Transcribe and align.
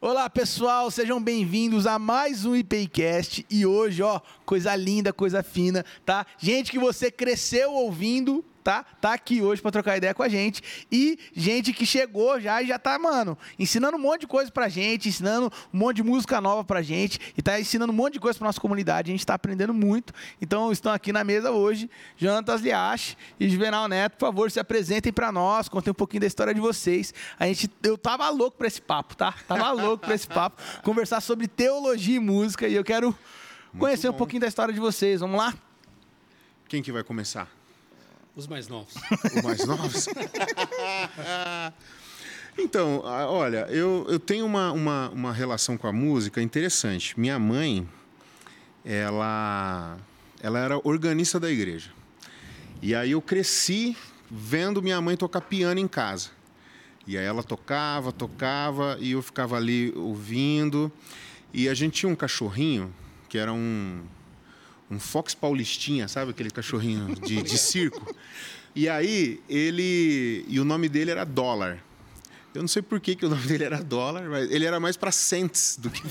Olá, 0.00 0.30
pessoal, 0.30 0.92
sejam 0.92 1.20
bem-vindos 1.20 1.84
a 1.84 1.98
mais 1.98 2.44
um 2.44 2.54
IPCast 2.54 3.44
e 3.50 3.66
hoje, 3.66 4.00
ó, 4.00 4.20
coisa 4.46 4.76
linda, 4.76 5.12
coisa 5.12 5.42
fina, 5.42 5.84
tá? 6.06 6.24
Gente 6.38 6.70
que 6.70 6.78
você 6.78 7.10
cresceu 7.10 7.72
ouvindo, 7.72 8.44
tá? 8.68 8.84
Tá 9.00 9.14
aqui 9.14 9.40
hoje 9.40 9.62
para 9.62 9.70
trocar 9.70 9.96
ideia 9.96 10.12
com 10.12 10.22
a 10.22 10.28
gente. 10.28 10.62
E 10.92 11.18
gente 11.34 11.72
que 11.72 11.86
chegou 11.86 12.38
já 12.38 12.62
e 12.62 12.66
já 12.66 12.78
tá, 12.78 12.98
mano, 12.98 13.38
ensinando 13.58 13.96
um 13.96 14.00
monte 14.00 14.22
de 14.22 14.26
coisa 14.26 14.52
pra 14.52 14.68
gente, 14.68 15.08
ensinando 15.08 15.50
um 15.72 15.78
monte 15.78 15.96
de 15.96 16.02
música 16.02 16.38
nova 16.38 16.62
pra 16.62 16.82
gente 16.82 17.18
e 17.34 17.40
tá 17.40 17.58
ensinando 17.58 17.94
um 17.94 17.96
monte 17.96 18.14
de 18.14 18.20
coisa 18.20 18.38
pra 18.38 18.46
nossa 18.46 18.60
comunidade. 18.60 19.10
A 19.10 19.14
gente 19.14 19.24
tá 19.24 19.32
aprendendo 19.32 19.72
muito. 19.72 20.12
Então, 20.38 20.70
estão 20.70 20.92
aqui 20.92 21.14
na 21.14 21.24
mesa 21.24 21.50
hoje, 21.50 21.88
Jonatas 22.18 22.60
Liache 22.60 23.16
e 23.40 23.48
Juvenal 23.48 23.88
Neto. 23.88 24.18
Por 24.18 24.26
favor, 24.26 24.50
se 24.50 24.60
apresentem 24.60 25.14
para 25.14 25.32
nós, 25.32 25.66
contem 25.66 25.90
um 25.90 25.94
pouquinho 25.94 26.20
da 26.20 26.26
história 26.26 26.52
de 26.52 26.60
vocês. 26.60 27.14
A 27.38 27.46
gente, 27.46 27.70
eu 27.82 27.96
tava 27.96 28.28
louco 28.28 28.58
pra 28.58 28.66
esse 28.66 28.82
papo, 28.82 29.16
tá? 29.16 29.32
Tava 29.48 29.72
louco 29.80 30.04
pra 30.04 30.14
esse 30.14 30.28
papo, 30.28 30.62
conversar 30.82 31.22
sobre 31.22 31.48
teologia 31.48 32.16
e 32.16 32.20
música 32.20 32.68
e 32.68 32.74
eu 32.74 32.84
quero 32.84 33.06
Muito 33.72 33.80
conhecer 33.80 34.10
um 34.10 34.12
bom. 34.12 34.18
pouquinho 34.18 34.42
da 34.42 34.46
história 34.46 34.74
de 34.74 34.80
vocês. 34.80 35.20
Vamos 35.20 35.38
lá? 35.38 35.54
Quem 36.68 36.82
que 36.82 36.92
vai 36.92 37.02
começar? 37.02 37.57
Os 38.38 38.46
mais 38.46 38.68
novos. 38.68 38.94
O 39.34 39.42
mais 39.44 39.66
novos? 39.66 40.08
então, 42.56 43.00
olha, 43.02 43.66
eu, 43.68 44.06
eu 44.08 44.20
tenho 44.20 44.46
uma, 44.46 44.70
uma, 44.70 45.10
uma 45.10 45.32
relação 45.32 45.76
com 45.76 45.88
a 45.88 45.92
música 45.92 46.40
interessante. 46.40 47.18
Minha 47.18 47.36
mãe, 47.36 47.88
ela, 48.84 49.98
ela 50.40 50.60
era 50.60 50.80
organista 50.84 51.40
da 51.40 51.50
igreja. 51.50 51.90
E 52.80 52.94
aí 52.94 53.10
eu 53.10 53.20
cresci 53.20 53.96
vendo 54.30 54.80
minha 54.80 55.00
mãe 55.00 55.16
tocar 55.16 55.40
piano 55.40 55.80
em 55.80 55.88
casa. 55.88 56.30
E 57.08 57.18
aí 57.18 57.24
ela 57.24 57.42
tocava, 57.42 58.12
tocava, 58.12 58.96
e 59.00 59.12
eu 59.12 59.22
ficava 59.22 59.56
ali 59.56 59.92
ouvindo. 59.96 60.92
E 61.52 61.68
a 61.68 61.74
gente 61.74 61.94
tinha 61.94 62.12
um 62.12 62.14
cachorrinho, 62.14 62.94
que 63.28 63.36
era 63.36 63.52
um, 63.52 64.00
um 64.90 64.98
Fox 64.98 65.34
Paulistinha, 65.34 66.08
sabe 66.08 66.30
aquele 66.30 66.50
cachorrinho 66.50 67.14
de, 67.16 67.42
de 67.42 67.58
circo? 67.58 68.14
E 68.74 68.88
aí 68.88 69.40
ele. 69.48 70.44
E 70.48 70.58
o 70.60 70.64
nome 70.64 70.88
dele 70.88 71.10
era 71.10 71.24
Dólar. 71.24 71.78
Eu 72.54 72.62
não 72.62 72.68
sei 72.68 72.80
por 72.82 72.98
que, 72.98 73.14
que 73.14 73.26
o 73.26 73.28
nome 73.28 73.42
dele 73.46 73.64
era 73.64 73.82
Dólar, 73.82 74.28
mas 74.28 74.50
ele 74.50 74.64
era 74.64 74.80
mais 74.80 74.96
para 74.96 75.12
cents 75.12 75.76
do 75.80 75.90
que 75.90 76.02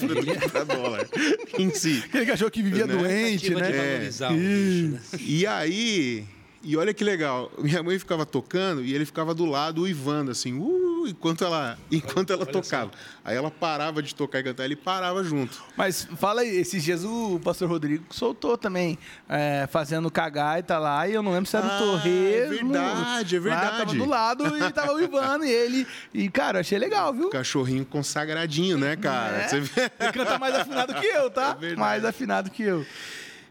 para 0.49 0.63
dólar 0.63 1.07
em 1.57 1.73
si. 1.73 2.01
Aquele 2.05 2.25
cachorro 2.25 2.51
que 2.51 2.61
vivia 2.61 2.85
Né? 2.85 2.95
doente, 2.95 3.49
Tentativa 3.49 3.77
né? 3.77 3.99
de 4.09 4.23
É. 4.23 4.29
bicho, 4.33 4.87
né? 4.93 4.99
E 5.19 5.45
aí. 5.47 6.25
E 6.63 6.75
olha 6.75 6.93
que 6.93 7.03
legal, 7.03 7.51
minha 7.59 7.81
mãe 7.81 7.97
ficava 7.97 8.25
tocando 8.25 8.83
e 8.83 8.93
ele 8.93 9.05
ficava 9.05 9.33
do 9.33 9.45
lado 9.45 9.83
uivando 9.83 10.31
assim, 10.31 10.53
uh, 10.57 10.86
enquanto 11.09 11.43
ela, 11.43 11.77
enquanto 11.91 12.31
ela 12.31 12.43
Olha 12.43 12.51
tocava. 12.51 12.91
Aí 13.23 13.35
ela 13.35 13.49
parava 13.51 14.01
de 14.01 14.13
tocar 14.15 14.39
e 14.39 14.43
cantar, 14.43 14.65
ele 14.65 14.75
parava 14.75 15.23
junto. 15.23 15.61
Mas 15.75 16.07
fala 16.17 16.41
aí, 16.41 16.55
esses 16.57 16.83
dias 16.83 17.03
o 17.03 17.39
pastor 17.43 17.69
Rodrigo 17.69 18.05
soltou 18.09 18.57
também, 18.57 18.97
é, 19.27 19.67
fazendo 19.71 20.09
cagar 20.11 20.59
e 20.59 20.63
tá 20.63 20.79
lá, 20.79 21.07
e 21.07 21.13
eu 21.13 21.21
não 21.23 21.31
lembro 21.31 21.49
se 21.49 21.55
era 21.57 21.67
Ah, 21.67 21.75
um 21.75 21.79
torresmo. 21.79 22.13
é 22.33 22.47
verdade, 22.47 23.35
é 23.35 23.39
Lá, 23.39 23.43
verdade. 23.43 23.77
tava 23.77 23.93
do 23.93 24.05
lado 24.05 24.57
e 24.57 24.71
tava 24.71 24.93
uivando 24.95 25.45
e 25.45 25.49
ele. 25.51 25.87
E, 26.13 26.29
cara, 26.29 26.57
eu 26.57 26.61
achei 26.61 26.77
legal, 26.79 27.13
viu? 27.13 27.29
Cachorrinho 27.29 27.85
consagradinho, 27.85 28.77
né, 28.77 28.95
cara? 28.95 29.37
É. 29.37 29.47
Você 29.47 29.59
vê? 29.61 29.91
Ele 29.99 30.11
canta 30.11 30.37
mais 30.39 30.55
afinado 30.55 30.93
que 30.93 31.05
eu, 31.05 31.29
tá? 31.29 31.57
É 31.61 31.75
mais 31.75 32.05
afinado 32.05 32.49
que 32.49 32.63
eu. 32.63 32.85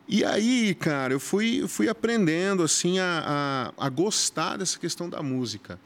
E 0.08 0.24
aí, 0.24 0.74
cara, 0.76 1.12
eu 1.12 1.18
fui, 1.18 1.66
fui 1.66 1.88
aprendendo 1.88 2.62
assim 2.62 2.98
a, 3.00 3.72
a, 3.78 3.86
a 3.86 3.88
gostar 3.88 4.56
dessa 4.56 4.78
questão 4.78 5.10
da 5.10 5.20
música. 5.22 5.80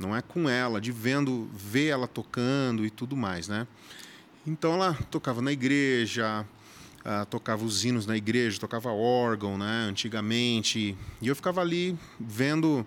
Não 0.00 0.16
é 0.16 0.22
com 0.22 0.48
ela, 0.48 0.80
de 0.80 0.90
vendo, 0.90 1.46
ver 1.52 1.88
ela 1.88 2.08
tocando 2.08 2.86
e 2.86 2.90
tudo 2.90 3.14
mais, 3.14 3.48
né? 3.48 3.66
Então 4.46 4.72
ela 4.72 4.94
tocava 5.10 5.42
na 5.42 5.52
igreja, 5.52 6.46
ah, 7.04 7.26
tocava 7.26 7.62
os 7.62 7.84
hinos 7.84 8.06
na 8.06 8.16
igreja, 8.16 8.58
tocava 8.58 8.90
órgão, 8.90 9.58
né? 9.58 9.86
Antigamente. 9.90 10.96
E 11.20 11.28
eu 11.28 11.36
ficava 11.36 11.60
ali 11.60 11.94
vendo, 12.18 12.86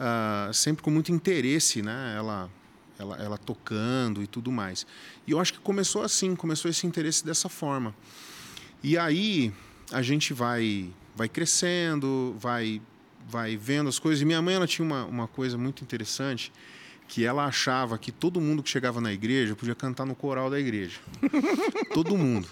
ah, 0.00 0.50
sempre 0.52 0.82
com 0.82 0.90
muito 0.90 1.12
interesse, 1.12 1.80
né? 1.80 2.14
Ela, 2.16 2.50
ela, 2.98 3.16
ela 3.22 3.38
tocando 3.38 4.20
e 4.20 4.26
tudo 4.26 4.50
mais. 4.50 4.84
E 5.24 5.30
eu 5.30 5.38
acho 5.38 5.52
que 5.52 5.60
começou 5.60 6.02
assim, 6.02 6.34
começou 6.34 6.68
esse 6.68 6.84
interesse 6.88 7.24
dessa 7.24 7.48
forma. 7.48 7.94
E 8.82 8.98
aí 8.98 9.52
a 9.92 10.02
gente 10.02 10.34
vai 10.34 10.90
vai 11.14 11.28
crescendo, 11.28 12.34
vai 12.38 12.80
vai 13.28 13.56
vendo 13.56 13.88
as 13.88 13.98
coisas. 13.98 14.22
E 14.22 14.24
minha 14.24 14.40
mãe 14.42 14.54
ela 14.54 14.66
tinha 14.66 14.84
uma, 14.84 15.04
uma 15.04 15.28
coisa 15.28 15.56
muito 15.56 15.82
interessante 15.82 16.52
que 17.08 17.24
ela 17.24 17.44
achava 17.44 17.98
que 17.98 18.10
todo 18.10 18.40
mundo 18.40 18.62
que 18.62 18.70
chegava 18.70 19.00
na 19.00 19.12
igreja 19.12 19.54
podia 19.54 19.74
cantar 19.74 20.06
no 20.06 20.14
coral 20.14 20.48
da 20.48 20.58
igreja. 20.58 20.98
todo 21.92 22.16
mundo. 22.16 22.48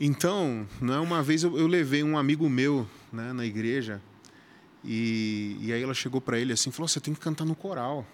Então, 0.00 0.66
né, 0.80 0.98
uma 0.98 1.22
vez 1.22 1.42
eu, 1.42 1.58
eu 1.58 1.66
levei 1.66 2.02
um 2.02 2.16
amigo 2.16 2.48
meu 2.48 2.88
né, 3.12 3.32
na 3.32 3.44
igreja 3.44 4.00
e, 4.84 5.56
e 5.60 5.72
aí 5.72 5.82
ela 5.82 5.94
chegou 5.94 6.20
para 6.20 6.38
ele 6.38 6.52
assim 6.52 6.70
falou: 6.70 6.88
Você 6.88 7.00
tem 7.00 7.14
que 7.14 7.20
cantar 7.20 7.44
no 7.44 7.54
coral. 7.54 8.06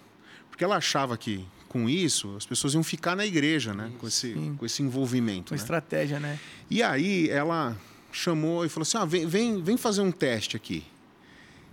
Porque 0.49 0.63
ela 0.63 0.75
achava 0.75 1.17
que 1.17 1.45
com 1.67 1.89
isso 1.89 2.35
as 2.35 2.45
pessoas 2.45 2.73
iam 2.73 2.83
ficar 2.83 3.15
na 3.15 3.25
igreja, 3.25 3.73
né? 3.73 3.91
Com 3.99 4.07
esse, 4.07 4.33
Sim. 4.33 4.55
com 4.57 4.65
esse 4.65 4.83
envolvimento. 4.83 5.53
Uma 5.53 5.57
né? 5.57 5.61
estratégia, 5.61 6.19
né? 6.19 6.39
E 6.69 6.83
aí 6.83 7.29
ela 7.29 7.77
chamou 8.11 8.65
e 8.65 8.69
falou 8.69 8.83
assim: 8.83 8.97
ah, 8.97 9.05
vem, 9.05 9.25
vem, 9.25 9.63
vem 9.63 9.77
fazer 9.77 10.01
um 10.01 10.11
teste 10.11 10.57
aqui. 10.57 10.83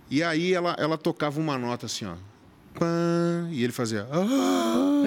E 0.09 0.23
aí 0.23 0.53
ela, 0.53 0.75
ela 0.79 0.97
tocava 0.97 1.39
uma 1.39 1.57
nota 1.57 1.85
assim, 1.85 2.05
ó. 2.05 2.15
Pã, 2.79 3.47
e 3.51 3.63
ele 3.63 3.73
fazia. 3.73 4.07
"Ah". 4.11 5.03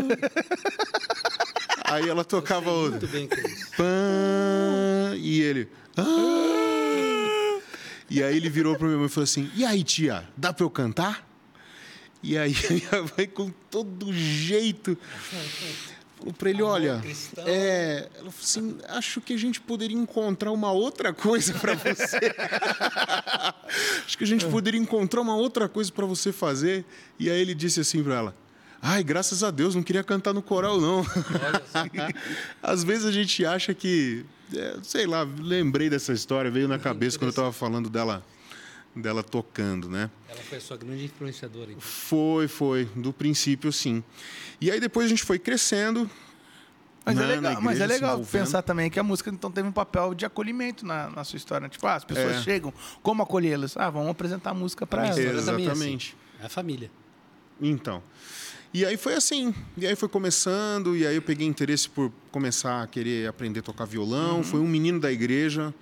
aí 1.92 2.08
ela 2.08 2.24
tocava 2.24 2.70
outra. 2.70 2.98
Muito 3.00 3.08
bem, 3.08 3.26
Cris. 3.26 3.70
Pã, 3.76 5.14
e 5.16 5.40
ele. 5.40 5.68
"Ah". 5.96 7.60
E 8.10 8.22
aí 8.22 8.36
ele 8.36 8.50
virou 8.50 8.74
para 8.76 8.86
minha 8.88 8.98
mãe 8.98 9.06
e 9.06 9.10
falou 9.10 9.24
assim: 9.24 9.50
E 9.54 9.64
aí, 9.64 9.84
tia, 9.84 10.28
dá 10.36 10.52
para 10.52 10.64
eu 10.64 10.70
cantar? 10.70 11.26
E 12.22 12.36
aí 12.36 12.54
minha 12.68 13.04
mãe, 13.16 13.26
com 13.28 13.50
todo 13.70 14.12
jeito, 14.12 14.98
falou 16.18 16.34
para 16.34 16.50
ele: 16.50 16.62
Olha, 16.62 17.00
é, 17.46 18.08
ela 18.16 18.30
falou 18.30 18.34
assim: 18.42 18.78
Acho 18.88 19.20
que 19.20 19.32
a 19.32 19.38
gente 19.38 19.60
poderia 19.60 19.96
encontrar 19.96 20.50
uma 20.50 20.72
outra 20.72 21.12
coisa 21.14 21.54
para 21.54 21.74
você. 21.74 22.18
acho 24.10 24.18
que 24.18 24.24
a 24.24 24.26
gente 24.26 24.44
poderia 24.46 24.80
encontrar 24.80 25.20
uma 25.20 25.36
outra 25.36 25.68
coisa 25.68 25.90
para 25.92 26.04
você 26.04 26.32
fazer. 26.32 26.84
E 27.16 27.30
aí 27.30 27.40
ele 27.40 27.54
disse 27.54 27.78
assim 27.78 28.02
para 28.02 28.14
ela: 28.14 28.36
Ai, 28.82 29.04
graças 29.04 29.44
a 29.44 29.52
Deus, 29.52 29.76
não 29.76 29.84
queria 29.84 30.02
cantar 30.02 30.34
no 30.34 30.42
coral, 30.42 30.80
não. 30.80 31.06
Às 32.60 32.82
vezes 32.82 33.04
a 33.04 33.12
gente 33.12 33.46
acha 33.46 33.72
que, 33.72 34.24
é, 34.52 34.78
sei 34.82 35.06
lá, 35.06 35.22
lembrei 35.22 35.88
dessa 35.88 36.12
história, 36.12 36.50
veio 36.50 36.66
na 36.66 36.78
cabeça 36.78 37.18
quando 37.18 37.28
eu 37.28 37.30
estava 37.30 37.52
falando 37.52 37.88
dela, 37.88 38.24
dela 38.96 39.22
tocando, 39.22 39.88
né? 39.88 40.10
Ela 40.28 40.40
foi 40.40 40.58
a 40.58 40.60
sua 40.60 40.76
grande 40.76 41.04
influenciadora. 41.04 41.70
Então. 41.70 41.80
Foi, 41.80 42.48
foi, 42.48 42.86
do 42.96 43.12
princípio 43.12 43.72
sim. 43.72 44.02
E 44.60 44.72
aí 44.72 44.80
depois 44.80 45.06
a 45.06 45.08
gente 45.08 45.22
foi 45.22 45.38
crescendo. 45.38 46.10
Mas, 47.04 47.18
é 47.18 47.26
legal, 47.26 47.62
mas 47.62 47.80
é 47.80 47.86
legal 47.86 48.20
pensar 48.20 48.62
também 48.62 48.90
que 48.90 49.00
a 49.00 49.02
música 49.02 49.30
então 49.30 49.50
teve 49.50 49.66
um 49.66 49.72
papel 49.72 50.14
de 50.14 50.26
acolhimento 50.26 50.84
na, 50.86 51.08
na 51.10 51.24
sua 51.24 51.36
história. 51.38 51.68
Tipo, 51.68 51.86
ah, 51.86 51.94
as 51.94 52.04
pessoas 52.04 52.36
É. 52.36 52.42
chegam, 52.42 52.72
como 53.02 53.22
acolhê-las? 53.22 53.76
Ah, 53.76 53.88
vamos 53.88 54.10
apresentar 54.10 54.50
a 54.50 54.54
música 54.54 54.86
pra 54.86 55.02
A 55.08 55.14
minha 55.14 55.26
elas. 55.28 55.48
Exatamente. 55.48 56.16
É 56.40 56.46
a 56.46 56.48
família. 56.48 56.90
Então. 57.60 58.02
E 58.72 58.84
aí 58.84 58.96
foi 58.96 59.14
assim. 59.14 59.54
E 59.76 59.86
aí 59.86 59.96
foi 59.96 60.08
começando, 60.08 60.96
e 60.96 61.06
aí 61.06 61.16
eu 61.16 61.22
peguei 61.22 61.46
interesse 61.46 61.88
por 61.88 62.12
começar 62.30 62.82
a 62.82 62.86
querer 62.86 63.28
aprender 63.28 63.60
a 63.60 63.62
tocar 63.62 63.84
violão. 63.84 64.36
Uhum. 64.36 64.44
Foi 64.44 64.60
um 64.60 64.68
menino 64.68 65.00
da 65.00 65.10
igreja, 65.10 65.74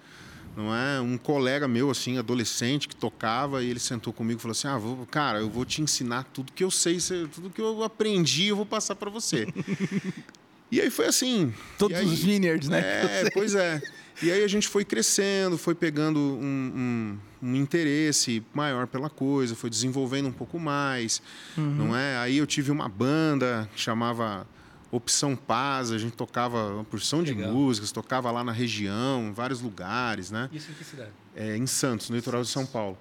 não 0.57 0.75
é? 0.75 1.01
Um 1.01 1.19
colega 1.19 1.69
meu, 1.69 1.91
assim, 1.91 2.17
adolescente, 2.17 2.89
que 2.89 2.97
tocava, 2.97 3.63
e 3.63 3.69
ele 3.69 3.79
sentou 3.81 4.13
comigo 4.13 4.39
e 4.39 4.43
falou 4.43 4.53
assim: 4.53 4.69
Ah, 4.69 4.79
vou, 4.79 5.05
cara, 5.07 5.41
eu 5.41 5.51
vou 5.51 5.65
te 5.67 5.83
ensinar 5.83 6.25
tudo 6.33 6.53
que 6.53 6.65
eu 6.65 6.71
sei, 6.71 6.99
tudo 7.35 7.51
que 7.51 7.61
eu 7.61 7.83
aprendi, 7.83 8.47
eu 8.47 8.57
vou 8.57 8.65
passar 8.67 8.95
para 8.95 9.11
você. 9.11 9.47
e 10.71 10.81
aí 10.81 10.91
foi 10.91 11.07
assim. 11.07 11.53
Todos 11.79 11.97
E 11.97 12.01
aí- 12.01 12.07
os 12.07 12.19
vineyards, 12.19 12.69
né? 12.69 12.81
É, 12.81 13.31
pois 13.35 13.55
é. 13.55 13.81
E 14.23 14.33
aí 14.33 14.43
a 14.43 14.49
gente 14.49 14.67
foi 14.67 14.85
crescendo, 14.85 15.57
foi 15.57 15.75
pegando 15.77 16.19
um, 16.19 17.19
um- 17.43 17.49
um 17.51 17.55
interesse 17.55 18.43
maior 18.53 18.87
pela 18.89 19.09
coisa, 19.09 19.55
foi 19.55 19.71
desenvolvendo 19.71 20.27
um 20.29 20.33
pouco 20.33 20.59
mais, 20.59 21.23
não 21.57 21.97
é? 21.97 22.17
Aí 22.19 22.37
eu 22.39 22.47
tive 22.47 22.73
uma 22.73 22.89
banda 22.89 23.71
que 23.73 23.81
chamava 23.81 24.45
Opção 24.91 25.37
Paz, 25.37 25.93
a 25.93 25.99
gente 25.99 26.17
tocava 26.17 26.73
uma 26.75 26.83
porção 26.85 27.23
de 27.23 27.33
Legal. 27.33 27.53
músicas, 27.53 27.93
tocava 27.93 28.29
lá 28.33 28.43
na 28.43 28.51
região, 28.51 29.29
em 29.29 29.33
vários 29.33 29.61
lugares, 29.61 30.33
né? 30.33 30.49
Isso 30.53 30.71
em 30.73 30.75
que 30.75 30.83
cidade? 30.85 31.11
É, 31.37 31.57
em 31.57 31.67
Santos, 31.69 32.11
no 32.11 32.17
litoral 32.17 32.43
de 32.43 32.49
São 32.49 32.67
Paulo. 32.67 32.99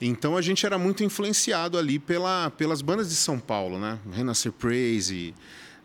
Então 0.00 0.36
a 0.36 0.42
gente 0.42 0.66
era 0.66 0.76
muito 0.78 1.04
influenciado 1.04 1.78
ali 1.78 1.98
pela, 2.00 2.50
pelas 2.50 2.82
bandas 2.82 3.08
de 3.10 3.14
São 3.14 3.38
Paulo, 3.38 3.78
né? 3.78 3.98
Renascer 4.12 4.50
Praise, 4.50 5.34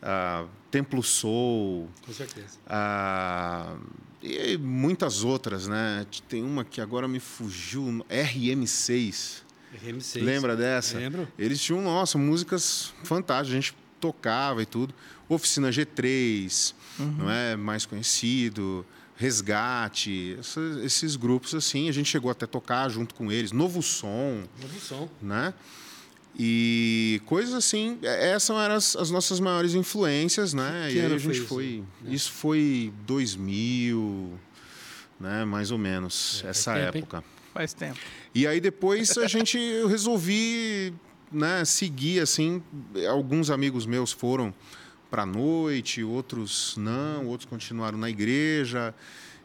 ah, 0.04 0.46
Templo 0.70 1.02
Soul, 1.02 1.90
Com 2.06 2.14
certeza. 2.14 2.60
ah, 2.68 3.76
e 4.22 4.58
muitas 4.58 5.24
outras, 5.24 5.68
né? 5.68 6.06
Tem 6.30 6.44
uma 6.44 6.64
que 6.64 6.80
agora 6.80 7.08
me 7.08 7.20
fugiu, 7.20 7.84
RM6. 8.10 9.42
RM6. 9.84 10.22
Lembra 10.22 10.56
dessa? 10.56 10.98
Lembro. 10.98 11.28
Eles 11.38 11.60
tinham, 11.62 11.82
nossa, 11.82 12.18
músicas 12.18 12.94
fantásticas. 13.04 13.52
A 13.52 13.62
gente 13.62 13.76
tocava 14.00 14.62
e 14.62 14.66
tudo. 14.66 14.94
Oficina 15.28 15.70
G3, 15.70 16.74
não 17.00 17.30
é 17.30 17.56
mais 17.56 17.86
conhecido, 17.86 18.86
Resgate, 19.16 20.38
esses 20.84 21.16
grupos 21.16 21.54
assim, 21.56 21.88
a 21.88 21.92
gente 21.92 22.10
chegou 22.10 22.30
até 22.30 22.46
a 22.46 22.48
tocar 22.48 22.90
junto 22.90 23.16
com 23.16 23.32
eles, 23.32 23.52
Novo 23.52 23.82
Som, 23.82 24.44
Novo 24.62 24.80
som. 24.80 25.10
né? 25.22 25.54
E 26.38 27.22
coisas 27.26 27.54
assim, 27.54 28.00
é- 28.02 28.32
essas 28.32 28.56
eram 28.58 28.76
as, 28.76 28.96
as 28.96 29.12
nossas 29.12 29.40
maiores 29.40 29.76
influências, 29.76 30.54
né? 30.54 30.88
Que 30.90 30.98
e 30.98 31.02
aí 31.02 31.14
a 31.14 31.18
gente 31.18 31.40
foi 31.42 31.46
foi. 31.48 31.66
isso, 31.66 31.84
né? 32.02 32.14
Isso 32.14 32.32
foi 32.32 32.94
2000, 33.06 34.32
né? 35.20 35.46
Mais 35.46 35.70
ou 35.72 35.78
menos, 35.78 36.40
É, 36.40 36.44
faz 36.44 36.58
essa 36.58 36.74
tempo, 36.74 36.98
hein? 36.98 37.04
época. 37.04 37.24
Faz 37.54 37.74
tempo. 37.74 38.00
E 38.34 38.48
aí 38.48 38.60
depois 38.60 39.16
a 39.18 39.28
gente 39.28 39.60
eu 39.60 39.88
resolvi, 39.88 40.92
né, 41.32 41.64
seguir 41.66 42.20
assim, 42.20 42.64
alguns 43.08 43.52
amigos 43.52 43.86
meus 43.86 44.12
foram 44.12 44.52
para 45.12 45.22
a 45.22 45.26
noite, 45.28 46.04
outros 46.04 46.76
não, 46.78 47.28
outros 47.28 47.48
continuaram 47.48 47.98
na 48.00 48.10
igreja. 48.10 48.94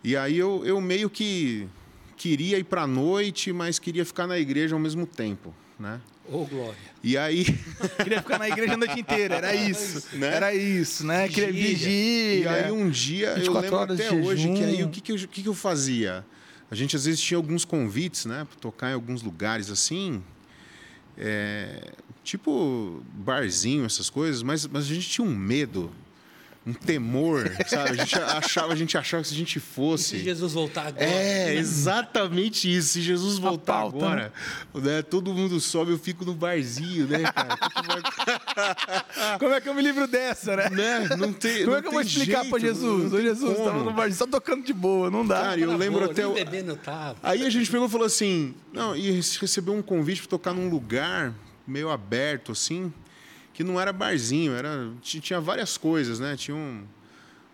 E 0.02 0.16
aí 0.16 0.38
eu, 0.38 0.62
eu 0.64 0.80
meio 0.80 1.10
que 1.10 1.68
queria 2.16 2.58
ir 2.58 2.64
para 2.64 2.82
a 2.84 2.86
noite, 2.86 3.52
mas 3.52 3.78
queria 3.78 4.06
ficar 4.06 4.26
na 4.26 4.38
igreja 4.38 4.74
ao 4.74 4.80
mesmo 4.80 5.04
tempo, 5.06 5.54
né? 5.78 6.00
Ô, 6.30 6.44
Glória. 6.44 6.76
E 7.02 7.16
aí 7.16 7.44
Queria 8.02 8.20
ficar 8.20 8.38
na 8.38 8.48
igreja 8.48 8.74
a 8.74 8.76
noite 8.76 9.00
inteira, 9.00 9.36
era 9.36 9.54
isso. 9.54 10.16
Né? 10.16 10.34
Era 10.34 10.54
isso, 10.54 11.06
né? 11.06 11.28
Queria 11.28 11.52
Vigília. 11.52 12.42
E 12.42 12.48
aí 12.48 12.70
um 12.70 12.90
dia, 12.90 13.28
eu 13.28 13.52
24 13.52 13.62
lembro 13.62 13.94
até 13.94 14.12
hoje, 14.12 14.52
que 14.52 14.64
aí 14.64 14.84
o 14.84 14.88
que, 14.88 15.00
que, 15.00 15.12
eu, 15.12 15.16
que, 15.16 15.42
que 15.42 15.48
eu 15.48 15.54
fazia? 15.54 16.24
A 16.70 16.74
gente 16.74 16.94
às 16.96 17.04
vezes 17.06 17.20
tinha 17.20 17.38
alguns 17.38 17.64
convites, 17.64 18.26
né? 18.26 18.46
Pra 18.48 18.58
tocar 18.60 18.90
em 18.90 18.94
alguns 18.94 19.22
lugares 19.22 19.70
assim. 19.70 20.22
é, 21.16 21.92
tipo 22.22 23.02
barzinho, 23.14 23.86
essas 23.86 24.10
coisas, 24.10 24.42
mas, 24.42 24.66
mas 24.66 24.84
a 24.84 24.94
gente 24.94 25.08
tinha 25.08 25.26
um 25.26 25.34
medo, 25.34 25.90
um 26.68 26.72
temor, 26.74 27.50
sabe? 27.66 27.90
A 27.90 27.94
gente 27.94 28.14
achava, 28.20 28.72
a 28.72 28.76
gente 28.76 28.98
achava 28.98 29.22
que 29.22 29.28
se 29.28 29.34
a 29.34 29.38
gente 29.38 29.56
E 29.56 29.60
se 29.60 29.66
fosse. 29.66 30.18
Jesus 30.18 30.52
voltar 30.52 30.88
agora? 30.88 31.04
É, 31.04 31.54
exatamente 31.54 32.70
isso. 32.70 32.88
Se 32.90 33.00
Jesus 33.02 33.38
voltar 33.38 33.72
pauta, 33.72 33.96
agora, 33.96 34.32
né, 34.74 35.02
todo 35.02 35.32
mundo 35.32 35.58
sobe, 35.60 35.92
eu 35.92 35.98
fico 35.98 36.24
no 36.24 36.34
barzinho, 36.34 37.06
né, 37.06 37.22
cara? 37.22 37.56
Como 39.38 39.52
é 39.54 39.60
que 39.60 39.68
eu 39.68 39.74
me 39.74 39.82
livro 39.82 40.06
dessa, 40.06 40.56
né? 40.56 40.68
né? 40.70 41.16
Não 41.16 41.32
tem, 41.32 41.60
Como 41.60 41.70
não 41.70 41.76
é 41.76 41.80
que 41.80 41.88
eu 41.88 41.92
vou 41.92 42.00
explicar 42.02 42.40
jeito, 42.42 42.50
pra 42.50 42.58
Jesus? 42.58 43.12
Ô 43.12 43.20
Jesus, 43.20 43.56
como. 43.56 43.64
tava 43.64 43.84
no 43.84 43.92
bar 43.92 44.12
só 44.12 44.26
tocando 44.26 44.64
de 44.64 44.72
boa, 44.72 45.10
não 45.10 45.26
dá. 45.26 45.40
Cara, 45.40 45.60
eu 45.60 45.76
lembro 45.76 46.00
boa, 46.00 46.12
até 46.12 46.26
o-. 46.26 46.34
Aí 47.22 47.46
a 47.46 47.50
gente 47.50 47.70
pegou 47.70 47.86
e 47.86 47.90
falou 47.90 48.06
assim: 48.06 48.54
não, 48.72 48.94
e 48.94 49.10
recebeu 49.10 49.74
um 49.74 49.82
convite 49.82 50.20
para 50.20 50.30
tocar 50.30 50.52
num 50.52 50.68
lugar 50.68 51.32
meio 51.66 51.90
aberto, 51.90 52.52
assim, 52.52 52.92
que 53.58 53.64
não 53.64 53.80
era 53.80 53.92
barzinho, 53.92 54.52
era, 54.52 54.88
ti- 55.02 55.18
tinha 55.20 55.40
várias 55.40 55.76
coisas, 55.76 56.20
né? 56.20 56.36
Tinha 56.36 56.56
um- 56.56 56.84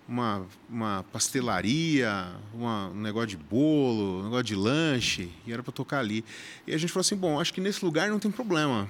uma, 0.06 0.46
uma 0.68 1.02
pastelaria, 1.10 2.30
uma- 2.52 2.88
um 2.90 3.00
negócio 3.00 3.28
de 3.28 3.38
bolo, 3.38 4.20
um 4.20 4.24
negócio 4.24 4.44
de 4.44 4.54
lanche, 4.54 5.30
e 5.46 5.52
era 5.54 5.62
para 5.62 5.72
tocar 5.72 6.00
ali. 6.00 6.22
E 6.66 6.74
a 6.74 6.76
gente 6.76 6.92
falou 6.92 7.00
assim: 7.00 7.16
bom, 7.16 7.40
acho 7.40 7.54
que 7.54 7.60
nesse 7.62 7.82
lugar 7.82 8.10
não 8.10 8.18
tem 8.18 8.30
problema. 8.30 8.86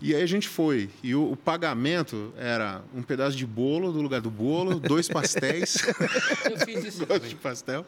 E 0.00 0.14
aí 0.14 0.22
a 0.22 0.26
gente 0.26 0.48
foi. 0.48 0.88
E 1.02 1.14
o, 1.14 1.32
o 1.32 1.36
pagamento 1.36 2.32
era 2.38 2.82
um 2.94 3.02
pedaço 3.02 3.36
de 3.36 3.44
bolo 3.44 3.92
no 3.92 4.00
lugar 4.00 4.22
do 4.22 4.30
bolo, 4.30 4.80
dois 4.80 5.08
pastéis. 5.08 5.76
Eu 6.50 6.58
fiz 6.64 6.82
isso 6.82 7.04
gosto 7.04 7.28
de 7.28 7.34
pastel. 7.36 7.86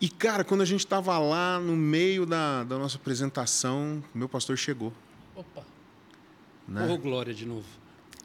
E, 0.00 0.08
cara, 0.08 0.42
quando 0.42 0.62
a 0.62 0.66
gente 0.66 0.80
estava 0.80 1.18
lá 1.18 1.60
no 1.60 1.76
meio 1.76 2.24
da, 2.24 2.64
da 2.64 2.78
nossa 2.78 2.96
apresentação, 2.96 4.02
meu 4.14 4.26
pastor 4.28 4.56
chegou. 4.56 4.90
Opa. 5.34 5.75
Né? 6.66 6.86
Ô, 6.86 6.98
Glória 6.98 7.32
de 7.32 7.46
novo. 7.46 7.66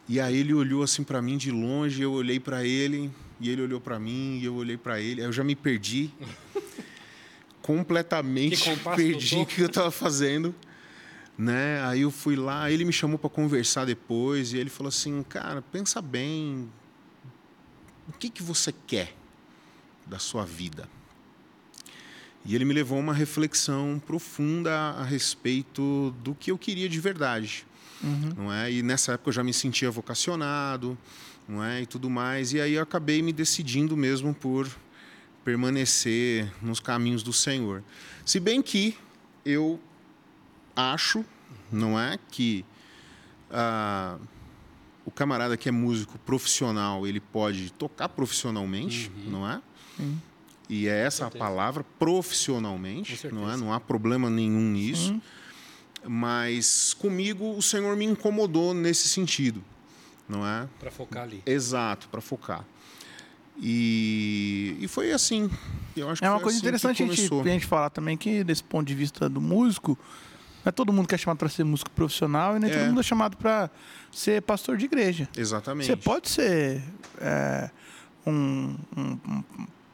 E 0.07 0.19
aí 0.19 0.37
ele 0.37 0.53
olhou 0.53 0.83
assim 0.83 1.03
para 1.03 1.21
mim 1.21 1.37
de 1.37 1.51
longe, 1.51 2.01
eu 2.01 2.11
olhei 2.11 2.39
para 2.39 2.65
ele, 2.65 3.11
e 3.39 3.49
ele 3.49 3.61
olhou 3.61 3.79
para 3.79 3.99
mim, 3.99 4.39
e 4.41 4.45
eu 4.45 4.55
olhei 4.55 4.77
para 4.77 4.99
ele. 4.99 5.21
Aí 5.21 5.27
eu 5.27 5.33
já 5.33 5.43
me 5.43 5.55
perdi. 5.55 6.11
completamente 7.61 8.69
perdi 8.95 9.37
o 9.37 9.45
que 9.45 9.61
eu 9.61 9.67
estava 9.67 9.91
fazendo. 9.91 10.53
Né? 11.37 11.81
Aí 11.85 12.01
eu 12.01 12.11
fui 12.11 12.35
lá, 12.35 12.69
ele 12.69 12.83
me 12.83 12.91
chamou 12.91 13.17
para 13.17 13.29
conversar 13.29 13.85
depois, 13.85 14.53
e 14.53 14.57
ele 14.57 14.69
falou 14.69 14.89
assim: 14.89 15.23
"Cara, 15.23 15.61
pensa 15.61 16.01
bem, 16.01 16.69
o 18.07 18.13
que 18.13 18.29
que 18.29 18.43
você 18.43 18.73
quer 18.85 19.15
da 20.05 20.19
sua 20.19 20.45
vida?" 20.45 20.89
E 22.43 22.55
ele 22.55 22.65
me 22.65 22.73
levou 22.73 22.97
a 22.97 23.01
uma 23.01 23.13
reflexão 23.13 24.01
profunda 24.05 24.71
a 24.71 25.03
respeito 25.03 26.13
do 26.23 26.33
que 26.35 26.51
eu 26.51 26.57
queria 26.57 26.89
de 26.89 26.99
verdade, 26.99 27.65
não 28.35 28.51
é? 28.51 28.71
E 28.71 28.81
nessa 28.81 29.13
época 29.13 29.29
eu 29.29 29.33
já 29.33 29.43
me 29.43 29.53
sentia 29.53 29.91
vocacionado, 29.91 30.97
não 31.47 31.63
é? 31.63 31.81
E 31.81 31.85
tudo 31.85 32.09
mais. 32.09 32.53
E 32.53 32.61
aí 32.61 32.73
eu 32.73 32.83
acabei 32.83 33.21
me 33.21 33.31
decidindo 33.31 33.95
mesmo 33.95 34.33
por 34.33 34.69
permanecer 35.43 36.51
nos 36.61 36.79
caminhos 36.79 37.23
do 37.23 37.33
Senhor. 37.33 37.83
Se 38.25 38.39
bem 38.39 38.61
que 38.61 38.95
eu 39.45 39.79
acho, 40.75 41.25
não 41.71 41.99
é, 41.99 42.17
que 42.29 42.63
ah, 43.49 44.17
o 45.05 45.11
camarada 45.11 45.57
que 45.57 45.67
é 45.67 45.71
músico 45.71 46.17
profissional 46.19 47.05
ele 47.07 47.19
pode 47.19 47.71
tocar 47.73 48.09
profissionalmente, 48.09 49.11
não 49.27 49.49
é? 49.49 49.61
E 50.69 50.87
é 50.87 51.05
essa 51.05 51.25
a 51.25 51.31
palavra, 51.31 51.83
profissionalmente, 51.99 53.27
não 53.33 53.51
é? 53.51 53.57
Não 53.57 53.73
há 53.73 53.79
problema 53.79 54.29
nenhum 54.29 54.71
nisso. 54.71 55.21
Mas 56.07 56.93
comigo 56.95 57.55
o 57.55 57.61
Senhor 57.61 57.95
me 57.95 58.05
incomodou 58.05 58.73
nesse 58.73 59.07
sentido, 59.07 59.63
não 60.27 60.45
é? 60.47 60.67
Pra 60.79 60.89
focar 60.91 61.23
ali. 61.23 61.43
Exato, 61.45 62.07
para 62.09 62.21
focar. 62.21 62.65
E, 63.59 64.75
e 64.79 64.87
foi 64.87 65.11
assim. 65.11 65.49
Eu 65.95 66.09
acho 66.09 66.21
que 66.21 66.25
É 66.25 66.29
uma 66.29 66.39
coisa 66.39 66.57
assim 66.57 66.61
que 66.61 66.67
interessante 66.67 67.03
a 67.03 67.05
gente, 67.05 67.33
a 67.33 67.43
gente 67.53 67.65
falar 67.65 67.89
também 67.89 68.17
que, 68.17 68.43
desse 68.43 68.63
ponto 68.63 68.87
de 68.87 68.95
vista 68.95 69.29
do 69.29 69.39
músico, 69.41 69.97
não 70.65 70.69
é 70.69 70.71
todo 70.71 70.91
mundo 70.91 71.07
que 71.07 71.13
é 71.13 71.17
chamado 71.17 71.37
para 71.37 71.49
ser 71.49 71.63
músico 71.63 71.91
profissional 71.91 72.55
e 72.55 72.59
nem 72.59 72.71
É. 72.71 72.73
todo 72.77 72.87
mundo 72.87 72.99
é 73.01 73.03
chamado 73.03 73.37
para 73.37 73.69
ser 74.11 74.41
pastor 74.41 74.77
de 74.77 74.85
igreja. 74.85 75.29
Exatamente. 75.37 75.85
Você 75.87 75.95
pode 75.95 76.29
ser 76.29 76.81
é, 77.19 77.69
um, 78.25 78.75
um- 78.97 79.19
um 79.29 79.43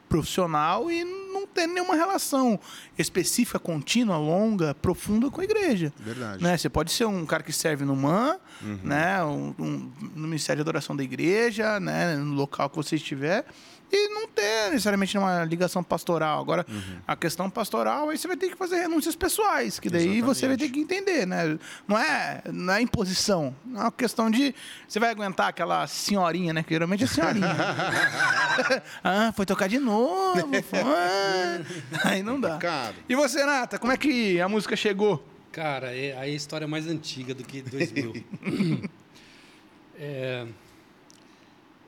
profissional 0.10 0.90
e 0.92 1.04
não 1.04 1.46
ter 1.48 1.68
nenhuma 1.68 1.96
relação 1.96 2.60
específica, 2.98 3.60
contínua, 3.60 4.18
longa, 4.18 4.74
profunda 4.76 5.30
com 5.30 5.42
a 5.42 5.44
igreja. 5.44 5.94
Verdade. 6.00 6.44
Né? 6.44 6.58
Você 6.58 6.70
pode 6.70 6.92
ser 6.92 7.06
um 7.06 7.26
cara 7.26 7.44
que 7.44 7.54
serve 7.54 7.84
no 7.86 7.96
MAN, 7.96 8.38
Uhum. 8.62 8.80
né? 8.84 9.24
Um, 9.24 9.54
um- 9.60 9.92
no 10.16 10.28
Ministério 10.28 10.58
de 10.58 10.62
Adoração 10.70 10.96
da 10.96 11.04
Igreja, 11.04 11.80
né? 11.80 12.16
no 12.16 12.34
local 12.34 12.70
que 12.70 12.76
você 12.76 12.96
estiver, 12.96 13.46
e 13.90 14.10
não 14.10 14.28
ter 14.28 14.70
necessariamente 14.72 15.18
uma 15.18 15.46
ligação 15.46 15.82
pastoral. 15.84 16.42
Agora, 16.42 16.66
Uhum. 16.68 16.98
a 17.08 17.16
questão 17.16 17.50
pastoral, 17.50 18.10
aí 18.10 18.18
você 18.18 18.28
vai 18.28 18.36
ter 18.36 18.50
que 18.50 18.56
fazer 18.58 18.78
renúncias 18.80 19.16
pessoais, 19.16 19.80
que 19.80 19.90
daí 19.90 20.22
você 20.22 20.46
vai 20.48 20.58
ter 20.58 20.66
Exatamente. 20.66 20.72
que 20.74 20.80
entender, 20.96 21.26
né? 21.26 21.58
Não 21.88 21.98
é, 21.98 22.42
não 22.52 22.74
é 22.74 22.82
imposição, 22.82 23.56
é 23.74 23.80
uma 23.80 23.92
questão 23.92 24.30
de... 24.30 24.54
Você 24.88 25.00
vai 25.00 25.10
aguentar 25.12 25.48
aquela 25.48 25.88
senhorinha, 25.88 26.52
né? 26.54 26.64
Que 26.64 26.74
geralmente 26.74 27.04
é 27.06 27.08
senhorinha. 27.08 27.48
ah, 29.04 29.32
foi 29.36 29.46
tocar 29.46 29.68
de 29.70 29.80
novo, 29.80 29.97
foi. 30.64 30.80
Aí 32.04 32.22
não 32.24 32.40
dá. 32.40 32.58
Cara, 32.58 32.96
E 33.08 33.16
você, 33.16 33.44
Nata, 33.46 33.78
como 33.80 33.92
é 33.92 33.98
que 33.98 34.40
a 34.40 34.48
música 34.50 34.76
chegou? 34.76 35.24
Cara, 35.52 35.96
é, 35.96 36.18
aí 36.18 36.32
a 36.32 36.36
história 36.36 36.66
é 36.66 36.68
mais 36.68 36.88
antiga 36.88 37.34
do 37.34 37.44
que 37.44 37.62
2000. 37.62 38.14
é, 40.00 40.46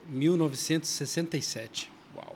1967. 0.08 1.92
Uau. 2.16 2.36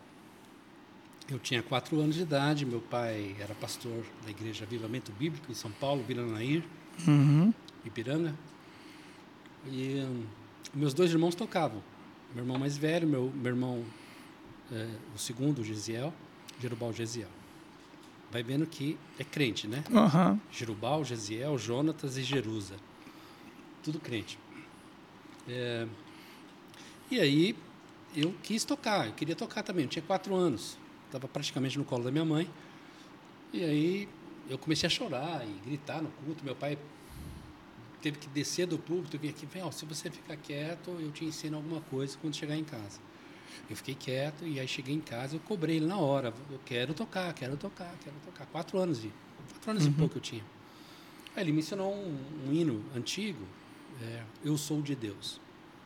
Eu 1.30 1.40
tinha 1.40 1.64
quatro 1.64 2.00
anos 2.00 2.16
de 2.16 2.22
idade, 2.22 2.66
meu 2.66 2.80
pai 2.82 3.36
era 3.40 3.54
pastor 3.56 4.04
da 4.24 4.30
Igreja 4.30 4.66
Avivamento 4.66 5.12
Bíblico 5.14 5.52
em 5.52 5.56
São 5.56 5.72
Paulo, 5.72 6.04
Vila 6.08 6.26
Nair, 6.26 6.64
Uhum. 7.08 7.52
Ipiranga. 7.84 8.36
E 9.66 10.00
hum, 10.06 10.24
meus 10.74 10.94
dois 10.94 11.10
irmãos 11.12 11.34
tocavam. 11.34 11.82
Meu 12.36 12.44
irmão 12.44 12.60
mais 12.60 12.78
velho, 12.78 13.08
meu, 13.08 13.32
meu 13.34 13.52
irmão, 13.52 13.84
é, 14.74 14.90
o 15.16 15.20
segundo, 15.20 15.64
Gesiel, 15.64 16.14
Jerubal 16.60 16.92
Gesiel. 16.92 17.30
Vai 18.32 18.42
vendo 18.42 18.66
que 18.66 18.98
é 19.20 19.24
crente, 19.24 19.68
né? 19.68 19.84
Aham. 19.94 20.40
Jerubal, 20.52 21.06
Gesiel, 21.06 21.58
Jonatas 21.58 22.18
e 22.18 22.24
Jerusa. 22.24 22.76
Tudo 23.84 24.00
crente. 24.00 24.40
É, 25.48 25.88
e 27.12 27.20
aí 27.20 27.56
eu 28.16 28.34
quis 28.42 28.64
tocar, 28.64 29.08
eu 29.08 29.14
queria 29.14 29.36
tocar 29.36 29.62
também. 29.62 29.84
Eu 29.86 29.90
tinha 29.90 30.02
quatro 30.04 30.34
anos, 30.34 30.78
estava 31.06 31.28
praticamente 31.28 31.78
no 31.78 31.86
colo 31.86 32.04
da 32.04 32.12
minha 32.12 32.26
mãe. 32.26 32.50
E 33.52 33.64
aí 33.64 34.10
eu 34.50 34.58
comecei 34.58 34.88
a 34.88 34.90
chorar 34.90 35.46
e 35.46 35.52
gritar 35.68 36.02
no 36.02 36.10
culto. 36.10 36.44
Meu 36.44 36.56
pai 36.56 36.78
teve 38.02 38.18
que 38.18 38.28
descer 38.30 38.66
do 38.66 38.80
púlpito 38.80 39.16
e 39.16 39.20
vir 39.20 39.30
aqui, 39.30 39.46
"Vel, 39.46 39.72
se 39.72 39.86
você 39.86 40.10
ficar 40.10 40.36
quieto, 40.38 40.90
eu 41.00 41.12
te 41.12 41.24
ensino 41.24 41.58
alguma 41.58 41.82
coisa 41.82 42.18
quando 42.20 42.36
chegar 42.36 42.58
em 42.58 42.64
casa. 42.64 43.00
Eu 43.70 43.76
fiquei 43.76 43.96
quieto 43.96 44.46
e 44.46 44.60
aí 44.60 44.68
cheguei 44.68 44.94
em 44.94 45.00
casa, 45.00 45.36
eu 45.36 45.40
cobrei 45.40 45.78
ele 45.78 45.86
na 45.86 45.98
hora. 45.98 46.34
Eu 46.52 46.60
quero 46.66 46.94
tocar, 46.94 47.34
quero 47.34 47.58
tocar, 47.58 47.94
quero 48.04 48.16
tocar. 48.26 48.46
Quatro 48.48 48.78
anos 48.78 49.02
de, 49.02 49.12
quatro 49.54 49.72
anos 49.72 49.86
e 49.86 49.92
pouco 49.92 50.18
eu 50.18 50.22
tinha. 50.22 50.44
Aí 51.36 51.44
ele 51.44 51.52
me 51.52 51.60
ensinou 51.60 51.94
um, 51.94 52.18
um 52.48 52.54
hino 52.54 52.84
antigo, 52.96 53.46
é, 54.02 54.24
Eu 54.44 54.58
Sou 54.58 54.82
de 54.82 54.96
Deus. 54.96 55.40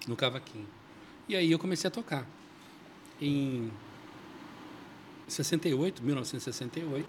no 0.08 0.16
cavaquinho. 0.16 0.68
E 1.28 1.36
aí 1.36 1.52
eu 1.52 1.60
comecei 1.60 1.88
a 1.88 1.92
tocar. 1.92 2.26
Em 3.20 3.72
68, 5.28 6.02
1968, 6.04 7.08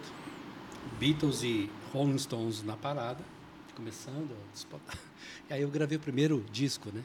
Beatles 0.99 1.43
e 1.43 1.71
Rolling 1.93 2.19
Stones 2.19 2.63
na 2.63 2.77
parada, 2.77 3.25
começando 3.75 4.33
a 4.33 4.53
disputar. 4.53 4.99
E 5.51 5.53
aí 5.55 5.63
eu 5.63 5.71
gravei 5.71 5.97
o 5.97 6.01
primeiro 6.01 6.45
disco, 6.53 6.91
né? 6.93 7.03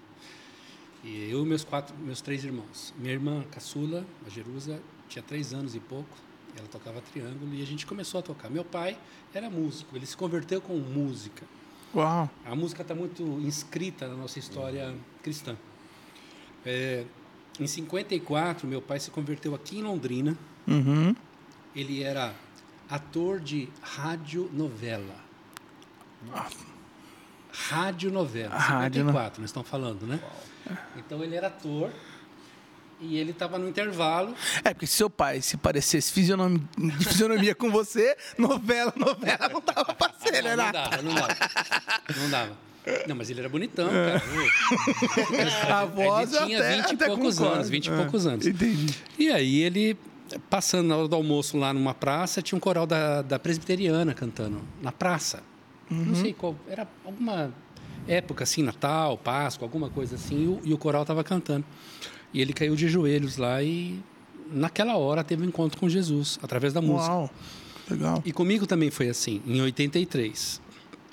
E 1.03 1.29
eu 1.29 1.43
e 1.43 1.45
meus 1.45 1.63
quatro, 1.63 1.93
meus 1.98 2.22
três 2.22 2.43
irmãos. 2.45 2.93
Minha 2.98 3.13
irmã 3.13 3.43
caçula, 3.51 4.05
a 4.25 4.29
Jerusa, 4.29 4.79
tinha 5.10 5.22
três 5.22 5.53
anos 5.53 5.75
e 5.75 5.79
pouco. 5.79 6.17
Ela 6.57 6.67
tocava 6.67 7.01
triângulo 7.01 7.53
e 7.53 7.62
a 7.62 7.65
gente 7.65 7.86
começou 7.86 8.19
a 8.19 8.24
tocar. 8.24 8.50
Meu 8.50 8.63
pai 8.63 8.98
era 9.33 9.50
músico, 9.50 9.95
ele 9.95 10.05
se 10.05 10.15
converteu 10.15 10.62
com 10.62 10.74
música. 10.77 11.45
Uau. 11.93 12.29
A 12.45 12.55
música 12.55 12.81
está 12.83 12.95
muito 12.95 13.24
inscrita 13.41 14.07
na 14.07 14.15
nossa 14.15 14.39
história 14.39 14.95
cristã. 15.22 15.57
É, 16.65 17.05
em 17.60 17.67
54, 17.67 18.67
meu 18.67 18.81
pai 18.81 19.00
se 19.00 19.12
converteu 19.12 19.53
aqui 19.53 19.79
em 19.79 19.83
Londrina. 19.83 20.38
Uhum. 20.67 21.15
Ele 21.75 22.01
era 22.01 22.33
ator 22.89 23.39
de 23.39 23.67
radionovela. 23.81 25.15
Radionovela. 27.51 28.55
Rádio, 28.55 29.01
54, 29.01 29.41
nós 29.41 29.50
estamos 29.50 29.69
falando, 29.69 30.07
né? 30.07 30.19
Então 30.98 31.24
ele 31.24 31.36
era 31.36 31.48
ator 31.48 31.91
e 33.00 33.17
ele 33.17 33.32
estava 33.32 33.58
no 33.60 33.67
intervalo. 33.67 34.34
É, 34.63 34.74
porque 34.74 34.88
se 34.88 34.93
seu 34.93 35.10
pai 35.10 35.41
se 35.41 35.58
parecesse 35.58 36.12
fisionomia, 36.12 36.62
de 36.77 37.05
fisionomia 37.05 37.53
com 37.55 37.70
você, 37.70 38.15
novela, 38.38 38.93
novela 38.96 39.50
não 39.50 39.62
dava 39.62 39.93
pra 39.93 40.13
ser, 40.20 40.41
né? 40.43 40.55
não, 40.55 40.65
não 40.65 40.72
dava, 40.72 41.01
não 41.01 41.13
dava. 41.13 41.38
Não 42.17 42.29
dava. 42.29 42.58
Não, 43.08 43.15
mas 43.15 43.29
ele 43.29 43.39
era 43.39 43.48
bonitão, 43.50 43.88
É. 43.89 44.20
cara. 44.20 45.77
A 45.79 45.86
voz 45.86 46.34
ele 46.34 46.46
tinha 46.46 46.60
até, 46.60 46.75
20 46.82 46.91
e 46.91 46.98
poucos 46.98 47.36
concordo. 47.38 47.55
anos, 47.55 47.70
20 47.70 47.86
e 47.86 47.89
É, 47.91 47.96
poucos 47.96 48.27
anos. 48.27 48.46
Entendi. 48.48 48.96
E 49.17 49.29
aí 49.32 49.62
ele, 49.62 49.98
passando 50.50 50.88
na 50.88 50.98
hora 50.98 51.08
do 51.08 51.15
almoço 51.15 51.58
lá 51.58 51.74
numa 51.74 51.93
praça, 51.93 52.41
tinha 52.41 52.58
um 52.58 52.60
coral 52.60 52.86
da, 52.86 53.22
da 53.22 53.39
presbiteriana 53.39 54.13
cantando. 54.13 54.62
Na 54.82 54.91
praça. 54.91 55.41
Uhum. 55.89 56.05
Não 56.05 56.15
sei 56.15 56.34
qual. 56.34 56.55
Era 56.67 56.88
alguma 57.05 57.53
época 58.07 58.43
assim, 58.43 58.63
Natal, 58.63 59.17
Páscoa, 59.17 59.65
alguma 59.65 59.89
coisa 59.89 60.15
assim, 60.15 60.43
e 60.43 60.48
o, 60.48 60.62
e 60.63 60.74
o 60.74 60.77
coral 60.77 61.03
estava 61.03 61.24
cantando. 61.24 61.65
E 62.33 62.41
ele 62.41 62.53
caiu 62.53 62.75
de 62.75 62.88
joelhos 62.88 63.38
lá 63.38 63.62
e, 63.62 64.00
naquela 64.51 64.98
hora, 64.98 65.24
teve 65.24 65.43
um 65.43 65.48
encontro 65.48 65.79
com 65.79 65.88
Jesus, 65.88 66.39
através 66.41 66.74
da 66.74 66.81
música. 66.81 67.13
Uau. 67.13 67.29
Legal. 67.89 68.24
E 68.25 68.31
comigo 68.31 68.65
também 68.65 68.89
foi 68.89 69.10
assim, 69.10 69.41
em 69.45 69.62
83. 69.62 70.62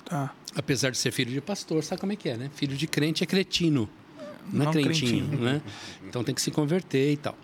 Tá. 0.05 0.33
Apesar 0.55 0.89
de 0.89 0.97
ser 0.97 1.11
filho 1.11 1.31
de 1.31 1.41
pastor, 1.41 1.83
sabe 1.83 2.01
como 2.01 2.13
é 2.13 2.15
que 2.15 2.29
é, 2.29 2.37
né? 2.37 2.49
Filho 2.55 2.75
de 2.75 2.87
crente 2.87 3.23
é 3.23 3.27
cretino, 3.27 3.89
não, 4.51 4.65
Não 4.65 4.71
é 4.71 4.73
crentinho, 4.73 5.27
crentinho. 5.27 5.41
né? 5.41 5.61
Então 6.07 6.23
tem 6.23 6.33
que 6.33 6.41
se 6.41 6.51
converter 6.51 7.11
e 7.13 7.17
tal. 7.17 7.37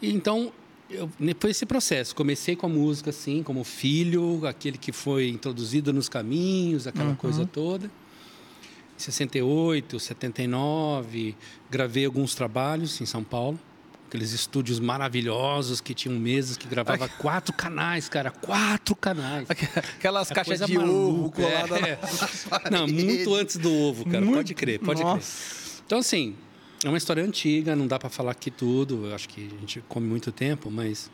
E 0.00 0.10
então, 0.12 0.52
eu, 0.88 1.08
foi 1.38 1.50
esse 1.50 1.66
processo. 1.66 2.14
Comecei 2.14 2.56
com 2.56 2.66
a 2.66 2.68
música, 2.68 3.10
assim, 3.10 3.42
como 3.42 3.62
filho, 3.62 4.46
aquele 4.46 4.78
que 4.78 4.92
foi 4.92 5.28
introduzido 5.28 5.92
nos 5.92 6.08
caminhos, 6.08 6.86
aquela 6.86 7.14
coisa 7.14 7.46
toda. 7.46 7.90
Em 9.00 9.02
68, 9.02 9.98
79, 9.98 11.34
gravei 11.70 12.04
alguns 12.04 12.34
trabalhos 12.34 13.00
em 13.00 13.06
São 13.06 13.24
Paulo. 13.24 13.58
Aqueles 14.06 14.32
estúdios 14.32 14.78
maravilhosos 14.78 15.80
que 15.80 15.94
tinham 15.94 16.18
mesas 16.18 16.58
que 16.58 16.68
gravava 16.68 17.08
quatro 17.08 17.54
canais, 17.54 18.10
cara, 18.10 18.30
quatro 18.30 18.94
canais. 18.94 19.48
Aquelas 19.48 20.30
É 20.30 20.34
caixas 20.34 20.60
de 20.66 20.76
ovo 20.76 21.30
coladas 21.30 21.80
é. 21.82 21.98
na 22.70 22.80
Não, 22.80 22.86
muito 22.86 23.34
antes 23.34 23.56
do 23.56 23.72
ovo, 23.72 24.04
cara. 24.04 24.20
Muito- 24.20 24.36
Pode 24.36 24.54
crer, 24.54 24.78
pode 24.80 25.00
crer. 25.00 25.14
Nossa. 25.14 25.80
Então, 25.86 25.98
assim, 26.00 26.34
é 26.84 26.88
uma 26.88 26.98
história 26.98 27.24
antiga, 27.24 27.74
não 27.74 27.86
dá 27.86 27.98
para 27.98 28.10
falar 28.10 28.32
aqui 28.32 28.50
tudo. 28.50 29.06
Eu 29.06 29.14
acho 29.14 29.30
que 29.30 29.46
a 29.56 29.60
gente 29.60 29.82
come 29.88 30.06
muito 30.06 30.30
tempo, 30.30 30.70
mas 30.70 31.10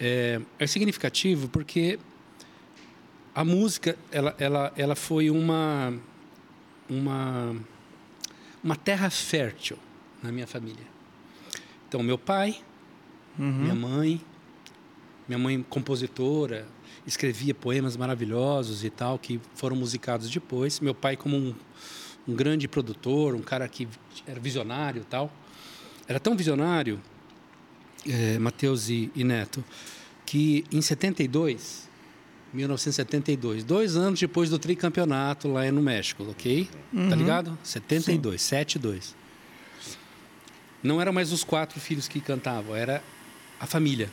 é, 0.00 0.40
é 0.58 0.66
significativo 0.66 1.46
porque 1.48 1.98
a 3.34 3.44
música, 3.44 3.98
ela, 4.10 4.34
ela, 4.38 4.72
ela 4.76 4.94
foi 4.94 5.28
uma, 5.28 5.92
uma, 6.92 7.56
uma 8.62 8.76
terra 8.76 9.08
fértil 9.10 9.78
na 10.22 10.30
minha 10.30 10.46
família. 10.46 10.86
Então, 11.88 12.02
meu 12.02 12.18
pai, 12.18 12.60
minha 13.36 13.74
mãe, 13.74 14.20
minha 15.26 15.38
mãe 15.38 15.64
compositora, 15.68 16.66
escrevia 17.06 17.54
poemas 17.54 17.96
maravilhosos 17.96 18.84
e 18.84 18.90
tal, 18.90 19.18
que 19.18 19.40
foram 19.54 19.76
musicados 19.76 20.30
depois. 20.30 20.80
Meu 20.80 20.94
pai 20.94 21.16
como 21.16 21.36
um, 21.36 21.54
um 22.28 22.34
grande 22.34 22.68
produtor, 22.68 23.34
um 23.34 23.42
cara 23.42 23.66
que 23.68 23.88
era 24.26 24.38
visionário 24.38 25.02
e 25.02 25.04
tal. 25.04 25.32
Era 26.06 26.20
tão 26.20 26.36
visionário, 26.36 27.00
é, 28.06 28.38
Mateus 28.38 28.88
e, 28.88 29.10
e 29.14 29.24
Neto, 29.24 29.64
que 30.26 30.64
em 30.70 30.80
72, 30.80 31.88
1972, 32.52 33.64
dois 33.64 33.96
anos 33.96 34.20
depois 34.20 34.50
do 34.50 34.58
tricampeonato 34.58 35.48
lá 35.48 35.70
no 35.72 35.80
México, 35.80 36.24
ok? 36.30 36.68
Tá 37.08 37.16
ligado? 37.16 37.58
72, 37.62 38.42
72. 38.42 39.14
Não 40.82 41.00
eram 41.00 41.12
mais 41.12 41.32
os 41.32 41.44
quatro 41.44 41.80
filhos 41.80 42.08
que 42.08 42.20
cantavam, 42.20 42.76
era 42.76 43.02
a 43.58 43.66
família. 43.66 44.10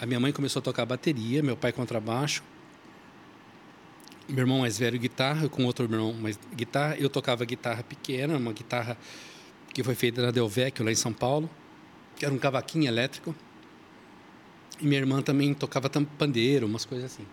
A 0.00 0.04
minha 0.04 0.20
mãe 0.20 0.32
começou 0.32 0.60
a 0.60 0.62
tocar 0.62 0.84
bateria, 0.84 1.42
meu 1.42 1.56
pai 1.56 1.72
contrabaixo, 1.72 2.42
meu 4.28 4.40
irmão 4.40 4.60
mais 4.60 4.78
velho 4.78 4.98
guitarra, 4.98 5.48
com 5.48 5.64
outro 5.64 5.84
irmão 5.84 6.12
mais 6.12 6.38
guitarra. 6.54 6.96
Eu 6.96 7.08
tocava 7.08 7.44
guitarra 7.44 7.82
pequena, 7.82 8.36
uma 8.36 8.52
guitarra 8.52 8.96
que 9.72 9.82
foi 9.82 9.94
feita 9.94 10.22
na 10.22 10.30
Del 10.30 10.48
Vecchio, 10.48 10.84
lá 10.84 10.92
em 10.92 10.96
São 10.96 11.12
Paulo, 11.12 11.48
que 12.16 12.24
era 12.24 12.34
um 12.34 12.38
cavaquinho 12.38 12.86
elétrico. 12.86 13.34
E 14.80 14.86
minha 14.86 15.00
irmã 15.00 15.22
também 15.22 15.54
tocava 15.54 15.88
pandeiro, 15.88 16.66
umas 16.66 16.84
coisas 16.84 17.12
assim. 17.12 17.26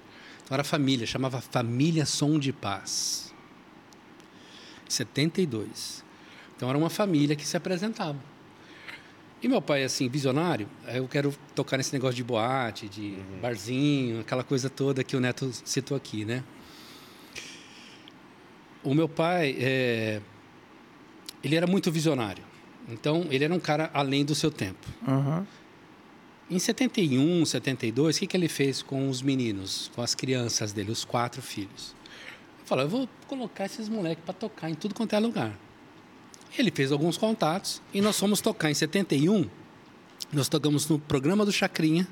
Era 0.51 0.63
família, 0.63 1.08
chamava 1.08 1.39
Família 1.39 2.05
Som 2.05 2.38
de 2.38 2.51
Paz. 2.51 3.34
72. 4.88 6.03
Então 6.55 6.70
era 6.70 6.77
uma 6.77 6.89
família 6.89 7.36
que 7.36 7.48
se 7.48 7.55
apresentava. 7.55 8.20
E 9.41 9.48
meu 9.48 9.62
pai, 9.62 9.84
assim, 9.84 10.08
visionário, 10.08 10.67
eu 10.88 11.08
quero 11.08 11.34
tocar 11.55 11.77
nesse 11.77 11.91
negócio 11.91 12.15
de 12.15 12.24
boate, 12.24 12.88
de 12.88 13.17
barzinho, 13.41 14.20
aquela 14.20 14.43
coisa 14.43 14.70
toda 14.70 15.03
que 15.03 15.15
o 15.15 15.20
Neto 15.20 15.51
citou 15.65 15.98
aqui, 15.98 16.24
né? 16.24 16.43
O 18.84 18.93
meu 18.93 19.10
pai, 19.10 19.55
é, 19.60 20.22
ele 21.43 21.55
era 21.55 21.65
muito 21.65 21.91
visionário. 21.91 22.43
Então, 22.88 23.25
ele 23.31 23.43
era 23.43 23.53
um 23.53 23.60
cara 23.60 23.89
além 23.93 24.24
do 24.24 24.36
seu 24.36 24.51
tempo. 24.51 24.88
Aham. 25.08 25.48
Em 26.51 26.60
71, 26.60 27.46
72, 27.46 28.17
o 28.17 28.20
que, 28.20 28.27
que 28.27 28.36
ele 28.36 28.50
fez 28.50 28.84
com 28.84 29.08
os 29.08 29.22
meninos, 29.22 29.89
com 29.96 30.01
as 30.01 30.13
crianças 30.13 30.74
dele, 30.74 30.91
os 30.91 31.05
quatro 31.05 31.41
filhos? 31.41 31.96
Ele 32.58 32.65
falou: 32.65 32.84
eu 32.84 32.89
vou 32.89 33.10
colocar 33.25 33.65
esses 33.65 33.88
moleques 33.88 34.22
para 34.25 34.34
tocar 34.34 34.70
em 34.70 34.75
tudo 34.75 34.93
quanto 34.93 35.15
é 35.15 35.20
lugar. 35.20 35.58
Ele 36.60 36.70
fez 36.70 36.91
alguns 36.91 37.17
contatos 37.17 37.81
e 37.93 38.01
nós 38.01 38.20
fomos 38.20 38.41
tocar 38.41 38.70
em 38.70 38.74
71. 38.74 39.50
Nós 40.34 40.50
tocamos 40.50 40.89
no 40.89 41.00
programa 41.00 41.46
do 41.46 41.53
Chacrinha 41.53 42.05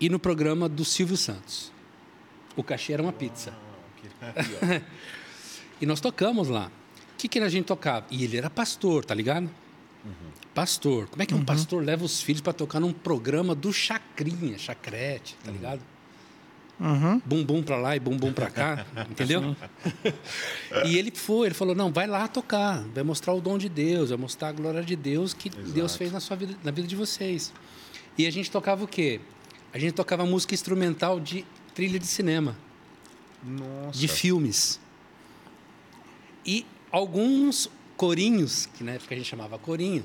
e 0.00 0.08
no 0.08 0.18
programa 0.18 0.66
do 0.66 0.82
Silvio 0.82 1.18
Santos. 1.18 1.70
O 2.56 2.64
cachê 2.64 2.94
era 2.94 3.02
uma 3.02 3.12
pizza. 3.12 3.52
E 5.82 5.86
nós 5.86 5.98
tocamos 5.98 6.48
lá. 6.48 6.70
O 7.14 7.16
que, 7.16 7.26
que 7.26 7.38
a 7.38 7.48
gente 7.48 7.64
tocava? 7.64 8.04
E 8.10 8.22
ele 8.22 8.36
era 8.36 8.50
pastor, 8.50 9.02
tá 9.02 9.14
ligado? 9.14 9.48
Pastor. 10.54 11.06
Como 11.08 11.22
é 11.22 11.26
que 11.26 11.34
um 11.34 11.44
pastor 11.44 11.84
leva 11.84 12.04
os 12.04 12.22
filhos 12.22 12.40
para 12.40 12.52
tocar 12.52 12.80
num 12.80 12.92
programa 12.92 13.54
do 13.54 13.72
Chacrinha, 13.72 14.58
Chacrete, 14.58 15.36
tá 15.44 15.50
ligado? 15.50 15.80
Uhum. 16.80 17.20
Bumbum 17.26 17.62
para 17.62 17.76
lá 17.76 17.94
e 17.94 18.00
bumbum 18.00 18.32
para 18.32 18.50
cá, 18.50 18.86
entendeu? 19.10 19.54
e 20.86 20.96
ele 20.96 21.10
foi, 21.10 21.48
ele 21.48 21.54
falou: 21.54 21.74
"Não, 21.74 21.92
vai 21.92 22.06
lá 22.06 22.26
tocar, 22.26 22.82
vai 22.94 23.04
mostrar 23.04 23.34
o 23.34 23.40
dom 23.40 23.58
de 23.58 23.68
Deus, 23.68 24.08
vai 24.08 24.18
mostrar 24.18 24.48
a 24.48 24.52
glória 24.52 24.82
de 24.82 24.96
Deus 24.96 25.34
que 25.34 25.50
Deus 25.50 25.94
fez 25.94 26.10
na 26.10 26.20
sua 26.20 26.36
vida, 26.36 26.56
na 26.64 26.70
vida 26.70 26.88
de 26.88 26.96
vocês". 26.96 27.52
E 28.16 28.26
a 28.26 28.30
gente 28.30 28.50
tocava 28.50 28.82
o 28.82 28.88
quê? 28.88 29.20
A 29.72 29.78
gente 29.78 29.92
tocava 29.92 30.24
música 30.24 30.54
instrumental 30.54 31.20
de 31.20 31.44
trilha 31.74 31.98
de 31.98 32.06
cinema 32.06 32.56
Nossa. 33.42 33.98
de 33.98 34.08
filmes. 34.08 34.80
E 36.44 36.64
alguns 36.90 37.70
corinhos, 38.00 38.64
que 38.64 38.82
na 38.82 38.92
época 38.92 39.14
a 39.14 39.18
gente 39.18 39.28
chamava 39.28 39.58
corinho, 39.58 40.02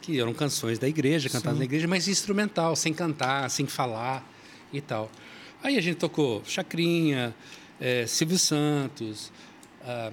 que 0.00 0.20
eram 0.20 0.32
canções 0.32 0.78
da 0.78 0.86
igreja, 0.86 1.28
cantadas 1.28 1.58
na 1.58 1.64
igreja, 1.64 1.88
mas 1.88 2.06
instrumental, 2.06 2.76
sem 2.76 2.94
cantar, 2.94 3.50
sem 3.50 3.66
falar 3.66 4.24
e 4.72 4.80
tal. 4.80 5.10
Aí 5.60 5.76
a 5.76 5.80
gente 5.80 5.96
tocou 5.96 6.44
Chacrinha, 6.46 7.34
eh, 7.80 8.06
Silvio 8.06 8.38
Santos. 8.38 9.32
ah, 9.82 10.12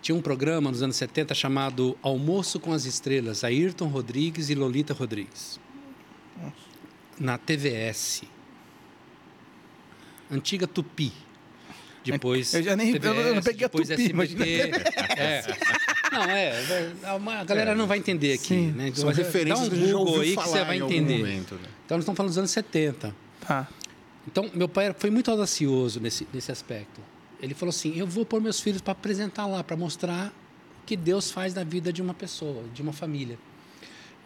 tinha 0.00 0.14
um 0.16 0.22
programa 0.22 0.70
nos 0.70 0.80
anos 0.82 0.96
70 0.96 1.34
chamado 1.34 1.98
Almoço 2.00 2.58
com 2.58 2.72
as 2.72 2.86
Estrelas, 2.86 3.44
Ayrton 3.44 3.88
Rodrigues 3.88 4.48
e 4.48 4.54
Lolita 4.54 4.94
Rodrigues. 4.94 5.60
Na 7.20 7.36
TVS. 7.36 8.22
Antiga 10.30 10.66
Tupi. 10.66 11.12
Depois 12.04 12.54
Eu 12.54 12.62
já 12.62 12.74
nem- 12.74 12.92
não- 12.92 13.14
eu 13.14 13.34
não 13.34 13.42
TVS, 13.42 13.44
peguei 13.44 13.66
a 13.66 13.68
Tupi, 13.68 13.82
SBT. 13.92 14.70
É. 15.18 15.97
Não, 16.12 16.22
é. 16.24 16.52
A 17.40 17.44
galera 17.44 17.74
não 17.74 17.86
vai 17.86 17.98
entender 17.98 18.32
aqui. 18.32 18.46
Sim. 18.46 18.72
Né? 18.72 18.92
São 18.94 19.06
Mas 19.06 19.16
referências 19.16 19.68
dá 19.68 19.74
um 19.74 19.78
que 19.78 19.92
Google 19.92 20.20
aí 20.20 20.36
que 20.36 20.42
você 20.42 20.64
vai 20.64 20.76
entender. 20.78 21.18
momento, 21.18 21.54
né? 21.56 21.68
Então, 21.84 21.96
nós 21.96 22.02
estamos 22.02 22.16
falando 22.16 22.30
dos 22.30 22.38
anos 22.38 22.50
70. 22.50 23.14
Tá. 23.40 23.68
Então, 24.26 24.50
meu 24.54 24.68
pai 24.68 24.94
foi 24.98 25.10
muito 25.10 25.30
audacioso 25.30 26.00
nesse, 26.00 26.26
nesse 26.32 26.52
aspecto. 26.52 27.00
Ele 27.40 27.54
falou 27.54 27.70
assim: 27.70 27.96
eu 27.96 28.06
vou 28.06 28.24
pôr 28.24 28.40
meus 28.40 28.60
filhos 28.60 28.80
para 28.80 28.92
apresentar 28.92 29.46
lá, 29.46 29.62
para 29.62 29.76
mostrar 29.76 30.32
o 30.82 30.86
que 30.86 30.96
Deus 30.96 31.30
faz 31.30 31.54
na 31.54 31.64
vida 31.64 31.92
de 31.92 32.02
uma 32.02 32.14
pessoa, 32.14 32.64
de 32.74 32.82
uma 32.82 32.92
família. 32.92 33.38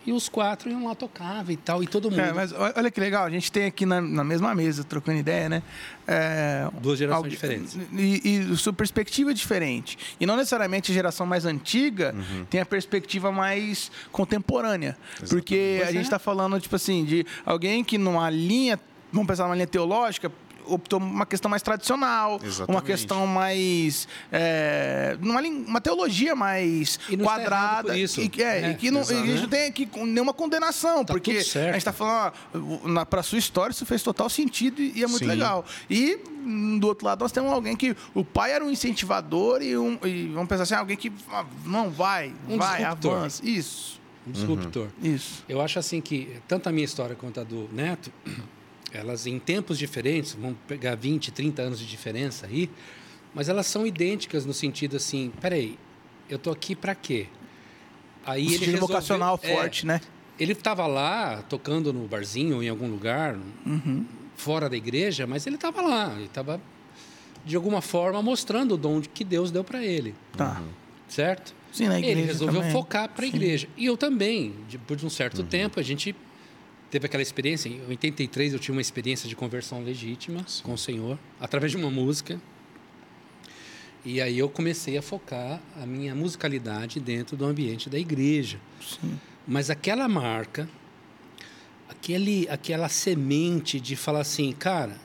E 0.05 0.13
os 0.13 0.29
quatro 0.29 0.69
iam 0.69 0.85
lá, 0.87 0.95
tocavam 0.97 1.53
e 1.53 1.57
tal, 1.57 1.83
e 1.83 1.87
todo 1.87 2.11
mundo. 2.11 2.21
É, 2.21 2.33
mas 2.33 2.53
olha 2.53 2.91
que 2.91 2.99
legal, 2.99 3.25
a 3.25 3.31
gente 3.31 3.53
tem 3.53 3.67
aqui 3.67 3.87
na, 3.87 4.01
na 4.01 4.25
mesma 4.25 4.53
mesa, 4.55 4.83
trocando 4.83 5.19
ideia, 5.19 5.49
né? 5.49 5.63
É, 6.07 6.69
Duas 6.81 6.99
gerações 6.99 7.31
diferentes. 7.31 7.79
E, 7.93 8.51
e 8.53 8.57
sua 8.57 8.73
perspectiva 8.73 9.31
é 9.31 9.35
diferente. 9.35 9.97
E 10.19 10.27
não 10.27 10.37
necessariamente 10.37 10.91
a 10.91 10.95
geração 10.95 11.25
mais 11.25 11.45
antiga 11.47 12.15
Uhum. 12.17 12.45
tem 12.47 12.61
a 12.61 12.67
perspectiva 12.67 13.31
mais 13.31 13.91
contemporânea. 14.11 14.97
Porque 15.29 15.77
a 15.81 15.85
Pois 15.85 15.93
gente 15.93 15.99
é. 15.99 16.03
está 16.03 16.19
falando, 16.19 16.59
tipo 16.61 16.75
assim, 16.77 17.05
de 17.05 17.25
alguém 17.47 17.85
que 17.85 17.97
numa 17.99 18.29
linha, 18.31 18.79
vamos 19.13 19.27
pensar 19.29 19.45
numa 19.45 19.55
linha 19.55 19.67
teológica, 19.67 20.33
optou 20.67 20.99
uma 20.99 21.27
questão 21.27 21.51
mais 21.51 21.63
tradicional, 21.63 22.37
uma 22.39 22.47
Exatamente. 22.47 22.85
questão 22.85 23.27
mais. 23.27 24.07
É, 24.31 25.17
lin- 25.21 25.65
uma 25.67 25.81
teologia 25.81 26.35
mais 26.35 26.99
E 27.09 27.17
não 27.17 27.25
está 27.25 27.41
errado 27.41 27.43
quadrada. 27.43 27.89
por 27.89 27.97
isso. 27.97 28.21
E, 28.21 28.29
que- 28.29 28.43
é, 28.43 28.61
É, 28.63 28.71
e 28.71 28.75
que 28.75 28.91
não, 28.91 29.01
e 29.01 29.05
a 29.05 29.27
gente 29.27 29.41
não 29.43 29.49
tem 29.49 29.67
aqui 29.67 29.89
nenhuma 29.97 30.33
condenação, 30.33 31.05
Tá 31.05 31.13
porque 31.15 31.35
tudo 31.35 31.45
certo. 31.45 31.69
a 31.69 31.73
gente 31.73 31.79
está 31.79 31.93
falando, 31.93 32.33
pra 33.09 33.23
sua 33.23 33.39
história, 33.39 33.73
isso 33.73 33.85
fez 33.87 34.03
total 34.03 34.29
sentido 34.31 34.81
e, 34.81 35.03
é 35.03 35.07
muito 35.07 35.25
Sim. 35.25 35.27
legal. 35.31 35.65
E 35.89 36.19
hum, 36.45 36.79
do 36.79 36.87
outro 36.89 37.07
lado, 37.07 37.21
nós 37.21 37.33
temos 37.33 37.53
alguém 37.53 37.77
que 37.77 37.97
o 38.15 38.25
pai 38.25 38.53
era 38.53 38.65
um 38.65 38.71
incentivador 38.71 39.63
e, 39.63 39.77
um, 39.77 39.99
e 40.05 40.29
vamos 40.29 40.49
pensar 40.49 40.63
assim, 40.65 40.75
alguém 40.75 40.97
que 40.97 41.13
ah, 41.31 41.45
não 41.65 41.91
vai, 41.91 42.33
Um 42.49 42.57
vai, 42.59 42.79
disruptor. 42.81 43.17
avança. 43.17 43.43
Isso, 43.47 44.01
Um 44.27 44.33
disruptor. 44.33 44.89
isso. 45.03 45.45
Eu 45.49 45.61
acho 45.61 45.79
assim 45.79 46.01
que 46.01 46.37
tanto 46.49 46.69
a 46.69 46.73
minha 46.73 46.85
história 46.85 47.15
quanto 47.15 47.41
a 47.41 47.45
do 47.45 47.69
Neto, 47.73 48.13
elas 48.93 49.27
em 49.27 49.39
tempos 49.39 49.79
diferentes, 49.79 50.35
vamos 50.35 50.57
pegar 50.69 50.95
20, 50.95 51.31
30 51.33 51.63
anos 51.63 51.79
de 51.79 51.87
diferença 51.87 52.47
aí, 52.47 52.69
mas 53.35 53.49
elas 53.49 53.67
são 53.67 53.87
idênticas 53.87 54.45
no 54.45 54.53
sentido 54.53 54.97
assim, 54.97 55.33
peraí, 55.41 55.79
eu 56.29 56.39
tô 56.39 56.51
aqui 56.51 56.75
para 56.75 56.95
quê? 56.95 57.27
Aí 58.25 58.43
Um 58.43 58.45
ele 58.47 58.53
estilo 58.55 58.73
resolveu- 58.73 58.89
vocacional 58.97 59.41
é, 59.43 59.55
forte, 59.55 59.87
né? 59.87 60.01
Ele 60.39 60.53
estava 60.53 60.87
lá 60.87 61.43
tocando 61.49 61.93
no 61.93 62.07
barzinho 62.07 62.57
ou 62.57 62.63
em 62.63 62.69
algum 62.69 62.89
lugar, 62.89 63.37
Uhum. 63.67 64.05
fora 64.37 64.69
da 64.69 64.77
igreja, 64.77 65.27
mas 65.27 65.47
ele 65.47 65.57
estava 65.57 65.81
lá, 65.83 66.13
ele 66.17 66.25
estava 66.27 66.61
de 67.45 67.57
alguma 67.57 67.81
forma 67.81 68.23
mostrando 68.23 68.75
o 68.75 68.77
dom 68.77 69.01
que 69.01 69.25
Deus 69.25 69.51
deu 69.51 69.65
para 69.65 69.85
ele, 69.85 70.15
Tá. 70.37 70.63
certo? 71.09 71.55
Sim, 71.73 71.89
na 71.89 71.99
igreja 71.99 72.19
Ele 72.19 72.27
resolveu 72.27 72.61
também. 72.61 72.73
focar 72.73 73.09
para 73.09 73.25
a 73.25 73.29
igreja. 73.29 73.67
E 73.79 73.87
eu 73.87 73.97
também, 73.97 74.55
depois 74.71 75.01
de 75.01 75.07
um 75.07 75.11
certo 75.11 75.43
tempo, 75.43 75.81
a 75.81 75.83
gente 75.83 76.15
teve 76.93 77.07
aquela 77.07 77.23
experiência. 77.23 77.71
Em 77.71 77.81
83 77.89 78.53
eu 78.53 78.59
tive 78.59 78.73
uma 78.73 78.81
experiência 78.83 79.27
de 79.27 79.35
conversão 79.35 79.83
legítima 79.83 80.45
com 80.63 80.75
o 80.75 80.79
Senhor, 80.79 81.19
através 81.41 81.73
de 81.73 81.79
uma 81.79 81.91
música. 81.91 82.39
E 84.05 84.21
aí 84.21 84.39
eu 84.39 84.49
comecei 84.51 84.99
a 84.99 85.03
focar 85.03 85.59
a 85.81 85.87
minha 85.87 86.15
musicalidade 86.15 87.01
dentro 87.01 87.35
do 87.35 87.47
ambiente 87.47 87.89
da 87.89 87.99
igreja. 87.99 88.61
Sim. 88.79 89.19
Mas 89.47 89.71
aquela 89.71 90.07
marca, 90.07 90.69
aquele, 91.89 92.47
aquela 92.51 92.91
semente 92.91 93.81
de 93.81 93.97
falar 93.97 94.21
assim, 94.21 94.53
cara, 94.53 95.01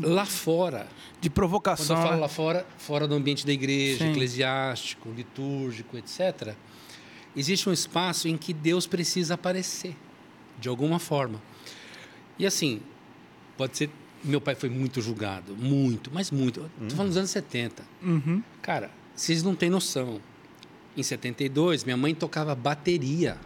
lá 0.00 0.24
fora, 0.24 0.86
De 1.20 1.28
quando 1.28 1.34
provocação. 1.34 1.96
eu 1.96 2.02
falo 2.02 2.14
né? 2.14 2.20
lá 2.20 2.28
fora, 2.28 2.66
fora 2.78 3.08
do 3.08 3.14
ambiente 3.16 3.44
da 3.44 3.52
igreja, 3.52 4.04
Sim. 4.04 4.12
eclesiástico, 4.12 5.10
litúrgico, 5.10 5.96
etc., 5.96 6.54
existe 7.36 7.68
um 7.68 7.72
espaço 7.72 8.26
em 8.28 8.36
que 8.36 8.52
Deus 8.52 8.86
precisa 8.86 9.34
aparecer, 9.34 9.94
de 10.58 10.68
alguma 10.68 10.98
forma. 10.98 11.40
E 12.38 12.46
assim, 12.46 12.80
pode 13.56 13.76
ser. 13.76 13.90
Meu 14.24 14.40
pai 14.40 14.54
foi 14.54 14.68
muito 14.68 15.00
julgado, 15.00 15.54
muito, 15.56 16.10
mas 16.12 16.30
muito. 16.30 16.68
Estou 16.80 16.96
falando 16.96 17.08
dos 17.10 17.16
anos 17.18 17.30
70. 17.30 17.82
Uhum. 18.02 18.42
Cara, 18.62 18.90
vocês 19.14 19.42
não 19.42 19.54
têm 19.54 19.70
noção. 19.70 20.20
Em 20.96 21.02
72, 21.02 21.84
minha 21.84 21.96
mãe 21.96 22.14
tocava 22.14 22.54
bateria. 22.54 23.36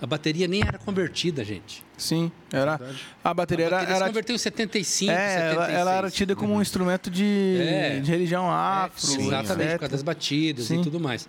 A 0.00 0.06
bateria 0.06 0.46
nem 0.48 0.62
era 0.62 0.78
convertida, 0.78 1.44
gente. 1.44 1.84
Sim, 1.98 2.30
era. 2.52 2.80
A 3.22 3.34
bateria 3.34 3.66
A 3.66 3.68
era. 3.68 3.76
bateria 3.76 3.94
se 3.96 4.00
era 4.02 4.06
converteu 4.08 4.34
em 4.36 4.38
75, 4.38 5.10
é, 5.12 5.14
ela, 5.14 5.50
76. 5.50 5.78
ela 5.78 5.92
era 5.94 6.10
tida 6.10 6.36
como 6.36 6.54
um 6.54 6.62
instrumento 6.62 7.10
de, 7.10 7.56
É. 7.60 8.00
de 8.00 8.10
religião 8.10 8.50
afro. 8.50 9.20
É, 9.20 9.26
exatamente, 9.26 9.72
por 9.72 9.78
causa 9.80 9.92
das 9.92 10.02
batidas 10.02 10.66
Sim. 10.66 10.80
e 10.80 10.84
tudo 10.84 10.98
mais. 10.98 11.28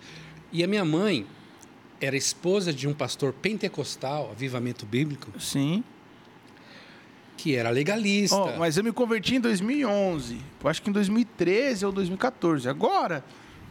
E 0.52 0.62
a 0.64 0.66
minha 0.66 0.84
mãe 0.84 1.26
era 2.02 2.16
esposa 2.16 2.72
de 2.72 2.88
um 2.88 2.92
pastor 2.92 3.32
pentecostal, 3.32 4.30
avivamento 4.32 4.84
bíblico, 4.84 5.30
Sim. 5.40 5.84
que 7.36 7.54
era 7.54 7.70
legalista. 7.70 8.36
Ó, 8.36 8.56
mas 8.58 8.76
eu 8.76 8.82
me 8.82 8.92
converti 8.92 9.36
em 9.36 9.40
2011. 9.40 10.38
Eu 10.62 10.68
acho 10.68 10.82
que 10.82 10.90
em 10.90 10.92
2013 10.92 11.86
ou 11.86 11.92
2014. 11.92 12.68
Agora, 12.68 13.24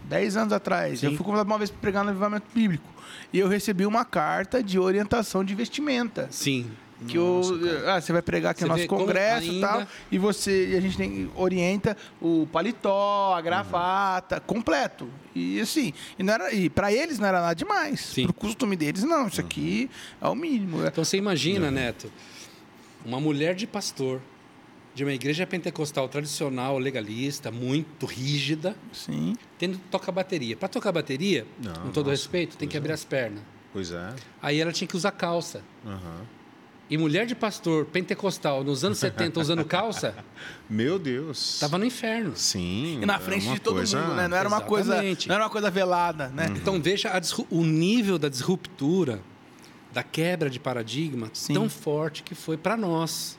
10 0.06 0.38
anos 0.38 0.54
atrás. 0.54 1.00
Sim. 1.00 1.08
Eu 1.08 1.16
fui 1.16 1.26
convidado 1.26 1.50
uma 1.50 1.58
vez 1.58 1.70
para 1.70 1.80
pregar 1.80 2.04
no 2.04 2.10
avivamento 2.12 2.48
bíblico. 2.54 2.90
E 3.34 3.40
eu 3.40 3.48
recebi 3.48 3.86
uma 3.86 4.06
carta 4.06 4.64
de 4.64 4.80
orientação 4.80 5.44
de 5.44 5.54
vestimenta. 5.54 6.28
Sim. 6.32 6.72
Que 7.08 7.18
eu, 7.18 7.42
ah, 7.88 8.00
você 8.00 8.14
vai 8.14 8.22
pregar 8.22 8.52
aqui 8.52 8.62
Você 8.62 8.68
no 8.68 8.76
nosso 8.76 8.88
congresso 8.88 9.52
e 9.52 9.60
tal. 9.60 9.88
E 10.12 10.18
você 10.18 10.70
e 10.70 10.78
a 10.78 10.82
gente 10.82 10.98
tem, 10.98 11.30
orienta 11.36 11.98
o 12.22 12.48
paletó, 12.52 13.34
a 13.34 13.42
gravata, 13.42 14.40
completo. 14.40 15.10
E 15.34 15.60
assim, 15.60 15.94
e, 16.18 16.24
não 16.24 16.34
era, 16.34 16.54
e 16.54 16.70
para 16.70 16.94
eles 16.94 17.18
não 17.18 17.28
era 17.28 17.42
nada 17.42 17.56
demais. 17.56 18.00
Sim. 18.02 18.26
Pro 18.26 18.34
costume 18.34 18.76
deles, 18.76 19.04
não. 19.04 19.28
Isso 19.28 19.42
aqui 19.42 19.90
é 20.22 20.28
o 20.28 20.36
mínimo. 20.36 20.86
Então 20.86 21.04
você 21.04 21.18
imagina, 21.18 21.72
Neto, 21.72 22.12
uma 23.04 23.20
mulher 23.20 23.56
de 23.56 23.66
pastor 23.66 24.22
de 24.94 25.04
uma 25.04 25.14
igreja 25.14 25.48
pentecostal 25.48 26.08
tradicional, 26.10 26.78
legalista, 26.78 27.50
muito 27.50 28.06
rígida, 28.06 28.76
Sim. 28.92 29.36
tendo 29.58 29.78
toca 29.90 30.12
bateria. 30.12 30.56
Para 30.56 30.68
tocar 30.68 30.92
bateria, 30.92 31.46
Não, 31.64 31.74
com 31.74 31.92
todo 31.92 32.08
nossa, 32.08 32.22
respeito, 32.22 32.58
tem 32.58 32.68
que 32.68 32.78
abrir 32.78 32.92
é. 32.92 32.94
as 32.94 33.06
pernas. 33.06 33.42
Pois 33.72 33.92
é. 33.92 34.14
Aí 34.42 34.60
ela 34.60 34.72
tinha 34.72 34.88
que 34.88 34.98
usar 34.98 35.12
calça. 35.12 35.64
Aham. 35.86 36.26
E 36.92 36.98
mulher 36.98 37.26
de 37.26 37.34
pastor 37.34 37.86
pentecostal 37.86 38.64
nos 38.66 38.84
anos 38.84 38.98
70 39.00 39.40
usando 39.42 39.64
calça, 39.64 40.14
Meu 40.70 41.00
Deus. 41.00 41.58
tava 41.60 41.78
no 41.78 41.86
inferno. 41.86 42.34
Sim. 42.36 43.00
E 43.02 43.06
na 43.06 43.16
é 43.16 43.20
frente 43.20 43.46
uma 43.46 43.54
de 43.56 43.62
todo 43.62 43.76
coisa- 43.76 44.00
mundo, 44.02 44.16
né? 44.16 44.28
Não 44.28 44.36
era 44.38 44.48
uma 44.50 44.60
coisa, 44.62 44.92
Exatamente. 44.96 45.28
não 45.30 45.36
era 45.36 45.44
uma 45.46 45.50
coisa 45.50 45.72
velada, 45.72 46.28
né? 46.30 46.48
Então 46.56 46.82
veja 46.82 47.18
disru- 47.18 47.48
o 47.50 47.64
nível 47.64 48.20
da 48.20 48.28
disruptura, 48.28 49.22
da 49.94 50.04
quebra 50.04 50.50
de 50.50 50.60
paradigma 50.60 51.30
Sim. 51.34 51.54
tão 51.54 51.70
forte 51.70 52.24
que 52.24 52.36
foi 52.36 52.58
para 52.58 52.76
nós. 52.76 53.38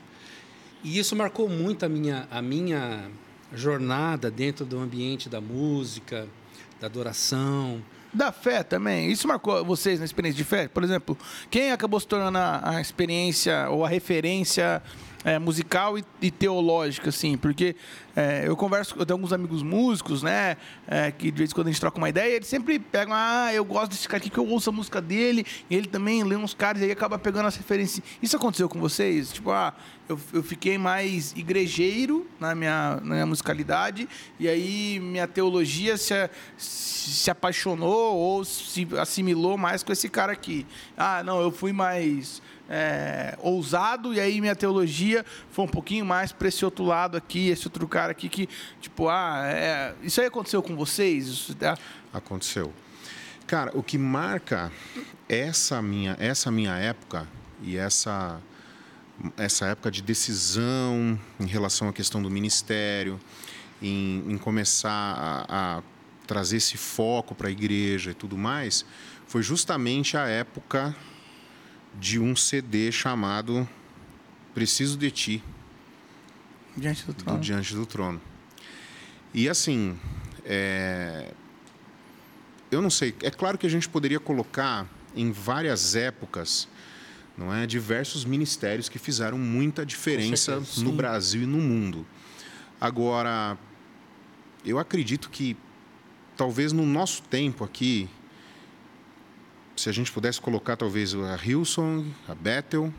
E 0.83 0.97
isso 0.97 1.15
marcou 1.15 1.47
muito 1.47 1.85
a 1.85 1.89
minha, 1.89 2.27
a 2.31 2.41
minha 2.41 3.09
jornada 3.53 4.31
dentro 4.31 4.65
do 4.65 4.79
ambiente 4.79 5.29
da 5.29 5.39
música, 5.39 6.27
da 6.81 6.87
adoração. 6.87 7.81
Da 8.13 8.31
fé 8.31 8.61
também. 8.61 9.11
Isso 9.11 9.27
marcou 9.27 9.65
vocês 9.65 9.99
na 9.99 10.05
experiência 10.05 10.37
de 10.37 10.43
fé? 10.43 10.67
Por 10.67 10.83
exemplo, 10.83 11.17
quem 11.49 11.71
acabou 11.71 11.99
se 11.99 12.07
tornando 12.07 12.37
a, 12.37 12.75
a 12.75 12.81
experiência 12.81 13.67
ou 13.69 13.83
a 13.83 13.89
referência 13.89 14.81
é, 15.23 15.39
musical 15.39 15.97
e, 15.97 16.03
e 16.21 16.31
teológica, 16.31 17.09
assim? 17.09 17.37
Porque 17.37 17.75
é, 18.15 18.43
eu 18.47 18.55
converso, 18.55 18.95
eu 18.97 19.05
tenho 19.05 19.15
alguns 19.15 19.33
amigos 19.33 19.63
músicos, 19.63 20.21
né? 20.23 20.57
é, 20.87 21.11
que 21.11 21.31
de 21.31 21.37
vez 21.37 21.51
em 21.51 21.53
quando 21.53 21.67
a 21.67 21.71
gente 21.71 21.79
troca 21.79 21.97
uma 21.97 22.09
ideia, 22.09 22.35
eles 22.35 22.47
sempre 22.47 22.77
pegam, 22.77 23.13
ah, 23.15 23.53
eu 23.53 23.63
gosto 23.63 23.91
desse 23.91 24.07
cara 24.07 24.17
aqui, 24.17 24.29
que 24.29 24.37
eu 24.37 24.47
ouço 24.47 24.69
a 24.69 24.73
música 24.73 25.01
dele, 25.01 25.45
e 25.69 25.75
ele 25.75 25.87
também 25.87 26.23
lê 26.23 26.35
uns 26.35 26.53
caras, 26.53 26.81
e 26.81 26.85
aí 26.85 26.91
acaba 26.91 27.17
pegando 27.17 27.47
as 27.47 27.55
referências. 27.55 28.05
Isso 28.21 28.35
aconteceu 28.35 28.67
com 28.67 28.79
vocês? 28.79 29.31
Tipo, 29.31 29.51
ah, 29.51 29.73
eu, 30.07 30.19
eu 30.33 30.43
fiquei 30.43 30.77
mais 30.77 31.31
igrejeiro 31.35 32.27
na 32.39 32.53
minha, 32.53 32.99
na 33.01 33.13
minha 33.13 33.25
musicalidade, 33.25 34.07
e 34.39 34.47
aí 34.47 34.99
minha 34.99 35.27
teologia 35.27 35.97
se, 35.97 36.13
se 36.57 37.31
apaixonou 37.31 38.15
ou 38.15 38.43
se 38.43 38.87
assimilou 38.99 39.57
mais 39.57 39.83
com 39.83 39.91
esse 39.91 40.09
cara 40.09 40.33
aqui. 40.33 40.65
Ah, 40.97 41.23
não, 41.23 41.41
eu 41.41 41.51
fui 41.51 41.71
mais 41.71 42.41
é, 42.69 43.37
ousado, 43.41 44.13
e 44.13 44.19
aí 44.19 44.39
minha 44.39 44.55
teologia 44.55 45.25
foi 45.51 45.65
um 45.65 45.67
pouquinho 45.67 46.05
mais 46.05 46.31
para 46.31 46.47
esse 46.47 46.63
outro 46.63 46.85
lado 46.85 47.17
aqui, 47.17 47.49
esse 47.49 47.67
outro 47.67 47.87
cara 47.87 48.11
aqui 48.11 48.29
que, 48.29 48.47
tipo, 48.79 49.09
ah, 49.09 49.43
é, 49.45 49.93
isso 50.01 50.21
aí 50.21 50.27
aconteceu 50.27 50.61
com 50.63 50.75
vocês? 50.75 51.27
Isso, 51.27 51.57
é, 51.61 51.75
Aconteceu. 52.13 52.73
Cara, 53.45 53.71
o 53.73 53.83
que 53.83 53.97
marca 53.97 54.71
essa 55.27 55.81
minha, 55.81 56.15
essa 56.19 56.49
minha 56.49 56.75
época 56.77 57.27
e 57.61 57.77
essa, 57.77 58.41
essa 59.37 59.65
época 59.67 59.91
de 59.91 60.01
decisão 60.01 61.19
em 61.39 61.45
relação 61.45 61.89
à 61.89 61.93
questão 61.93 62.21
do 62.21 62.29
ministério, 62.29 63.19
em, 63.81 64.23
em 64.27 64.37
começar 64.37 64.89
a, 64.89 65.77
a 65.77 65.83
trazer 66.25 66.57
esse 66.57 66.77
foco 66.77 67.35
para 67.35 67.49
a 67.49 67.51
igreja 67.51 68.11
e 68.11 68.13
tudo 68.13 68.37
mais, 68.37 68.85
foi 69.27 69.43
justamente 69.43 70.15
a 70.15 70.27
época 70.27 70.95
de 71.99 72.19
um 72.19 72.35
CD 72.35 72.91
chamado 72.91 73.67
Preciso 74.53 74.97
de 74.97 75.11
Ti, 75.11 75.43
diante 76.75 77.05
do 77.05 77.13
do 77.13 77.23
trono. 77.23 77.39
Diante 77.39 77.75
do 77.75 77.85
Trono. 77.85 78.21
E 79.33 79.49
assim, 79.49 79.97
é, 80.45 81.33
eu 82.69 82.81
não 82.81 82.89
sei. 82.89 83.15
É 83.21 83.31
claro 83.31 83.57
que 83.57 83.65
a 83.65 83.69
gente 83.69 83.87
poderia 83.89 84.19
colocar 84.19 84.87
em 85.15 85.31
várias 85.31 85.95
épocas, 85.95 86.67
não 87.37 87.53
é, 87.53 87.65
diversos 87.65 88.25
ministérios 88.25 88.89
que 88.89 88.99
fizeram 88.99 89.37
muita 89.37 89.85
diferença 89.85 90.59
certeza, 90.59 90.83
no. 90.83 90.91
Brasil 90.91 91.43
e 91.43 91.45
no 91.45 91.57
mundo. 91.57 92.05
Agora, 92.79 93.57
eu 94.65 94.77
acredito 94.77 95.29
que 95.29 95.55
talvez 96.35 96.71
no 96.73 96.85
nosso 96.85 97.21
tempo 97.23 97.63
aqui, 97.63 98.09
se 99.75 99.89
a 99.89 99.91
gente 99.91 100.11
pudesse 100.11 100.39
colocar 100.39 100.75
talvez 100.77 101.13
a 101.15 101.35
Hillsong, 101.43 102.13
a 102.27 102.35
Bethel 102.35 102.93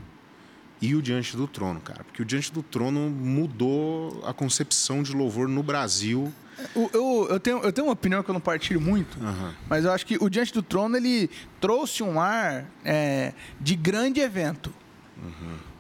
e 0.81 0.95
o 0.95 1.01
Diante 1.01 1.37
do 1.37 1.47
Trono, 1.47 1.81
cara, 1.81 2.05
porque 2.05 2.21
o 2.21 2.25
Diante 2.25 2.53
do 2.53 2.63
Trono 2.63 3.09
mudou 3.11 4.23
a 4.27 4.35
concepção 4.35 5.03
de 5.03 5.13
louvor 5.13 5.49
no 5.49 5.63
Brasil. 5.63 6.33
O- 6.75 6.91
Eu, 6.93 7.27
eu, 7.31 7.41
tenho, 7.41 7.59
eu 7.59 7.73
tenho 7.73 7.87
uma 7.87 7.93
opinião 7.93 8.23
que 8.23 8.31
eu 8.31 8.33
não 8.35 8.41
partilho 8.41 8.81
muito, 8.81 9.19
Aham. 9.23 9.55
mas 9.69 9.85
eu 9.85 9.93
acho 9.93 10.05
que 10.07 10.17
o 10.21 10.29
Diante 10.29 10.53
do 10.53 10.63
Trono 10.63 10.97
ele 10.97 11.31
trouxe 11.61 12.03
um 12.03 12.21
ar 12.21 12.67
é, 12.85 13.33
de 13.61 13.75
grande 13.77 14.21
evento. 14.21 14.73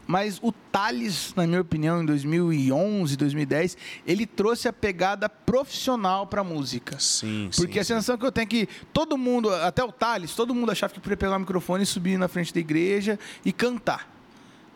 Mas 0.06 0.38
o 0.42 0.52
Thales, 0.52 1.32
na 1.34 1.46
minha 1.46 1.60
opinião, 1.60 2.02
em 2.02 2.06
2011, 2.06 3.16
2010, 3.16 3.76
ele 4.06 4.26
trouxe 4.26 4.68
a 4.68 4.72
pegada 4.72 5.28
profissional 5.28 6.26
para 6.26 6.42
a 6.42 6.44
música. 6.44 6.98
Sim, 6.98 7.50
Porque 7.56 7.74
sim, 7.74 7.78
a 7.80 7.84
sensação 7.84 8.18
que 8.18 8.24
eu 8.26 8.32
tenho 8.32 8.44
é 8.44 8.46
que 8.46 8.68
todo 8.92 9.16
mundo, 9.16 9.50
até 9.50 9.82
o 9.82 9.90
Thales, 9.92 10.34
todo 10.34 10.54
mundo 10.54 10.70
achava 10.72 10.92
que 10.92 11.00
podia 11.00 11.16
pegar 11.16 11.36
o 11.36 11.40
microfone 11.40 11.84
e 11.84 11.86
subir 11.86 12.18
na 12.18 12.28
frente 12.28 12.52
da 12.52 12.60
igreja 12.60 13.18
e 13.44 13.52
cantar. 13.52 14.12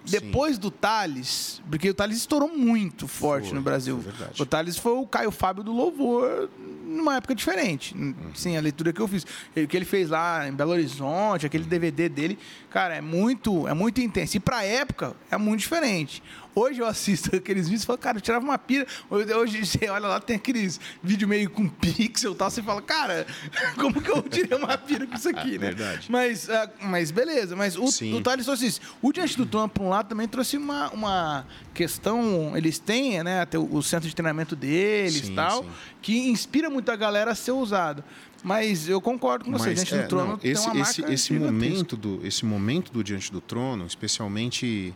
Sim. 0.04 0.20
Depois 0.20 0.56
do 0.56 0.70
Thales, 0.70 1.60
porque 1.68 1.90
o 1.90 1.94
Thales 1.94 2.16
estourou 2.16 2.48
muito 2.56 3.06
forte 3.06 3.48
Foi, 3.48 3.54
no 3.56 3.62
Brasil. 3.62 3.98
verdade. 3.98 4.40
O 4.40 4.46
Thales 4.46 4.78
foi 4.78 4.92
o 4.92 5.06
Caio 5.06 5.30
Fábio 5.30 5.62
do 5.62 5.72
louvor 5.72 6.48
numa 6.88 7.16
época 7.16 7.35
diferente. 7.35 7.94
Uhum. 7.94 8.14
Sim, 8.35 8.57
a 8.57 8.61
leitura 8.61 8.92
que 8.92 9.01
eu 9.01 9.07
fiz. 9.07 9.24
O 9.57 9.66
que 9.66 9.77
ele 9.77 9.85
fez 9.85 10.09
lá 10.09 10.48
em 10.48 10.53
Belo 10.53 10.72
Horizonte, 10.72 11.46
aquele 11.46 11.64
DVD 11.64 12.09
dele, 12.09 12.38
cara, 12.70 12.96
é 12.96 13.01
muito, 13.01 13.68
é 13.68 13.74
muito 13.74 14.01
intenso. 14.01 14.37
E 14.37 14.40
pra 14.40 14.64
época, 14.64 15.14
é 15.31 15.37
muito 15.37 15.61
diferente. 15.61 16.22
Hoje 16.59 16.81
eu 16.81 16.87
assisto 16.87 17.35
aqueles 17.37 17.66
vídeos 17.66 17.85
e 17.85 17.87
falo, 17.87 17.98
cara, 17.98 18.18
eu 18.18 18.20
tirava 18.20 18.44
uma 18.44 18.59
pira. 18.59 18.87
Hoje 19.09 19.64
você 19.64 19.88
olha 19.88 20.09
lá, 20.09 20.20
tem 20.20 20.37
aqueles 20.37 20.81
vídeos 21.03 21.29
meio 21.29 21.48
com 21.51 21.68
pixel 21.68 22.33
e 22.33 22.35
tal, 22.35 22.51
você 22.51 22.62
fala, 22.62 22.83
cara, 22.83 23.27
como 23.79 24.01
que 24.03 24.11
eu 24.11 24.22
tirei 24.22 24.59
uma 24.59 24.77
pira 24.77 25.07
com 25.07 25.14
isso 25.14 25.29
aqui, 25.29 25.53
né? 25.59 25.68
Verdade. 25.70 26.11
Mas, 26.11 26.51
ah, 26.51 26.68
mas 26.81 27.11
beleza, 27.12 27.55
mas 27.55 27.77
o, 27.77 27.87
Sim. 27.87 28.14
o 28.14 28.20
Thales 28.20 28.44
trouxe 28.44 28.66
isso. 28.66 28.81
O 29.01 29.12
Diante 29.12 29.37
do 29.37 29.46
Trono, 29.46 29.68
por 29.68 29.83
um 29.85 29.88
lado, 29.88 30.09
também 30.09 30.27
trouxe 30.27 30.57
uma, 30.57 30.90
uma 30.90 31.46
questão. 31.72 32.57
Eles 32.57 32.79
têm, 32.79 33.22
né, 33.22 33.42
até 33.42 33.57
o, 33.57 33.81
centro 33.83 34.09
de 34.09 34.14
treinamento 34.14 34.57
deles 34.57 35.29
e 35.29 35.35
tal, 35.35 35.62
sim. 35.62 35.70
Que 36.00 36.28
inspira 36.28 36.70
muito 36.70 36.90
a 36.90 36.96
galera 36.96 37.32
a 37.32 37.34
ser 37.34 37.52
usado. 37.52 38.02
Mas 38.42 38.88
eu 38.88 39.00
concordo 39.00 39.44
com 39.44 39.52
você, 39.52 39.70
Mas, 39.70 39.84
Diante 39.84 39.94
é, 39.94 40.02
do 40.02 40.08
Trono 40.08 40.30
não, 40.32 40.38
tem 40.38 40.52
esse, 40.52 40.66
uma 40.66 40.80
esse, 40.80 41.00
marca 41.00 41.14
esse 41.14 41.32
momento 41.32 41.96
do 41.96 42.20
esse 42.24 42.46
momento 42.46 42.92
do 42.92 43.02
diante 43.02 43.32
do 43.32 43.40
trono, 43.40 43.84
especialmente, 43.84 44.94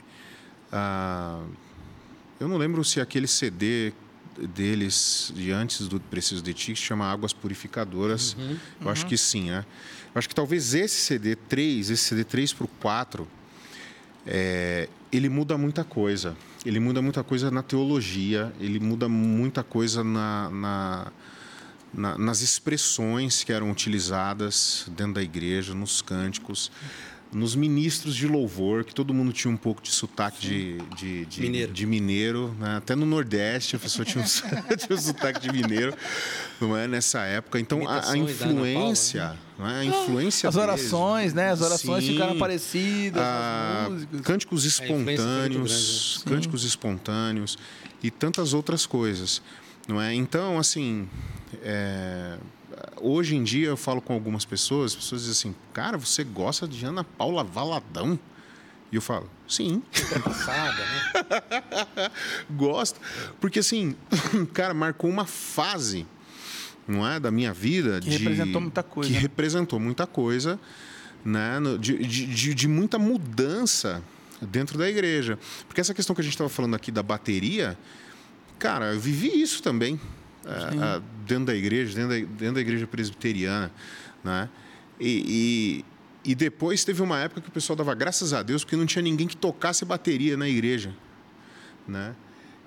ah, 0.71 1.43
eu 2.39 2.47
não 2.47 2.57
lembro 2.57 2.85
se 2.85 3.01
aquele 3.01 3.27
CD 3.27 3.93
deles 4.39 5.33
de 5.35 5.51
antes 5.51 5.89
do 5.89 6.01
Preciso 6.01 6.43
de 6.43 6.55
Ti 6.55 6.73
que 6.73 6.79
se 6.79 6.85
chama 6.85 7.05
Águas 7.11 7.33
Purificadoras. 7.33 8.37
Eu 8.81 8.89
acho 8.89 9.07
que 9.07 9.17
sim, 9.17 9.51
né? 9.51 9.65
Eu 10.15 10.19
acho 10.19 10.29
que 10.29 10.35
talvez 10.35 10.75
esse 10.75 11.01
CD 11.01 11.37
3, 11.37 11.91
esse 11.91 12.05
CD 12.05 12.25
3 12.25 12.53
para 12.53 12.65
o 12.65 12.69
4, 12.69 13.29
é, 14.27 14.89
ele 15.11 15.29
muda 15.29 15.57
muita 15.59 15.85
coisa. 15.85 16.37
Ele 16.65 16.79
muda 16.79 17.03
muita 17.03 17.25
coisa 17.25 17.51
na 17.51 17.63
teologia, 17.63 18.53
ele 18.61 18.79
muda 18.79 19.09
muita 19.09 19.63
coisa 19.65 20.05
na, 20.05 20.49
na- 20.51 21.13
na- 21.93 22.17
nas 22.19 22.41
expressões 22.41 23.43
que 23.45 23.53
eram 23.53 23.71
utilizadas 23.71 24.87
dentro 24.97 25.15
da 25.15 25.23
igreja, 25.23 25.75
nos 25.75 26.01
cânticos, 26.01 26.71
nos 27.33 27.55
ministros 27.55 28.15
de 28.15 28.27
louvor, 28.29 28.85
que 28.85 28.95
todo 28.95 29.15
mundo 29.15 29.33
tinha 29.33 29.51
um 29.53 29.57
pouco 29.57 29.83
de 29.83 29.91
sotaque 29.91 30.41
de, 30.47 30.79
de, 30.97 31.25
de 31.27 31.41
Mineiro. 31.41 31.73
de 31.73 31.87
mineiro, 31.87 32.57
né? 32.59 32.77
até 32.77 32.95
no 32.95 33.07
Nordeste 33.07 33.75
a 33.75 33.79
pessoa 33.79 34.05
tinha 34.05 34.23
um, 34.23 34.27
tinha 34.77 34.97
um 34.97 35.01
sotaque 35.01 35.41
de 35.41 35.51
mineiro, 35.51 35.95
não 36.61 36.77
é? 36.77 36.87
Nessa 36.87 37.21
época. 37.23 37.59
Então 37.59 37.89
a, 37.89 37.97
a 37.99 38.03
Paula, 38.03 38.19
influência, 38.19 39.39
não 39.59 39.67
é? 39.69 39.81
a 39.81 39.85
influência 39.85 40.49
As 40.49 40.57
orações, 40.57 41.33
né? 41.33 41.51
As 41.51 41.61
orações 41.63 42.05
Sim. 42.05 42.13
ficaram 42.13 42.39
parecidas, 42.39 43.23
Ah, 43.23 43.85
as 43.87 43.93
músicas. 43.93 44.21
cânticos 44.21 44.65
espontâneos, 44.65 46.17
grande, 46.19 46.25
cânticos 46.35 46.65
espontâneos 46.65 47.59
e 48.03 48.11
tantas 48.11 48.53
outras 48.53 48.85
coisas, 48.85 49.41
não 49.89 50.01
é? 50.01 50.13
Então, 50.15 50.59
assim, 50.59 51.09
é, 51.63 52.37
hoje 53.01 53.35
em 53.37 53.43
dia 53.45 53.69
eu 53.69 53.77
falo 53.77 54.01
com 54.01 54.13
algumas 54.13 54.45
pessoas, 54.45 54.93
as 54.93 54.97
pessoas 54.97 55.23
dizem 55.23 55.51
assim, 55.51 55.57
cara, 55.73 55.97
você 55.99 56.23
gosta 56.25 56.67
de 56.69 56.85
Ana 56.85 57.05
Paula 57.05 57.43
Valadão? 57.45 58.19
E 58.91 58.97
eu 58.97 59.01
falo, 59.03 59.29
sim, 59.49 59.83
Passada, 60.23 60.77
né? 60.85 62.11
gosto, 62.51 63.01
porque 63.41 63.61
assim, 63.61 63.97
cara, 64.53 64.75
marcou 64.75 65.09
uma 65.09 65.25
fase, 65.25 66.07
não 66.87 67.07
é, 67.09 67.19
da 67.19 67.31
minha 67.31 67.53
vida 67.55 68.01
Que 68.01 68.11
de- 68.11 68.19
representou 68.19 68.61
muita 68.61 68.83
coisa, 68.83 69.09
que 69.09 69.15
né? 69.17 69.21
representou 69.21 69.81
muita 69.81 70.07
coisa, 70.07 70.61
né, 71.25 71.59
de, 71.81 71.99
de- 72.07 72.55
de 72.55 72.69
muita 72.69 72.99
mudança 72.99 74.03
dentro 74.43 74.77
da 74.77 74.89
igreja, 74.91 75.39
porque 75.69 75.81
essa 75.81 75.95
questão 75.95 76.15
que 76.15 76.21
a 76.21 76.25
gente 76.25 76.35
estava 76.35 76.51
falando 76.51 76.75
aqui 76.75 76.91
da 76.91 77.03
bateria, 77.03 77.79
cara, 78.59 78.93
eu 78.93 79.01
vivi 79.01 79.41
isso 79.41 79.63
também 79.63 79.99
é, 80.47 80.97
é, 80.97 81.03
dentro 81.27 81.47
da 81.47 81.55
igreja, 81.55 81.95
dentro 81.95 82.11
da, 82.11 82.35
dentro 82.37 82.55
da 82.55 82.61
igreja 82.61 82.87
presbiteriana, 82.87 83.71
né, 84.23 84.49
e, 85.01 85.85
e, 86.25 86.31
e 86.31 86.35
depois 86.35 86.85
teve 86.85 87.03
uma 87.03 87.19
época 87.19 87.41
que 87.41 87.49
o 87.49 87.53
pessoal 87.53 87.77
dava 87.77 87.95
graças 87.95 88.33
a 88.33 88.43
Deus 88.43 88.65
porque 88.65 88.77
não 88.77 88.87
tinha 88.87 89.03
ninguém 89.03 89.27
que 89.27 89.37
tocasse 89.37 89.85
bateria 89.85 90.37
na 90.37 90.49
igreja, 90.49 90.95
né? 91.87 92.15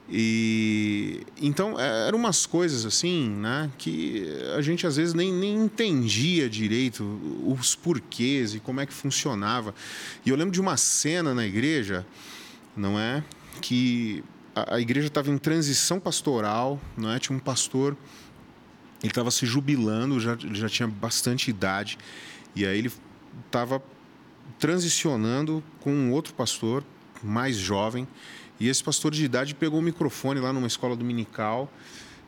E 0.07 1.21
então 1.41 1.79
é, 1.79 2.07
eram 2.07 2.19
umas 2.19 2.45
coisas 2.45 2.85
assim, 2.85 3.27
né, 3.27 3.71
que 3.77 4.27
a 4.55 4.61
gente 4.61 4.85
às 4.85 4.97
vezes 4.97 5.15
nem, 5.15 5.33
nem 5.33 5.55
entendia 5.55 6.47
direito 6.47 7.03
os 7.43 7.73
porquês 7.73 8.53
e 8.53 8.59
como 8.59 8.81
é 8.81 8.85
que 8.85 8.93
funcionava. 8.93 9.73
E 10.23 10.29
eu 10.29 10.35
lembro 10.35 10.51
de 10.51 10.61
uma 10.61 10.77
cena 10.77 11.33
na 11.33 11.45
igreja, 11.45 12.05
não 12.77 12.99
é, 12.99 13.23
que 13.61 14.23
a, 14.55 14.79
igreja 14.79 15.07
estava 15.07 15.29
em 15.29 15.37
transição 15.37 15.99
pastoral, 15.99 16.79
não 16.97 17.11
é, 17.11 17.19
tinha 17.19 17.35
um 17.35 17.39
pastor 17.39 17.95
ele 19.01 19.11
estava 19.11 19.29
se 19.29 19.45
jubilando, 19.45 20.19
já, 20.19 20.35
já 20.53 20.67
tinha 20.67 20.87
bastante 20.87 21.49
idade, 21.49 21.97
e 22.55 22.65
aí 22.65 22.77
ele 22.77 22.91
estava 23.45 23.83
transicionando 24.57 25.63
com 25.81 25.91
um 25.91 26.11
outro 26.11 26.33
pastor 26.33 26.83
mais 27.21 27.55
jovem, 27.55 28.07
e 28.59 28.67
esse 28.67 28.83
pastor 28.83 29.11
de 29.11 29.23
idade 29.23 29.53
pegou 29.53 29.79
o 29.79 29.83
microfone 29.83 30.39
lá 30.39 30.51
numa 30.53 30.67
escola 30.67 30.95
dominical 30.95 31.71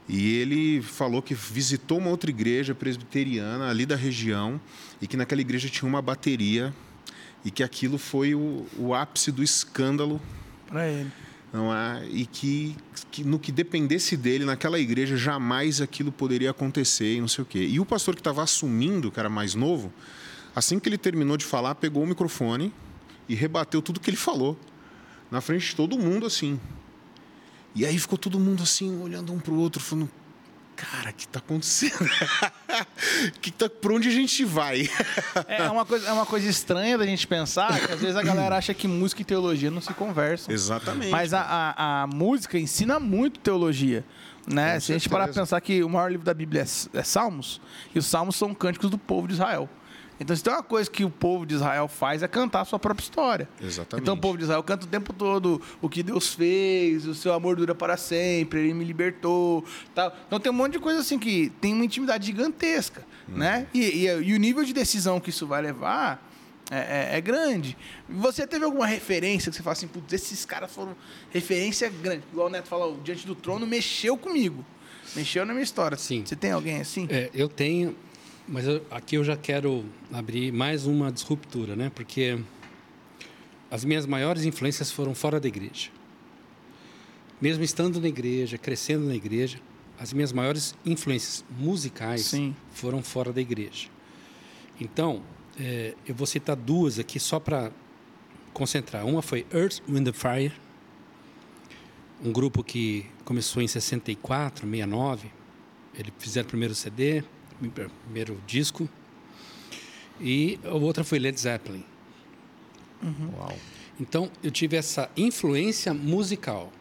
e 0.10 0.36
ele 0.36 0.82
falou 0.82 1.22
que 1.22 1.34
visitou 1.34 1.98
uma 1.98 2.10
outra 2.10 2.30
igreja 2.30 2.76
presbiteriana 2.76 3.70
ali 3.70 3.86
da 3.86 3.96
região 3.96 4.60
e 5.02 5.08
que 5.08 5.18
naquela 5.18 5.42
igreja 5.42 5.70
tinha 5.70 5.88
uma 5.88 6.02
bateria 6.02 6.74
e 7.46 7.52
que 7.52 7.63
aquilo 7.63 7.98
foi 7.98 8.36
o, 8.36 8.66
o 8.78 8.94
ápice 8.94 9.32
do 9.32 9.42
escândalo 9.42 10.22
Pra 10.68 10.88
ele. 10.88 11.12
Não 11.58 11.74
é? 11.74 12.08
E 12.10 12.26
que, 12.26 12.76
que 13.12 13.24
no 13.24 13.39
que 13.39 13.52
dependesse 13.52 14.15
dele 14.15 14.46
naquela 14.46 14.80
igreja 14.80 15.17
jamais 15.17 15.82
aquilo 15.82 16.12
poderia 16.12 16.52
acontecer 16.52 17.15
e 17.15 17.20
não 17.20 17.28
sei 17.28 17.41
o 17.41 17.46
quê. 17.46 17.65
E 17.65 17.80
o 17.80 17.86
pastor 17.86 18.13
que 18.13 18.22
estava 18.22 18.43
assumindo, 18.43 19.12
que 19.12 19.20
era 19.20 19.30
mais 19.30 19.56
novo, 19.56 19.91
assim 20.56 20.80
que 20.80 20.88
ele 20.88 20.98
terminou 20.98 21.36
de 21.36 21.43
falar, 21.43 21.76
pegou 21.76 22.04
o 22.04 22.08
microfone 22.08 22.72
e 23.28 23.34
rebateu 23.34 23.82
tudo 23.82 24.00
que 24.00 24.10
ele 24.10 24.17
falou 24.17 24.58
na 25.32 25.41
frente 25.41 25.70
de 25.70 25.76
todo 25.76 25.98
mundo 25.98 26.28
assim. 26.28 26.60
E 27.74 27.86
aí 27.86 27.98
ficou 27.98 28.17
todo 28.17 28.39
mundo 28.39 28.62
assim 28.62 29.02
olhando 29.02 29.34
um 29.34 29.39
para 29.39 29.52
o 29.52 29.58
outro, 29.58 29.82
falando: 29.82 30.10
Cara, 30.78 31.10
o 31.10 31.13
que 31.13 31.26
está 31.26 31.40
acontecendo? 31.40 32.08
que 33.42 33.50
tá, 33.50 33.68
por 33.68 33.94
onde 33.94 34.10
a 34.10 34.12
gente 34.12 34.46
vai? 34.46 34.88
É 35.48 35.68
uma, 35.72 35.84
coisa, 35.84 36.08
é 36.08 36.12
uma 36.12 36.26
coisa 36.26 36.48
estranha 36.48 36.96
da 37.00 37.06
gente 37.06 37.26
pensar, 37.26 37.80
que 37.80 37.94
às 37.94 38.00
vezes 38.00 38.16
a 38.16 38.22
galera 38.22 38.58
acha 38.58 38.76
que 38.76 38.88
música 38.88 39.24
e 39.24 39.26
teologia 39.26 39.72
não 39.72 39.82
se 39.82 39.92
conversam. 39.96 40.54
Exatamente. 40.54 41.10
Mas 41.10 41.34
a, 41.34 41.42
a, 41.42 42.04
a 42.04 42.08
música 42.08 42.60
ensina 42.60 43.00
muito 43.00 43.40
teologia. 43.40 44.06
Né? 44.48 44.76
Com 44.76 44.80
Se 44.82 44.92
a 44.92 44.96
gente 44.98 45.10
parar 45.10 45.26
para 45.26 45.34
pensar 45.34 45.60
que 45.62 45.84
o 45.84 45.90
maior 45.90 46.12
livro 46.12 46.26
da 46.26 46.34
Bíblia 46.34 46.62
é, 46.62 47.00
é 47.00 47.04
Salmos, 47.04 47.60
e 47.94 47.98
os 47.98 48.06
Salmos 48.06 48.36
são 48.36 48.54
cânticos 48.54 48.92
do 48.92 49.00
povo 49.00 49.28
de 49.28 49.34
Israel. 49.34 49.68
Então, 50.20 50.36
se 50.36 50.44
tem 50.44 50.52
uma 50.52 50.64
coisa 50.64 50.90
que 50.90 51.06
o 51.06 51.10
povo 51.10 51.46
de 51.46 51.56
Israel 51.56 51.88
faz 51.88 52.24
é 52.24 52.28
cantar 52.28 52.62
a 52.62 52.66
sua 52.66 52.80
própria 52.80 53.04
história. 53.04 53.48
Exatamente. 53.62 54.04
Então, 54.04 54.16
o 54.16 54.18
povo 54.18 54.38
de 54.38 54.44
Israel 54.44 54.64
canta 54.64 54.86
o 54.86 54.90
tempo 54.90 55.14
todo 55.14 55.62
o 55.82 55.88
que 55.88 56.02
Deus 56.02 56.34
fez, 56.34 57.06
o 57.06 57.14
seu 57.14 57.34
amor 57.34 57.56
dura 57.56 57.76
para 57.76 57.96
sempre, 57.98 58.60
ele 58.62 58.74
me 58.74 58.84
libertou. 58.84 59.64
Tal. 59.94 60.16
Então, 60.28 60.40
tem 60.40 60.52
um 60.52 60.56
monte 60.56 60.74
de 60.74 60.80
coisa 60.80 61.00
assim 61.02 61.20
que 61.20 61.52
tem 61.62 61.74
uma 61.74 61.86
intimidade 61.86 62.26
gigantesca. 62.26 63.06
Uhum. 63.28 63.38
Né? 63.38 63.68
E, 63.74 63.80
e- 63.82 64.08
e 64.08 64.34
o 64.34 64.38
nível 64.40 64.64
de 64.64 64.74
decisão 64.74 65.20
que 65.20 65.30
isso 65.30 65.46
vai 65.46 65.62
levar 65.62 66.26
é, 66.72 66.78
é- 67.14 67.18
é 67.18 67.22
grande. 67.22 67.78
Você 68.10 68.46
teve 68.48 68.66
alguma 68.66 68.86
referência 68.88 69.50
que 69.52 69.58
você 69.58 69.64
fala 69.64 69.74
assim, 69.74 69.88
putz, 69.88 70.12
esses 70.12 70.46
caras 70.46 70.72
foram 70.72 70.96
referência 71.30 71.90
grande? 71.90 72.24
Igual 72.32 72.48
o 72.48 72.50
Neto 72.50 72.68
falou, 72.68 73.00
Diante 73.04 73.26
do 73.28 73.36
Trono 73.36 73.68
mexeu 73.68 74.18
comigo. 74.18 74.66
Mexeu 75.16 75.46
na 75.46 75.54
minha 75.54 75.64
história. 75.64 75.98
Sim. 75.98 76.24
Você 76.26 76.36
tem 76.36 76.52
alguém 76.52 76.82
assim? 76.82 77.08
É, 77.10 77.30
eu 77.34 77.48
tenho, 77.48 77.96
mas 78.48 78.66
eu- 78.66 78.86
aqui 78.90 79.16
eu 79.16 79.24
já 79.24 79.36
quero 79.36 79.86
abrir 80.12 80.52
mais 80.52 80.86
uma 80.86 81.12
disruptura, 81.12 81.76
né? 81.76 81.92
Porque 81.94 82.40
as 83.70 83.84
minhas 83.84 84.06
maiores 84.06 84.44
influências 84.46 84.92
foram 84.92 85.14
fora 85.14 85.40
da 85.40 85.48
igreja. 85.48 85.90
Mesmo 87.42 87.64
estando 87.64 88.00
na 88.00 88.08
igreja, 88.08 88.58
crescendo 88.58 89.06
na 89.06 89.16
igreja, 89.16 89.60
as 90.00 90.14
minhas 90.14 90.32
maiores 90.32 90.76
influências 90.86 91.44
musicais 91.60 92.22
Sim. 92.22 92.56
foram 92.72 93.04
fora 93.04 93.32
da 93.34 93.42
igreja. 93.42 93.90
Então, 94.80 95.22
é, 95.60 95.94
eu 96.08 96.16
vou 96.16 96.26
citar 96.26 96.56
duas 96.56 97.00
aqui 97.00 97.20
só 97.20 97.40
para 97.40 97.72
concentrar. 98.54 99.06
Uma 99.06 99.22
foi 99.22 99.46
Earth, 99.54 99.82
Wind 99.88 100.08
and 100.08 100.14
Fire, 100.14 100.54
um 102.24 102.32
grupo 102.32 102.64
que 102.64 103.06
começou 103.26 103.62
em 103.62 103.68
64, 103.68 104.66
69. 104.68 105.30
Eles 105.94 106.14
fizeram 106.18 106.46
o 106.46 106.50
primeiro 106.50 106.74
CD, 106.76 107.24
primeiro 108.04 108.41
disco. 108.46 108.89
E 110.20 110.60
a 110.63 110.74
outra 110.74 111.04
foi 111.04 111.20
Led 111.20 111.39
Zeppelin. 111.39 111.84
Uau. 113.38 113.56
Então, 114.00 114.32
eu 114.43 114.52
tive 114.52 114.76
essa 114.76 115.10
influência 115.15 115.93
musical. 115.93 116.72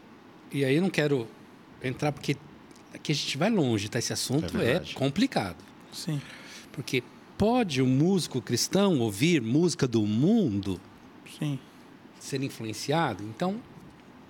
E 0.53 0.65
aí 0.65 0.77
eu 0.77 0.83
não 0.83 0.91
quero 0.91 1.27
entrar 1.83 2.13
porque 2.13 2.37
aqui 2.93 3.13
a 3.13 3.15
gente 3.15 3.37
vai 3.37 3.51
longe, 3.51 3.89
tá? 3.89 3.99
Esse 3.99 4.13
assunto 4.13 4.57
É 4.59 4.77
é, 4.77 4.83
complicado. 4.95 5.57
Sim. 5.93 6.21
Porque 6.73 7.03
pode 7.39 7.83
um 7.83 7.87
músico 7.87 8.41
cristão 8.41 8.99
ouvir 9.01 9.41
música 9.41 9.87
do 9.87 10.03
mundo, 10.03 10.81
Sim. 11.39 11.59
ser 12.19 12.43
influenciado? 12.43 13.23
Então, 13.25 13.61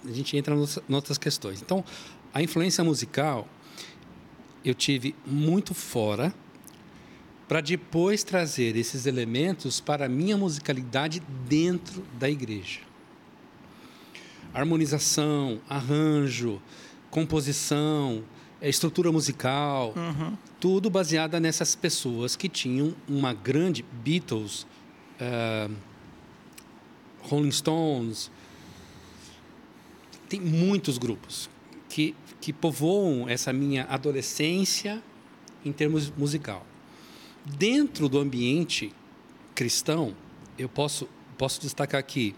a 0.05 0.13
gente 0.13 0.37
entra 0.37 0.55
em 0.55 0.95
outras 0.95 1.19
questões. 1.19 1.61
Então, 1.63 1.85
a 2.33 2.43
influência 2.43 2.83
musical 2.85 3.49
eu 4.69 4.75
tive 4.75 5.15
muito 5.25 5.75
fora 5.75 6.35
para 7.49 7.61
depois 7.61 8.25
trazer 8.25 8.77
esses 8.77 9.07
elementos 9.07 9.81
para 9.81 10.07
a 10.07 10.09
minha 10.09 10.37
musicalidade 10.37 11.23
dentro 11.49 12.03
da 12.19 12.29
igreja. 12.29 12.81
Harmonização, 14.53 15.61
arranjo, 15.69 16.61
composição, 17.11 18.25
eh, 18.61 18.69
estrutura 18.69 19.13
musical, 19.13 19.93
Uhum. 19.95 20.37
tudo 20.59 20.89
baseada 20.91 21.39
nessas 21.39 21.75
pessoas 21.75 22.35
que 22.35 22.49
tinham 22.49 22.95
uma 23.09 23.33
grande 23.35 23.85
Beatles, 24.03 24.67
ah, 25.21 25.69
Rolling 27.23 27.51
Stones, 27.53 28.31
tem 30.29 30.41
muitos 30.41 30.99
grupos 30.99 31.49
que 31.89 32.15
que 32.47 32.53
povoam 32.53 33.29
essa 33.29 33.53
minha 33.53 33.87
adolescência 33.87 35.03
em 35.65 35.73
termos 35.73 36.13
musical. 36.13 36.65
Dentro 37.45 38.09
do 38.09 38.21
ambiente 38.21 38.93
cristão, 39.53 40.15
eu 40.57 40.69
posso 40.69 41.09
posso 41.37 41.61
destacar 41.61 41.99
aqui 41.99 42.37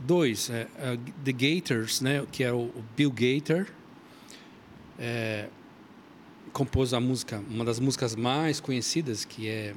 dois, 0.00 0.50
é, 0.50 0.66
é, 0.78 0.98
The 1.24 1.30
Gators, 1.30 2.00
né, 2.00 2.26
que 2.32 2.42
é 2.42 2.52
o 2.52 2.62
o 2.62 2.84
Bill 2.96 3.12
Gator, 3.12 3.68
é, 4.98 5.48
compôs 6.52 6.92
a 6.92 6.98
música, 6.98 7.40
uma 7.48 7.64
das 7.64 7.78
músicas 7.78 8.16
mais 8.16 8.58
conhecidas, 8.58 9.24
que 9.24 9.46
é 9.46 9.76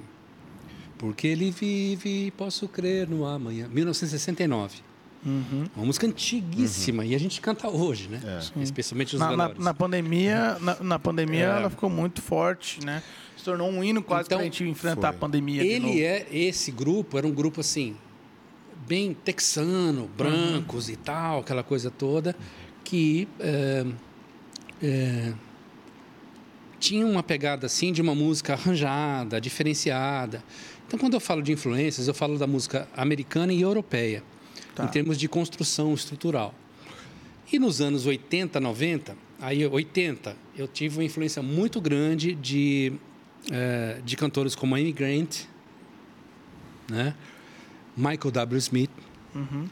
Porque 0.97 1.27
Ele 1.27 1.51
Vive, 1.51 2.31
Posso 2.31 2.67
Crer 2.67 3.07
no 3.07 3.23
Amanhã, 3.23 3.67
1969. 3.67 4.88
Uhum. 5.25 5.65
Uma 5.75 5.85
música 5.85 6.07
antiguíssima 6.07 7.05
e 7.05 7.13
a 7.13 7.17
gente 7.17 7.41
canta 7.41 7.67
hoje, 7.69 8.07
né? 8.07 8.21
É. 8.55 8.61
Especialmente 8.63 9.15
os 9.15 9.19
Na, 9.19 9.35
na, 9.35 9.49
na 9.53 9.73
pandemia, 9.73 10.57
na, 10.61 10.77
na 10.81 10.99
pandemia 10.99 11.39
É. 11.43 11.57
ela 11.57 11.69
ficou 11.69 11.89
muito 11.89 12.21
forte, 12.21 12.83
né? 12.85 13.03
Se 13.35 13.43
tornou 13.43 13.69
um 13.69 13.83
hino 13.83 14.01
quase 14.01 14.27
Então, 14.27 14.37
pra 14.37 14.45
gente 14.45 14.63
enfrentar 14.63 15.09
foi. 15.09 15.09
a 15.09 15.13
pandemia 15.13 15.61
de 15.63 15.79
novo. 15.79 15.93
Ele 15.93 16.03
é 16.03 16.25
esse 16.31 16.71
grupo, 16.71 17.17
era 17.17 17.27
um 17.27 17.33
grupo 17.33 17.59
assim 17.61 17.95
bem 18.87 19.13
texano, 19.13 20.09
brancos 20.17 20.89
e 20.89 20.95
tal, 20.95 21.41
aquela 21.41 21.63
coisa 21.63 21.91
toda, 21.91 22.35
que 22.83 23.27
é, 23.39 23.85
é, 24.81 25.33
tinha 26.79 27.05
uma 27.05 27.21
pegada 27.21 27.65
assim 27.67 27.91
de 27.91 28.01
uma 28.01 28.15
música 28.15 28.53
arranjada, 28.53 29.39
diferenciada. 29.39 30.43
Então, 30.87 30.97
quando 30.97 31.13
eu 31.13 31.19
falo 31.19 31.41
de 31.43 31.51
influências, 31.51 32.07
eu 32.07 32.13
falo 32.13 32.37
da 32.37 32.47
música 32.47 32.87
americana 32.95 33.53
e 33.53 33.61
europeia, 33.61 34.23
Tá. 34.81 34.85
em 34.85 34.87
termos 34.89 35.17
de 35.17 35.27
construção 35.27 35.93
estrutural. 35.93 36.53
E 37.51 37.57
nos 37.59 37.81
anos 37.81 38.05
80, 38.05 38.59
90, 38.59 39.15
aí 39.41 39.65
80, 39.65 40.35
eu 40.57 40.67
tive 40.67 40.97
uma 40.97 41.03
influência 41.03 41.41
muito 41.41 41.81
grande 41.81 42.35
de, 42.35 42.93
eh, 43.51 43.99
de 44.05 44.15
cantores 44.15 44.55
como 44.55 44.75
Amy 44.75 44.91
Grant, 44.91 45.41
né? 46.89 47.13
Michael 47.97 48.31
W. 48.31 48.57
Smith. 48.59 48.91
Uhum. 49.35 49.67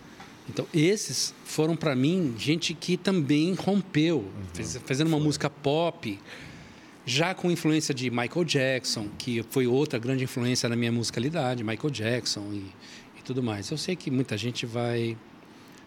Então, 0.50 0.66
esses 0.74 1.34
foram 1.46 1.76
para 1.76 1.96
mim 1.96 2.34
gente 2.38 2.74
que 2.74 2.96
também 2.98 3.54
rompeu, 3.54 4.26
fez- 4.54 4.80
fazendo 4.86 5.08
uma 5.08 5.20
música 5.20 5.50
pop, 5.50 6.18
já 7.06 7.34
com 7.34 7.50
influência 7.52 7.94
de 7.94 8.10
Michael 8.10 8.44
Jackson, 8.46 9.08
que 9.18 9.44
foi 9.50 9.68
outra 9.68 9.98
grande 10.00 10.24
influência 10.24 10.68
na 10.70 10.76
minha 10.76 10.92
musicalidade, 10.92 11.64
Michael 11.64 11.90
Jackson 11.90 12.52
e 12.54 12.66
tudo 13.28 13.44
mais. 13.44 13.70
Eu 13.70 13.78
sei 13.78 13.96
que 13.96 14.10
muita 14.10 14.38
gente 14.38 14.66
vai 14.66 15.18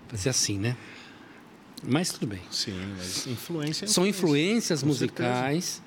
fazer 0.09 0.29
assim, 0.29 0.59
né? 0.59 0.77
Mas 1.83 2.13
tudo 2.13 2.27
bem. 2.27 2.41
Sim, 2.51 2.75
mas 2.97 3.27
influência 3.27 3.85
é 3.87 3.89
São 3.89 4.07
influência. 4.07 4.75
influências 4.75 4.83
musicais 4.83 5.83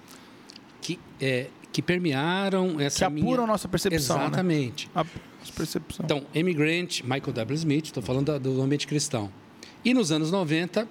que, 0.82 1.00
é, 1.22 1.48
que 1.72 1.82
permearam 1.82 2.80
essa 2.80 2.98
Que 3.00 3.04
apuram 3.06 3.24
minha... 3.24 3.42
a 3.44 3.48
nossa 3.48 3.68
percepção, 3.68 4.18
né? 4.18 4.24
Exatamente. 4.26 4.90
A 4.96 5.04
nossa 5.04 5.54
percepção. 5.56 6.04
Então, 6.04 6.26
Emigrant, 6.34 7.02
Michael 7.04 7.34
W. 7.34 7.56
Smith, 7.56 7.86
estou 7.86 8.02
falando 8.02 8.40
do 8.40 8.60
ambiente 8.62 8.88
cristão. 8.88 9.32
E 9.86 9.94
nos 9.94 10.12
anos 10.12 10.32
90, 10.32 10.88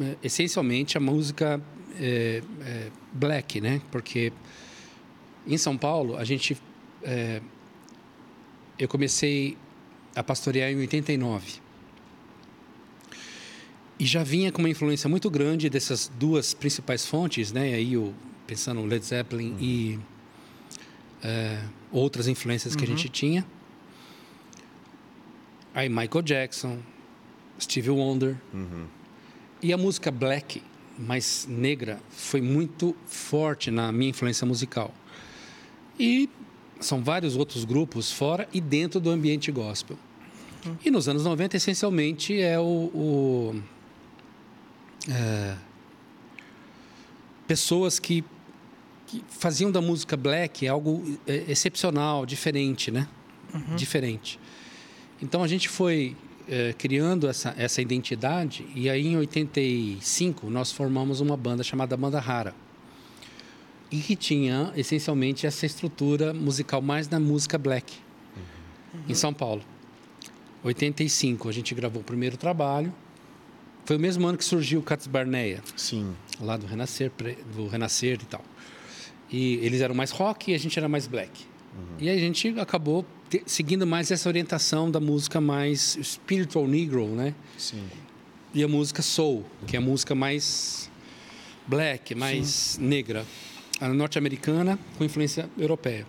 eh, 0.00 0.16
essencialmente 0.24 0.96
a 0.96 1.00
música 1.00 1.60
eh, 2.00 2.42
eh, 2.62 2.90
black, 3.12 3.60
né? 3.60 3.80
Porque 3.92 4.32
em 5.46 5.56
São 5.56 5.76
Paulo, 5.78 6.16
a 6.16 6.24
gente. 6.24 6.56
eh, 7.04 7.40
eu 8.78 8.88
comecei 8.88 9.56
a 10.16 10.22
pastorear 10.22 10.70
em 10.70 10.76
89. 10.76 11.60
E 13.98 14.04
já 14.04 14.24
vinha 14.24 14.50
com 14.50 14.60
uma 14.60 14.68
influência 14.68 15.08
muito 15.08 15.30
grande 15.30 15.70
dessas 15.70 16.10
duas 16.18 16.52
principais 16.54 17.06
fontes, 17.06 17.52
né? 17.52 17.74
Aí, 17.74 17.96
o, 17.96 18.14
pensando 18.46 18.84
Led 18.84 19.04
Zeppelin 19.04 19.56
e 19.60 19.98
eh, 21.22 21.62
outras 21.90 22.28
influências 22.28 22.76
que 22.76 22.84
a 22.84 22.86
gente 22.86 23.08
tinha. 23.08 23.44
Aí 25.74 25.88
Michael 25.88 26.22
Jackson, 26.22 26.78
Stevie 27.60 27.90
Wonder. 27.90 28.36
E 29.62 29.72
a 29.72 29.76
música 29.76 30.10
black, 30.10 30.62
mais 30.98 31.46
negra, 31.48 32.00
foi 32.10 32.40
muito 32.40 32.94
forte 33.06 33.70
na 33.70 33.90
minha 33.92 34.10
influência 34.10 34.46
musical. 34.46 34.94
E 35.98 36.28
são 36.80 37.02
vários 37.02 37.36
outros 37.36 37.64
grupos 37.64 38.12
fora 38.12 38.48
e 38.52 38.60
dentro 38.60 39.00
do 39.00 39.10
ambiente 39.10 39.50
gospel. 39.50 39.98
E 40.84 40.90
nos 40.90 41.08
anos 41.08 41.24
90, 41.24 41.56
essencialmente, 41.56 42.40
é 42.40 42.58
o. 42.58 42.62
o- 42.62 43.62
é, 45.08 45.56
pessoas 47.46 47.98
que, 47.98 48.24
que 49.06 49.22
faziam 49.28 49.70
da 49.70 49.80
música 49.80 50.16
black 50.16 50.66
algo 50.66 51.18
é, 51.26 51.44
excepcional, 51.48 52.26
diferente, 52.26 52.90
né? 52.90 53.06
Diferente. 53.76 54.38
Então 55.22 55.42
a 55.42 55.48
gente 55.48 55.68
foi 55.68 56.14
eh, 56.48 56.74
criando 56.76 57.26
essa, 57.28 57.54
essa 57.56 57.80
identidade 57.80 58.66
e 58.74 58.90
aí 58.90 59.06
em 59.06 59.16
85 59.16 60.50
nós 60.50 60.70
formamos 60.72 61.20
uma 61.20 61.36
banda 61.36 61.62
chamada 61.62 61.96
Banda 61.96 62.20
Rara. 62.20 62.54
E 63.90 63.98
que 64.00 64.16
tinha 64.16 64.72
essencialmente 64.76 65.46
essa 65.46 65.64
estrutura 65.64 66.34
musical 66.34 66.82
mais 66.82 67.08
na 67.08 67.18
música 67.20 67.56
black 67.56 67.94
em 69.08 69.14
São 69.14 69.32
Paulo. 69.32 69.62
85 70.66 71.48
a 71.48 71.52
gente 71.52 71.74
gravou 71.74 72.00
o 72.02 72.04
primeiro 72.04 72.36
trabalho. 72.36 72.92
Foi 73.84 73.96
o 73.96 74.00
mesmo 74.00 74.26
ano 74.26 74.36
que 74.36 74.44
surgiu 74.44 74.80
o 74.80 74.82
Cats 74.82 75.06
Barneia, 75.06 75.62
Sim. 75.76 76.12
lá 76.40 76.56
do 76.56 76.66
Renascer, 76.66 77.12
do 77.54 77.68
Renascer 77.68 78.18
e 78.20 78.26
tal. 78.26 78.44
E 79.30 79.54
eles 79.62 79.80
eram 79.80 79.94
mais 79.94 80.10
rock 80.10 80.50
e 80.50 80.54
a 80.54 80.58
gente 80.58 80.76
era 80.78 80.88
mais 80.88 81.06
black. 81.06 81.44
E 82.00 82.08
aí 82.08 82.16
a 82.16 82.20
gente 82.20 82.48
acabou 82.58 83.04
te- 83.28 83.42
seguindo 83.46 83.86
mais 83.86 84.10
essa 84.10 84.28
orientação 84.28 84.90
da 84.90 84.98
música 84.98 85.40
mais 85.40 85.96
spiritual 86.02 86.66
negro, 86.66 87.06
né? 87.08 87.34
Sim. 87.56 87.84
E 88.54 88.64
a 88.64 88.68
música 88.68 89.02
soul, 89.02 89.44
que 89.66 89.76
é 89.76 89.78
a 89.78 89.82
música 89.82 90.14
mais 90.14 90.90
black, 91.66 92.14
mais 92.14 92.78
negra, 92.80 93.24
a 93.80 93.88
norte-americana 93.88 94.78
com 94.96 95.04
influência 95.04 95.48
europeia. 95.58 96.06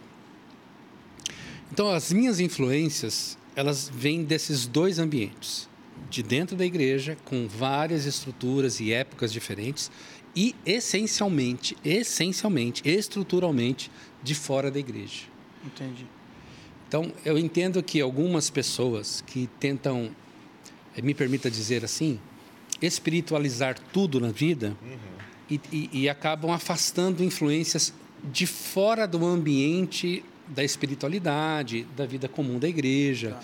Então 1.72 1.90
as 1.90 2.12
minhas 2.14 2.40
influências, 2.40 3.38
elas 3.58 3.90
vêm 3.92 4.24
desses 4.24 4.68
dois 4.68 5.00
ambientes, 5.00 5.68
de 6.12 6.22
dentro 6.22 6.56
da 6.56 6.64
igreja, 6.64 7.18
com 7.26 7.48
várias 7.48 8.06
estruturas 8.06 8.80
e 8.80 8.94
épocas 8.94 9.34
diferentes, 9.34 9.90
e 10.36 10.56
essencialmente, 10.64 11.76
essencialmente, 11.84 12.88
estruturalmente 12.88 13.90
de 14.22 14.36
fora 14.36 14.70
da 14.70 14.78
igreja. 14.80 15.24
Entendi. 15.66 16.06
Então, 16.88 17.12
eu 17.26 17.36
entendo 17.36 17.82
que 17.82 18.00
algumas 18.00 18.48
pessoas 18.52 19.24
que 19.26 19.50
tentam, 19.60 20.12
eh, 20.96 21.02
me 21.02 21.16
permita 21.16 21.50
dizer 21.50 21.84
assim, 21.84 22.20
espiritualizar 22.80 23.76
tudo 23.92 24.20
na 24.20 24.30
vida 24.30 24.78
e, 25.50 25.60
e- 25.74 25.90
e 26.04 26.10
acabam 26.10 26.52
afastando 26.52 27.24
influências 27.24 27.92
de 28.32 28.46
fora 28.46 29.08
do 29.08 29.26
ambiente 29.26 30.24
da 30.48 30.64
espiritualidade, 30.64 31.84
da 31.96 32.06
vida 32.06 32.28
comum 32.28 32.60
da 32.60 32.68
igreja, 32.68 33.38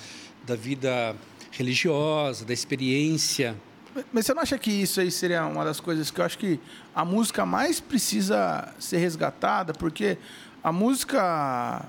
da 0.46 0.56
vida 0.56 1.16
religiosa, 1.52 2.46
da 2.46 2.54
experiência. 2.54 3.56
Mas 4.12 4.26
você 4.26 4.34
não 4.34 4.42
acha 4.42 4.58
que 4.58 4.72
isso 4.72 5.00
aí 5.00 5.12
seria 5.12 5.46
uma 5.46 5.64
das 5.64 5.80
coisas 5.80 6.10
que 6.10 6.20
eu 6.20 6.26
acho 6.26 6.38
que 6.38 6.60
a 6.96 7.06
música 7.06 7.46
mais 7.46 7.80
precisa 7.80 8.74
ser 8.80 8.98
resgatada? 8.98 9.74
Porque 9.74 10.18
a 10.64 10.72
música, 10.72 11.86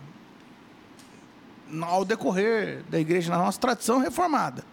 ao 1.81 2.05
decorrer 2.05 2.83
da 2.91 3.01
igreja, 3.01 3.31
na 3.31 3.39
nossa 3.39 3.59
tradição 3.59 3.99
reformada, 3.99 4.65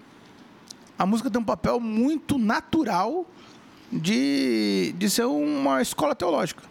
a 0.98 1.06
música 1.06 1.30
tem 1.30 1.42
um 1.42 1.46
papel 1.46 1.80
muito 1.80 2.38
natural 2.38 3.26
de, 3.92 4.94
de 4.98 5.10
ser 5.10 5.26
uma 5.26 5.82
escola 5.82 6.14
teológica. 6.14 6.71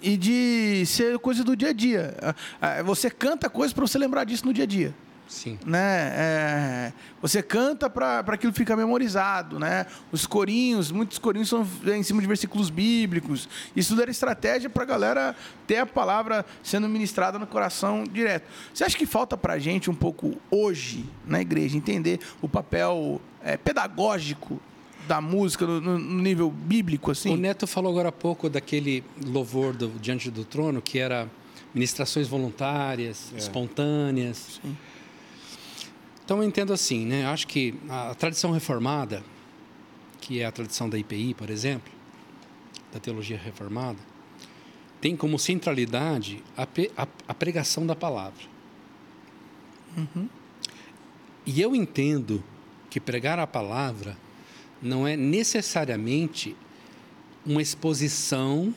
E 0.00 0.16
de 0.16 0.84
ser 0.86 1.18
coisa 1.18 1.42
do 1.42 1.56
dia 1.56 1.70
a 1.70 1.72
dia. 1.72 2.16
Ah, 2.22 2.34
ah, 2.60 2.82
Você 2.82 3.10
canta 3.10 3.48
coisas 3.50 3.72
para 3.72 3.86
você 3.86 3.98
lembrar 3.98 4.24
disso 4.24 4.46
no 4.46 4.52
dia 4.52 4.64
a 4.64 4.66
dia 4.66 4.94
Sim. 5.28 5.58
né? 5.64 6.12
É, 6.14 6.92
você 7.20 7.42
canta 7.42 7.90
para 7.90 8.20
aquilo 8.20 8.52
ficar 8.52 8.76
memorizado, 8.76 9.58
né? 9.58 9.86
Os 10.10 10.26
corinhos, 10.26 10.90
muitos 10.90 11.18
corinhos 11.18 11.50
são 11.50 11.66
em 11.86 12.02
cima 12.02 12.20
de 12.22 12.26
versículos 12.26 12.70
bíblicos. 12.70 13.48
Isso 13.76 13.90
tudo 13.90 14.02
era 14.02 14.10
estratégia 14.10 14.70
para 14.70 14.82
a 14.82 14.86
galera 14.86 15.36
ter 15.66 15.76
a 15.76 15.86
palavra 15.86 16.46
sendo 16.62 16.88
ministrada 16.88 17.38
no 17.38 17.46
coração 17.46 18.04
direto. 18.04 18.48
Você 18.72 18.84
acha 18.84 18.96
que 18.96 19.04
falta 19.04 19.36
para 19.36 19.54
a 19.54 19.58
gente 19.58 19.90
um 19.90 19.94
pouco 19.94 20.34
hoje 20.50 21.04
na 21.26 21.40
igreja 21.40 21.76
entender 21.76 22.20
o 22.40 22.48
papel 22.48 23.20
é, 23.42 23.56
pedagógico 23.56 24.60
da 25.08 25.20
música 25.20 25.66
no, 25.66 25.80
no- 25.80 25.98
nível 26.22 26.50
bíblico 26.50 27.10
assim? 27.10 27.32
O 27.32 27.36
Neto 27.36 27.66
falou 27.66 27.90
agora 27.90 28.10
há 28.10 28.12
pouco 28.12 28.48
daquele 28.48 29.02
louvor 29.26 29.74
do 29.74 29.88
Diante 30.00 30.30
do 30.30 30.44
Trono, 30.44 30.80
que 30.82 30.98
era 30.98 31.28
ministrações 31.74 32.28
voluntárias, 32.28 33.32
espontâneas. 33.36 34.60
Sim. 34.62 34.76
Então 36.24 36.38
eu 36.38 36.44
entendo 36.44 36.72
assim, 36.72 37.06
né? 37.06 37.24
Eu 37.24 37.28
acho 37.28 37.46
que 37.46 37.74
a 37.88 38.14
tradição 38.14 38.50
reformada, 38.52 39.24
que 40.20 40.40
é 40.40 40.44
a 40.44 40.52
tradição 40.52 40.88
da 40.88 40.98
IPI, 40.98 41.32
por 41.34 41.48
exemplo, 41.48 41.90
da 42.92 43.00
teologia 43.00 43.38
reformada, 43.38 43.98
tem 45.00 45.16
como 45.16 45.38
centralidade 45.38 46.42
a, 46.56 46.66
pe- 46.66 46.90
a- 46.96 47.06
a 47.26 47.32
pregação 47.34 47.86
da 47.86 47.96
palavra. 47.96 48.42
E 51.46 51.60
eu 51.60 51.74
entendo 51.74 52.42
que 52.90 53.00
pregar 53.00 53.38
a 53.38 53.46
palavra 53.46 54.16
não 54.82 55.06
é 55.06 55.16
necessariamente 55.16 56.56
uma 57.44 57.62
exposição 57.62 58.74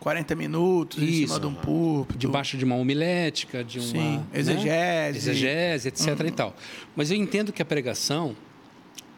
40 0.00 0.34
minutos 0.36 1.02
em 1.02 1.06
cima 1.06 1.24
Isso. 1.24 1.40
de 1.40 1.46
um 1.46 1.54
púlpito. 1.54 2.18
debaixo 2.18 2.56
de 2.56 2.64
uma 2.64 2.76
homilética, 2.76 3.64
de 3.64 3.78
uma 3.78 3.88
Sim, 3.88 4.16
né? 4.18 4.26
exegese. 4.32 5.18
exegese, 5.18 5.88
etc. 5.88 6.20
e 6.26 6.30
tal. 6.30 6.56
Mas 6.94 7.10
eu 7.10 7.16
entendo 7.16 7.52
que 7.52 7.60
a 7.60 7.64
pregação, 7.64 8.34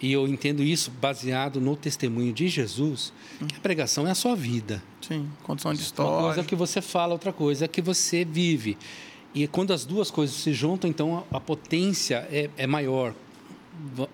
e 0.01 0.13
eu 0.13 0.27
entendo 0.27 0.63
isso 0.63 0.91
baseado 0.91 1.61
no 1.61 1.77
testemunho 1.77 2.33
de 2.33 2.49
Jesus, 2.49 3.13
que 3.47 3.57
a 3.57 3.61
pregação 3.61 4.07
é 4.07 4.11
a 4.11 4.15
sua 4.15 4.35
vida. 4.35 4.83
Sim, 5.01 5.29
condição 5.43 5.73
de 5.73 5.79
Uma 5.81 5.85
história. 5.85 6.25
coisa 6.25 6.41
é 6.41 6.45
que 6.45 6.57
você 6.57 6.81
fala, 6.81 7.13
outra 7.13 7.33
coisa 7.33 7.67
é 7.67 7.69
que 7.69 7.83
você 7.83 8.25
vive. 8.25 8.77
E 9.35 9.47
quando 9.47 9.73
as 9.73 9.85
duas 9.85 10.11
coisas 10.11 10.35
se 10.35 10.53
juntam, 10.53 10.91
então 10.91 11.25
a, 11.31 11.37
a 11.37 11.41
potência 11.41 12.27
é, 12.33 12.51
é 12.57 12.67
maior. 12.67 13.15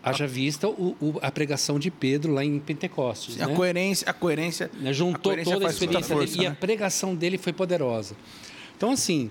Haja 0.02 0.26
vista 0.26 0.68
o- 0.68 0.96
o- 1.00 1.18
a 1.22 1.30
pregação 1.30 1.78
de 1.78 1.90
Pedro 1.90 2.32
lá 2.32 2.44
em 2.44 2.58
Pentecostes. 2.58 3.34
Sim, 3.34 3.42
a 3.42 3.46
né? 3.46 3.54
coerência, 3.54 4.08
a 4.08 4.12
coerência. 4.12 4.70
né? 4.74 4.92
Juntou 4.92 5.22
coerência 5.32 5.52
toda 5.54 5.66
a 5.66 5.70
experiência 5.70 6.14
força, 6.16 6.32
dele 6.34 6.44
e 6.44 6.46
a 6.46 6.50
né? 6.50 6.56
pregação 6.60 7.14
dele 7.14 7.38
foi 7.38 7.52
poderosa. 7.52 8.16
Então, 8.76 8.90
assim, 8.90 9.30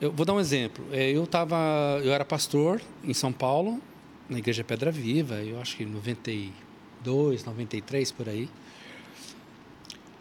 eu 0.00 0.10
vou 0.12 0.24
dar 0.26 0.34
um 0.34 0.40
exemplo. 0.40 0.84
É, 0.92 1.10
Eu 1.10 1.26
tava, 1.26 1.56
eu 2.02 2.12
era 2.12 2.24
pastor 2.24 2.80
em 3.04 3.12
São 3.14 3.32
Paulo, 3.32 3.80
na 4.28 4.38
Igreja 4.38 4.62
Pedra 4.64 4.90
Viva, 4.90 5.36
eu 5.36 5.60
acho 5.60 5.76
que 5.76 5.82
em 5.84 5.86
92, 5.86 7.44
93, 7.44 8.12
por 8.12 8.28
aí. 8.28 8.48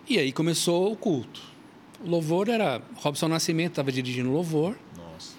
E 0.10 0.18
aí 0.18 0.32
começou 0.32 0.92
o 0.92 0.96
culto. 0.96 1.42
O 2.04 2.10
louvor 2.10 2.48
era... 2.48 2.82
Robson 2.98 3.28
Nascimento 3.28 3.72
estava 3.72 3.92
dirigindo 3.92 4.30
o 4.30 4.34
louvor. 4.34 4.78
Nossa. 4.96 5.34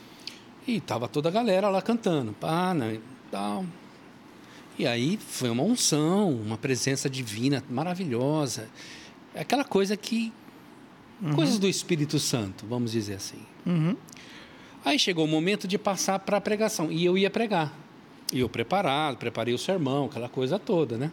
E 0.66 0.81
tava 0.81 1.09
toda 1.09 1.28
a 1.28 1.33
galera 1.33 1.68
lá 1.70 1.81
cantando. 1.81 2.33
Pá, 2.33 2.74
né, 2.74 2.98
tal. 3.31 3.64
E 4.79 4.87
aí 4.87 5.19
foi 5.19 5.51
uma 5.51 5.62
unção, 5.62 6.31
uma 6.31 6.57
presença 6.57 7.11
divina 7.11 7.64
maravilhosa. 7.69 8.69
É 9.35 9.41
Aquela 9.41 9.64
coisa 9.64 9.97
que. 9.97 10.33
Coisas 11.35 11.59
do 11.59 11.67
Espírito 11.67 12.21
Santo, 12.21 12.64
vamos 12.64 12.93
dizer 12.93 13.14
assim. 13.14 13.41
Uhum. 13.67 13.97
Aí 14.85 14.97
chegou 14.99 15.25
o 15.25 15.29
momento 15.29 15.67
de 15.67 15.77
passar 15.77 16.21
para 16.21 16.37
a 16.37 16.41
pregação. 16.41 16.93
E 16.93 17.05
eu 17.05 17.19
ia 17.19 17.29
pregar. 17.29 17.77
E 18.33 18.38
eu 18.38 18.49
preparado, 18.49 19.17
preparei 19.17 19.53
o 19.53 19.59
sermão, 19.59 20.07
aquela 20.07 20.29
coisa 20.29 20.59
toda, 20.61 20.97
né? 20.97 21.11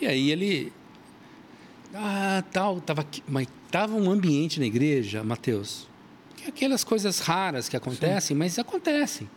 E 0.00 0.06
aí 0.06 0.30
ele. 0.30 0.72
Ah, 1.92 2.44
tal, 2.52 2.80
tava 2.80 3.00
aqui, 3.00 3.24
mas 3.26 3.48
tava 3.70 3.96
um 3.96 4.08
ambiente 4.10 4.60
na 4.60 4.66
igreja, 4.66 5.24
Mateus, 5.24 5.88
é 6.44 6.48
aquelas 6.48 6.84
coisas 6.84 7.20
raras 7.20 7.68
que 7.68 7.76
acontecem, 7.76 8.36
mas 8.36 8.58
acontecem. 8.58 9.28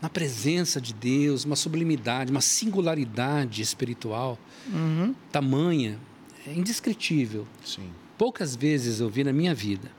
Na 0.00 0.08
presença 0.08 0.80
de 0.80 0.94
Deus, 0.94 1.44
uma 1.44 1.56
sublimidade, 1.56 2.30
uma 2.30 2.40
singularidade 2.40 3.60
espiritual 3.62 4.38
Uhum. 4.72 5.14
tamanha, 5.32 5.98
é 6.46 6.52
indescritível 6.52 7.46
Sim. 7.64 7.90
poucas 8.16 8.54
vezes 8.54 9.00
eu 9.00 9.08
vi 9.08 9.24
na 9.24 9.32
minha 9.32 9.54
vida. 9.54 9.90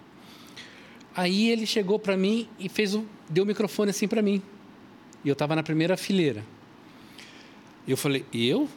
Aí 1.16 1.50
ele 1.50 1.66
chegou 1.66 2.00
para 2.00 2.16
mim 2.16 2.48
e 2.60 2.70
fez 2.70 2.96
o, 2.96 3.06
deu 3.30 3.44
o 3.44 3.48
microfone 3.48 3.90
assim 3.90 4.08
para 4.08 4.22
mim. 4.22 4.42
E 5.26 5.28
eu 5.28 5.34
estava 5.34 5.54
na 5.56 5.64
primeira 5.64 5.98
fileira. 5.98 6.46
Eu 7.88 7.98
falei: 7.98 8.26
"Eu? 8.34 8.70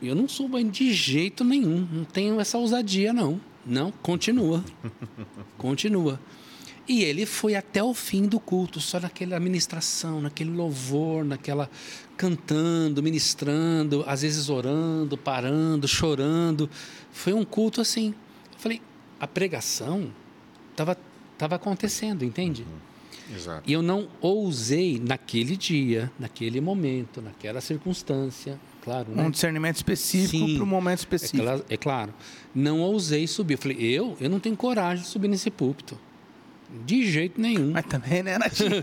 Eu 0.00 0.14
não 0.14 0.28
sou 0.28 0.48
bem 0.48 0.68
de 0.68 0.92
jeito 0.92 1.42
nenhum, 1.42 1.88
não 1.90 2.04
tenho 2.04 2.38
essa 2.38 2.56
ousadia 2.58 3.12
não. 3.12 3.40
Não, 3.64 3.90
continua. 3.90 4.62
continua. 5.58 6.20
E 6.88 7.02
ele 7.02 7.26
foi 7.26 7.54
até 7.56 7.82
o 7.82 7.92
fim 7.92 8.26
do 8.26 8.38
culto, 8.38 8.80
só 8.80 9.00
naquela 9.00 9.40
ministração, 9.40 10.20
naquele 10.20 10.50
louvor, 10.50 11.24
naquela 11.24 11.68
cantando, 12.16 13.02
ministrando, 13.02 14.04
às 14.06 14.22
vezes 14.22 14.48
orando, 14.48 15.16
parando, 15.18 15.86
chorando. 15.88 16.70
Foi 17.12 17.32
um 17.32 17.44
culto 17.44 17.80
assim. 17.80 18.14
Eu 18.52 18.58
falei, 18.58 18.80
a 19.20 19.26
pregação 19.26 20.10
estava 20.70 20.96
tava 21.36 21.56
acontecendo, 21.56 22.24
entende? 22.24 22.64
Exato. 23.34 23.62
E 23.68 23.72
eu 23.72 23.82
não 23.82 24.08
ousei 24.20 24.98
naquele 25.04 25.56
dia, 25.56 26.10
naquele 26.18 26.60
momento, 26.60 27.20
naquela 27.20 27.60
circunstância, 27.60 28.58
claro, 28.82 29.10
né? 29.10 29.22
Um 29.24 29.30
discernimento 29.30 29.76
específico 29.76 30.54
para 30.54 30.62
um 30.62 30.66
momento 30.66 31.00
É, 31.00 31.02
específico. 31.02 31.42
cla- 31.42 31.60
é 31.68 31.76
claro. 31.76 32.14
Não 32.54 32.80
ousei 32.80 33.26
subir. 33.26 33.54
Eu 33.54 33.58
falei, 33.58 33.76
eu? 33.80 34.16
Eu 34.20 34.30
não 34.30 34.38
tenho 34.40 34.56
coragem 34.56 35.02
de 35.04 35.10
subir 35.10 35.28
nesse 35.28 35.50
púlpito. 35.50 35.98
De 36.84 37.10
jeito 37.10 37.40
nenhum. 37.40 37.70
Mas 37.72 37.86
também, 37.86 38.22
né, 38.24 38.38
Natinho? 38.38 38.82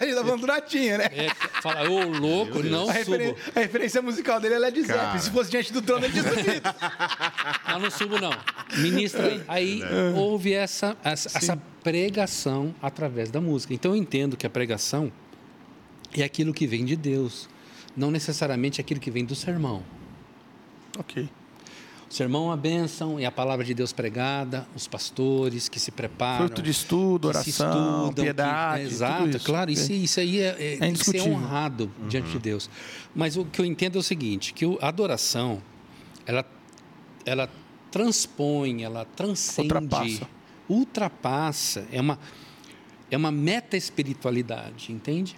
Ele 0.00 0.14
tá 0.14 0.24
falando 0.24 0.40
do 0.40 0.46
Natinho, 0.46 0.98
né? 0.98 1.04
É, 1.12 1.28
fala, 1.62 1.88
ô 1.88 2.02
louco, 2.04 2.62
não 2.64 2.88
A, 2.88 2.92
referen- 2.92 3.28
subo. 3.36 3.52
a 3.54 3.60
referência 3.60 4.02
musical 4.02 4.40
dele 4.40 4.54
é 4.54 4.58
Led 4.58 4.82
Zeppelin. 4.82 5.18
Se 5.20 5.30
fosse 5.30 5.50
diante 5.50 5.72
do 5.72 5.80
trono, 5.80 6.04
ele 6.04 6.12
tinha 6.12 6.24
subido. 6.24 6.62
Não, 7.68 7.78
não 7.80 7.90
subo, 7.90 8.20
não. 8.20 8.32
Ministra 8.78 9.26
aí. 9.26 9.42
Aí 9.48 9.82
houve 10.16 10.52
essa, 10.52 10.96
essa, 11.02 11.36
essa 11.36 11.56
pregação 11.82 12.74
através 12.82 13.30
da 13.30 13.40
música. 13.40 13.72
Então 13.74 13.92
eu 13.92 13.96
entendo 13.96 14.36
que 14.36 14.46
a 14.46 14.50
pregação 14.50 15.10
é 16.16 16.22
aquilo 16.22 16.52
que 16.54 16.66
vem 16.66 16.84
de 16.84 16.94
Deus, 16.94 17.48
não 17.96 18.10
necessariamente 18.12 18.80
aquilo 18.80 19.00
que 19.00 19.10
vem 19.10 19.24
do 19.24 19.34
sermão. 19.34 19.82
ok. 20.98 21.28
O 22.14 22.16
sermão 22.16 22.44
é 22.44 22.46
uma 22.50 22.56
bênção, 22.56 23.18
é 23.18 23.24
a 23.24 23.32
palavra 23.32 23.64
de 23.64 23.74
Deus 23.74 23.92
pregada, 23.92 24.68
os 24.72 24.86
pastores 24.86 25.68
que 25.68 25.80
se 25.80 25.90
preparam. 25.90 26.46
Fruto 26.46 26.62
de 26.62 26.70
estudo, 26.70 27.22
que 27.22 27.36
oração, 27.36 27.50
estudam, 27.50 28.08
que- 28.14 28.22
piedade. 28.22 28.82
é, 28.82 28.84
tudo 28.84 28.92
exato, 28.94 29.40
claro, 29.40 29.70
isso, 29.72 29.92
isso 29.92 30.20
aí 30.20 30.38
é, 30.38 30.74
é, 30.74 30.76
tem 30.76 30.92
que 30.92 31.04
ser 31.04 31.22
honrado 31.22 31.90
diante 32.08 32.30
de 32.30 32.38
Deus. 32.38 32.70
Mas 33.16 33.36
o 33.36 33.44
que 33.44 33.60
eu 33.60 33.64
entendo 33.64 33.96
é 33.96 33.98
o 33.98 34.02
seguinte, 34.02 34.54
que 34.54 34.64
a 34.80 34.86
adoração, 34.86 35.60
ela, 36.24 36.46
ela 37.26 37.50
transpõe, 37.90 38.84
ela 38.84 39.04
transcende, 39.16 39.74
Ultrapassa. 39.74 40.28
ultrapassa, 40.68 41.88
é 41.90 42.00
uma, 42.00 42.16
é 43.10 43.16
uma 43.16 43.32
meta-espiritualidade, 43.32 44.92
entende? 44.92 45.34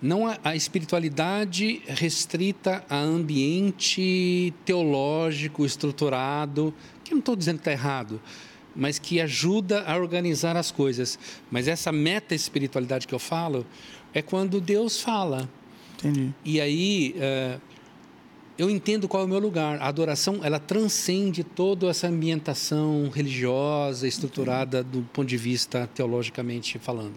Não 0.00 0.26
a, 0.26 0.38
a 0.44 0.56
espiritualidade 0.56 1.82
restrita 1.86 2.84
a 2.88 2.98
ambiente 2.98 4.54
teológico 4.64 5.64
estruturado, 5.66 6.72
que 7.04 7.12
não 7.12 7.18
estou 7.18 7.34
dizendo 7.34 7.56
que 7.56 7.62
está 7.62 7.72
errado, 7.72 8.20
mas 8.74 8.98
que 8.98 9.20
ajuda 9.20 9.82
a 9.82 9.96
organizar 9.96 10.56
as 10.56 10.70
coisas. 10.70 11.18
Mas 11.50 11.66
essa 11.66 11.90
meta 11.90 12.34
espiritualidade 12.34 13.08
que 13.08 13.14
eu 13.14 13.18
falo 13.18 13.66
é 14.14 14.22
quando 14.22 14.60
Deus 14.60 15.00
fala. 15.00 15.48
Entendi. 15.98 16.32
E 16.44 16.60
aí 16.60 17.14
eh, 17.18 17.58
eu 18.56 18.70
entendo 18.70 19.08
qual 19.08 19.22
é 19.22 19.26
o 19.26 19.28
meu 19.28 19.40
lugar. 19.40 19.80
A 19.80 19.88
adoração 19.88 20.40
ela 20.42 20.60
transcende 20.60 21.42
toda 21.42 21.88
essa 21.88 22.06
ambientação 22.06 23.08
religiosa 23.08 24.06
estruturada 24.06 24.82
do 24.82 25.02
ponto 25.12 25.28
de 25.28 25.36
vista 25.36 25.88
teologicamente 25.92 26.78
falando. 26.78 27.14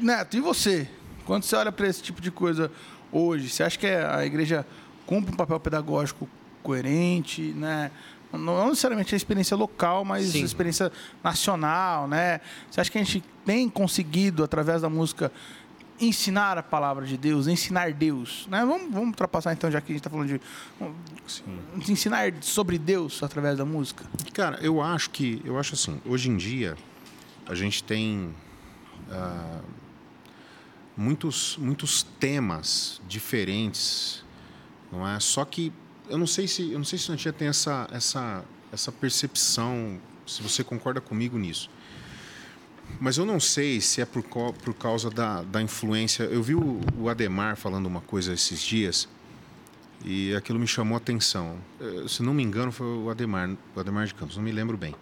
Neto, 0.00 0.36
e 0.36 0.40
você? 0.40 0.88
Quando 1.24 1.44
você 1.44 1.56
olha 1.56 1.72
para 1.72 1.86
esse 1.86 2.02
tipo 2.02 2.20
de 2.20 2.30
coisa 2.30 2.70
hoje, 3.10 3.48
você 3.48 3.62
acha 3.62 3.78
que 3.78 3.86
a 3.86 4.24
igreja 4.24 4.66
cumpre 5.06 5.32
um 5.32 5.36
papel 5.36 5.58
pedagógico 5.60 6.28
coerente, 6.62 7.42
né? 7.42 7.90
Não 8.32 8.68
necessariamente 8.68 9.14
a 9.14 9.16
experiência 9.16 9.56
local, 9.56 10.04
mas 10.04 10.28
Sim. 10.28 10.42
a 10.42 10.44
experiência 10.44 10.92
nacional, 11.22 12.08
né? 12.08 12.40
Você 12.68 12.80
acha 12.80 12.90
que 12.90 12.98
a 12.98 13.02
gente 13.04 13.22
tem 13.44 13.68
conseguido, 13.68 14.42
através 14.42 14.82
da 14.82 14.90
música, 14.90 15.30
ensinar 16.00 16.58
a 16.58 16.62
palavra 16.62 17.06
de 17.06 17.16
Deus, 17.16 17.46
ensinar 17.46 17.92
Deus, 17.92 18.48
né? 18.50 18.64
Vamos, 18.64 18.92
vamos 18.92 19.08
ultrapassar 19.10 19.52
então, 19.52 19.70
já 19.70 19.80
que 19.80 19.92
a 19.92 19.94
gente 19.94 20.00
está 20.00 20.10
falando 20.10 20.28
de 20.28 20.40
Sim. 21.26 21.42
ensinar 21.88 22.32
sobre 22.40 22.76
Deus 22.76 23.22
através 23.22 23.56
da 23.56 23.64
música. 23.64 24.04
Cara, 24.32 24.58
eu 24.60 24.82
acho 24.82 25.10
que, 25.10 25.40
eu 25.44 25.58
acho 25.58 25.74
assim, 25.74 26.00
hoje 26.04 26.28
em 26.28 26.36
dia 26.36 26.76
a 27.46 27.54
gente 27.54 27.84
tem 27.84 28.34
ah, 29.10 29.60
muitos, 30.96 31.56
muitos 31.58 32.02
temas 32.18 33.00
diferentes, 33.08 34.24
não 34.90 35.06
é? 35.06 35.18
Só 35.20 35.44
que 35.44 35.72
eu 36.08 36.18
não 36.18 36.26
sei 36.26 36.46
se, 36.46 36.70
eu 36.72 36.78
não 36.78 36.84
sei 36.84 36.98
se 36.98 37.10
a 37.10 37.16
gente 37.16 37.32
tem 37.32 37.48
essa, 37.48 37.88
essa, 37.90 38.44
essa 38.72 38.92
percepção, 38.92 40.00
se 40.26 40.42
você 40.42 40.62
concorda 40.62 41.00
comigo 41.00 41.38
nisso. 41.38 41.70
Mas 43.00 43.16
eu 43.16 43.24
não 43.24 43.40
sei 43.40 43.80
se 43.80 44.00
é 44.00 44.04
por, 44.04 44.22
por 44.22 44.74
causa 44.74 45.10
da, 45.10 45.42
da 45.42 45.62
influência. 45.62 46.24
Eu 46.24 46.42
vi 46.42 46.54
o, 46.54 46.80
o 46.98 47.08
Ademar 47.08 47.56
falando 47.56 47.86
uma 47.86 48.00
coisa 48.02 48.32
esses 48.32 48.60
dias 48.60 49.08
e 50.04 50.34
aquilo 50.34 50.58
me 50.58 50.66
chamou 50.66 50.94
a 50.94 50.98
atenção. 50.98 51.58
Eh, 51.80 52.04
Se 52.06 52.22
não 52.22 52.34
me 52.34 52.42
engano, 52.42 52.70
foi 52.70 52.86
o 52.86 53.10
Ademar, 53.10 53.50
o 53.74 53.80
Ademar 53.80 54.06
de 54.06 54.14
Campos, 54.14 54.36
não 54.36 54.44
me 54.44 54.52
lembro 54.52 54.76
bem. 54.76 54.94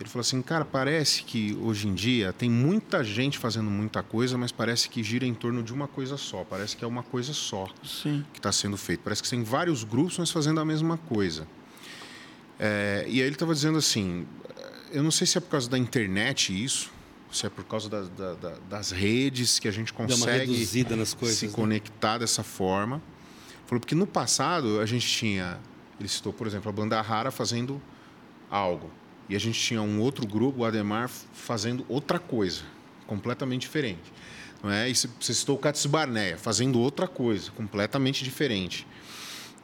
Ele 0.00 0.08
falou 0.08 0.22
assim, 0.22 0.40
cara, 0.40 0.64
parece 0.64 1.22
que 1.22 1.54
hoje 1.60 1.86
em 1.86 1.92
dia 1.94 2.32
tem 2.32 2.48
muita 2.50 3.04
gente 3.04 3.36
fazendo 3.38 3.70
muita 3.70 4.02
coisa, 4.02 4.38
mas 4.38 4.50
parece 4.50 4.88
que 4.88 5.02
gira 5.02 5.26
em 5.26 5.34
torno 5.34 5.62
de 5.62 5.74
uma 5.74 5.86
coisa 5.86 6.16
só. 6.16 6.42
Parece 6.42 6.74
que 6.74 6.82
é 6.82 6.88
uma 6.88 7.02
coisa 7.02 7.34
só 7.34 7.68
Sim. 7.84 8.24
que 8.32 8.38
está 8.38 8.50
sendo 8.50 8.78
feito. 8.78 9.00
Parece 9.00 9.22
que 9.22 9.28
tem 9.28 9.42
vários 9.44 9.84
grupos, 9.84 10.16
mas 10.18 10.30
fazendo 10.30 10.58
a 10.58 10.64
mesma 10.64 10.96
coisa. 10.96 11.46
É, 12.58 13.04
e 13.08 13.20
aí 13.20 13.26
ele 13.26 13.34
estava 13.34 13.52
dizendo 13.54 13.76
assim, 13.76 14.26
eu 14.90 15.02
não 15.02 15.10
sei 15.10 15.26
se 15.26 15.36
é 15.36 15.40
por 15.40 15.50
causa 15.50 15.68
da 15.68 15.76
internet 15.76 16.64
isso, 16.64 16.90
se 17.30 17.44
é 17.44 17.50
por 17.50 17.64
causa 17.64 17.88
da- 17.90 18.02
da- 18.02 18.34
da- 18.34 18.56
das 18.70 18.90
redes 18.90 19.58
que 19.58 19.68
a 19.68 19.70
gente 19.70 19.92
consegue 19.92 20.46
coisas. 21.14 21.36
se 21.38 21.46
né? 21.46 21.52
conectar 21.52 22.16
dessa 22.16 22.42
forma. 22.42 23.02
Falou 23.66 23.80
porque 23.80 23.94
no 23.94 24.06
passado 24.06 24.80
a 24.80 24.86
gente 24.86 25.06
tinha, 25.06 25.58
ele 25.98 26.08
citou, 26.08 26.32
por 26.32 26.46
exemplo, 26.46 26.70
a 26.70 26.72
banda 26.72 26.98
Rara 27.02 27.30
fazendo 27.30 27.80
algo. 28.50 28.90
E 29.30 29.36
a 29.36 29.38
gente 29.38 29.58
tinha 29.60 29.80
um 29.80 30.00
outro 30.00 30.26
grupo, 30.26 30.60
o 30.60 30.64
Ademar, 30.64 31.08
fazendo 31.08 31.86
outra 31.88 32.18
coisa, 32.18 32.62
completamente 33.06 33.62
diferente. 33.62 34.12
Não 34.62 34.70
é? 34.70 34.90
E 34.90 34.94
você 34.94 35.32
citou 35.32 35.54
o 35.54 35.58
Cates 35.58 35.86
Barneia, 35.86 36.36
fazendo 36.36 36.80
outra 36.80 37.06
coisa, 37.06 37.50
completamente 37.52 38.24
diferente. 38.24 38.84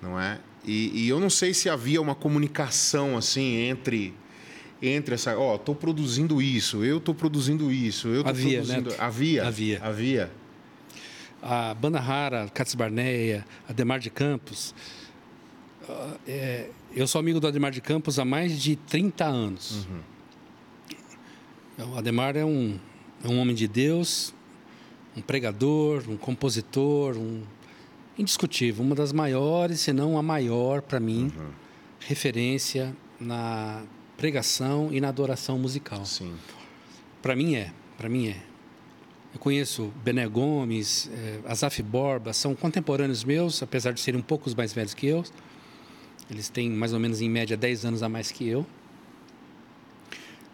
Não 0.00 0.18
é? 0.18 0.38
E, 0.64 1.04
e 1.04 1.08
eu 1.08 1.18
não 1.18 1.28
sei 1.28 1.52
se 1.52 1.68
havia 1.68 2.00
uma 2.00 2.14
comunicação 2.14 3.16
assim 3.16 3.56
entre 3.56 4.14
entre 4.80 5.14
essa, 5.14 5.36
ó, 5.38 5.56
tô 5.56 5.74
produzindo 5.74 6.40
isso, 6.40 6.84
eu 6.84 7.00
tô 7.00 7.14
produzindo 7.14 7.72
isso, 7.72 8.08
eu 8.08 8.22
tô 8.22 8.28
Havia, 8.28 8.58
produzindo, 8.58 8.90
Neto. 8.90 9.02
havia, 9.02 9.46
Havia. 9.46 9.80
havia. 9.82 10.30
a 11.42 11.72
Banda 11.74 11.98
Rara, 11.98 12.48
Cats 12.52 12.74
Barneia, 12.74 13.44
Ademar 13.68 13.98
de 13.98 14.10
Campos. 14.10 14.74
Ah, 15.88 16.16
é, 16.26 16.70
eu 16.94 17.06
sou 17.06 17.18
amigo 17.18 17.38
do 17.38 17.46
Ademar 17.46 17.70
de 17.70 17.80
Campos 17.80 18.18
há 18.18 18.24
mais 18.24 18.60
de 18.60 18.76
30 18.76 19.24
anos. 19.24 19.86
O 21.78 21.96
Ademar 21.96 22.36
é 22.36 22.44
um, 22.44 22.78
é 23.22 23.28
um 23.28 23.38
homem 23.38 23.54
de 23.54 23.68
Deus, 23.68 24.34
um 25.16 25.20
pregador, 25.20 26.04
um 26.08 26.16
compositor, 26.16 27.16
um 27.16 27.42
indiscutível, 28.18 28.84
uma 28.84 28.94
das 28.94 29.12
maiores, 29.12 29.80
se 29.80 29.92
não 29.92 30.16
a 30.18 30.22
maior 30.22 30.80
para 30.80 30.98
mim, 30.98 31.30
referência 32.00 32.96
na 33.20 33.82
pregação 34.16 34.88
e 34.90 35.00
na 35.00 35.08
adoração 35.08 35.58
musical. 35.58 36.04
Sim. 36.06 36.34
Para 37.20 37.36
mim 37.36 37.54
é, 37.54 37.72
para 37.98 38.08
mim 38.08 38.28
é. 38.28 38.36
Eu 39.34 39.40
conheço 39.40 39.92
Bené 40.02 40.26
Gomes, 40.26 41.10
eh, 41.12 41.40
Azaf 41.46 41.82
Borba, 41.82 42.32
são 42.32 42.54
contemporâneos 42.54 43.22
meus, 43.22 43.62
apesar 43.62 43.92
de 43.92 44.00
serem 44.00 44.18
um 44.18 44.22
pouco 44.22 44.50
mais 44.56 44.72
velhos 44.72 44.94
que 44.94 45.06
eu. 45.06 45.22
Eles 46.30 46.48
têm 46.48 46.68
mais 46.70 46.92
ou 46.92 46.98
menos 47.00 47.20
em 47.20 47.28
média 47.30 47.56
10 47.56 47.84
anos 47.84 48.02
a 48.02 48.08
mais 48.08 48.30
que 48.32 48.46
eu. 48.48 48.66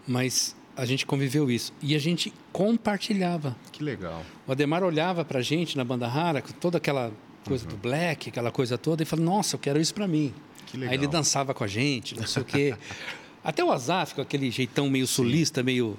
Mas 0.06 0.54
a 0.76 0.84
gente 0.84 1.06
conviveu 1.06 1.50
isso 1.50 1.72
e 1.82 1.94
a 1.94 1.98
gente 1.98 2.32
compartilhava. 2.52 3.56
Que 3.70 3.82
legal. 3.82 4.22
O 4.46 4.52
Ademar 4.52 4.82
olhava 4.82 5.24
para 5.24 5.38
a 5.38 5.42
gente 5.42 5.76
na 5.76 5.84
banda 5.84 6.06
rara, 6.08 6.42
com 6.42 6.52
toda 6.52 6.78
aquela 6.78 7.12
coisa 7.46 7.66
do 7.66 7.76
black, 7.76 8.28
aquela 8.28 8.50
coisa 8.50 8.76
toda, 8.76 9.02
e 9.02 9.06
falava: 9.06 9.30
Nossa, 9.30 9.54
eu 9.56 9.60
quero 9.60 9.80
isso 9.80 9.94
para 9.94 10.06
mim. 10.08 10.34
Que 10.66 10.76
legal. 10.76 10.92
Aí 10.92 10.98
ele 10.98 11.06
dançava 11.06 11.54
com 11.54 11.64
a 11.64 11.66
gente, 11.66 12.16
não 12.16 12.26
sei 12.26 12.42
o 12.42 12.44
quê. 12.44 12.74
Até 13.44 13.64
o 13.64 13.72
Azaf, 13.72 14.14
com 14.14 14.20
aquele 14.20 14.50
jeitão 14.50 14.88
meio 14.88 15.06
sulista, 15.06 15.62
meio. 15.62 15.96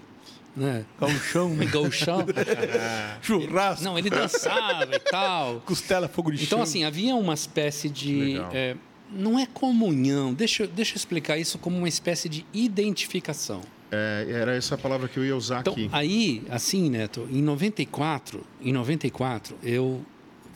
Né? 0.55 0.86
Gauchão, 0.99 1.49
né? 1.55 1.65
Gauchão. 1.71 2.26
churrasco, 3.21 3.84
Não, 3.84 3.97
ele 3.97 4.09
dançava 4.09 4.84
e 4.95 4.99
tal. 4.99 5.61
costela, 5.65 6.07
fogo 6.07 6.32
de 6.32 6.43
Então, 6.43 6.59
chão. 6.59 6.63
assim, 6.63 6.84
havia 6.84 7.15
uma 7.15 7.34
espécie 7.34 7.89
de. 7.89 8.15
Legal. 8.36 8.49
é, 8.53 8.76
não 9.12 9.38
é 9.39 9.45
comunhão, 9.45 10.34
deixa, 10.34 10.64
eu- 10.64 10.68
deixa 10.68 10.93
eu 10.93 10.97
explicar 10.97 11.38
isso 11.38 11.58
como 11.58 11.78
uma 11.78 11.88
espécie 11.89 12.28
de 12.30 12.45
identificação. 12.54 13.62
É, 13.91 14.26
era 14.28 14.56
essa 14.56 14.76
palavra 14.78 15.08
que 15.08 15.18
eu 15.18 15.26
ia 15.26 15.36
usar 15.36 15.60
Então, 15.62 15.74
aqui. 15.74 15.88
aí, 15.91 16.41
assim, 16.49 16.89
Neto, 16.89 17.28
em 17.32 17.41
94, 17.43 18.43
em 18.62 18.74
94, 18.74 19.56
eu 19.62 20.04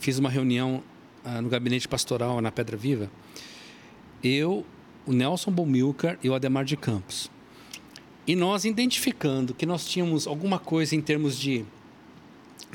fiz 0.00 0.18
uma 0.18 0.28
reunião 0.28 0.82
ah, 1.24 1.40
no 1.40 1.48
gabinete 1.48 1.86
pastoral 1.86 2.40
na 2.40 2.50
Pedra 2.50 2.76
Viva. 2.76 3.08
Eu, 4.24 4.66
o 5.06 5.12
Nelson 5.12 5.52
Bomilcar 5.52 6.18
e 6.22 6.28
o 6.28 6.34
Ademar 6.34 6.64
de 6.64 6.76
Campos. 6.76 7.30
E 8.26 8.34
nós 8.34 8.64
identificando 8.64 9.54
que 9.54 9.64
nós 9.64 9.86
tínhamos 9.86 10.26
alguma 10.26 10.58
coisa 10.58 10.96
em 10.96 11.00
termos 11.00 11.38
de 11.38 11.64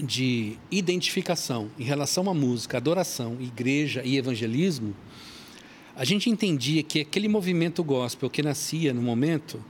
de 0.04 0.58
identificação 0.72 1.70
em 1.78 1.84
relação 1.84 2.28
à 2.28 2.34
música, 2.34 2.78
adoração, 2.78 3.38
igreja 3.40 4.02
e 4.04 4.18
evangelismo, 4.18 4.96
a 5.96 6.04
gente 6.04 6.30
entendia 6.30 6.82
que 6.82 7.02
aquele 7.02 7.28
movimento 7.28 7.84
gospel 7.84 8.30
que 8.30 8.42
nascia 8.42 8.94
no 8.94 9.02
momento, 9.02 9.64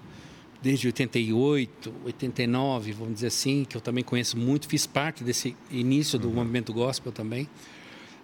desde 0.61 0.87
88, 0.87 1.93
89, 2.05 2.91
vamos 2.93 3.15
dizer 3.15 3.27
assim, 3.27 3.65
que 3.65 3.75
eu 3.75 3.81
também 3.81 4.03
conheço 4.03 4.37
muito, 4.37 4.67
fiz 4.67 4.87
parte 4.87 5.23
desse 5.23 5.55
início 5.69 6.17
do 6.17 6.29
movimento 6.29 6.73
gospel 6.73 7.11
também, 7.11 7.49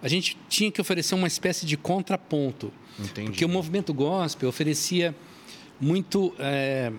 a 0.01 0.07
gente 0.07 0.37
tinha 0.47 0.71
que 0.71 0.79
oferecer 0.79 1.13
uma 1.15 1.27
espécie 1.27 1.65
de 1.65 1.75
contraponto. 1.75 2.71
Entendi. 2.97 3.31
Porque 3.31 3.43
o 3.43 3.49
movimento 3.49 3.93
gospel 3.93 4.47
oferecia 4.47 5.13
muito 5.79 6.33
é, 6.39 6.93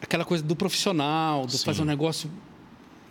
aquela 0.00 0.24
coisa 0.24 0.42
do 0.42 0.56
profissional, 0.56 1.44
do 1.44 1.52
Sim. 1.52 1.64
fazer 1.64 1.82
um 1.82 1.86
negócio 1.86 2.30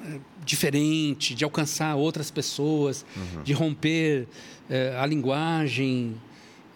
é, 0.03 0.20
diferente, 0.43 1.36
de 1.36 1.43
alcançar 1.43 1.95
outras 1.95 2.32
pessoas, 2.32 3.06
de 3.43 3.53
romper 3.53 4.28
é, 4.68 4.95
a 4.97 5.06
linguagem 5.06 6.16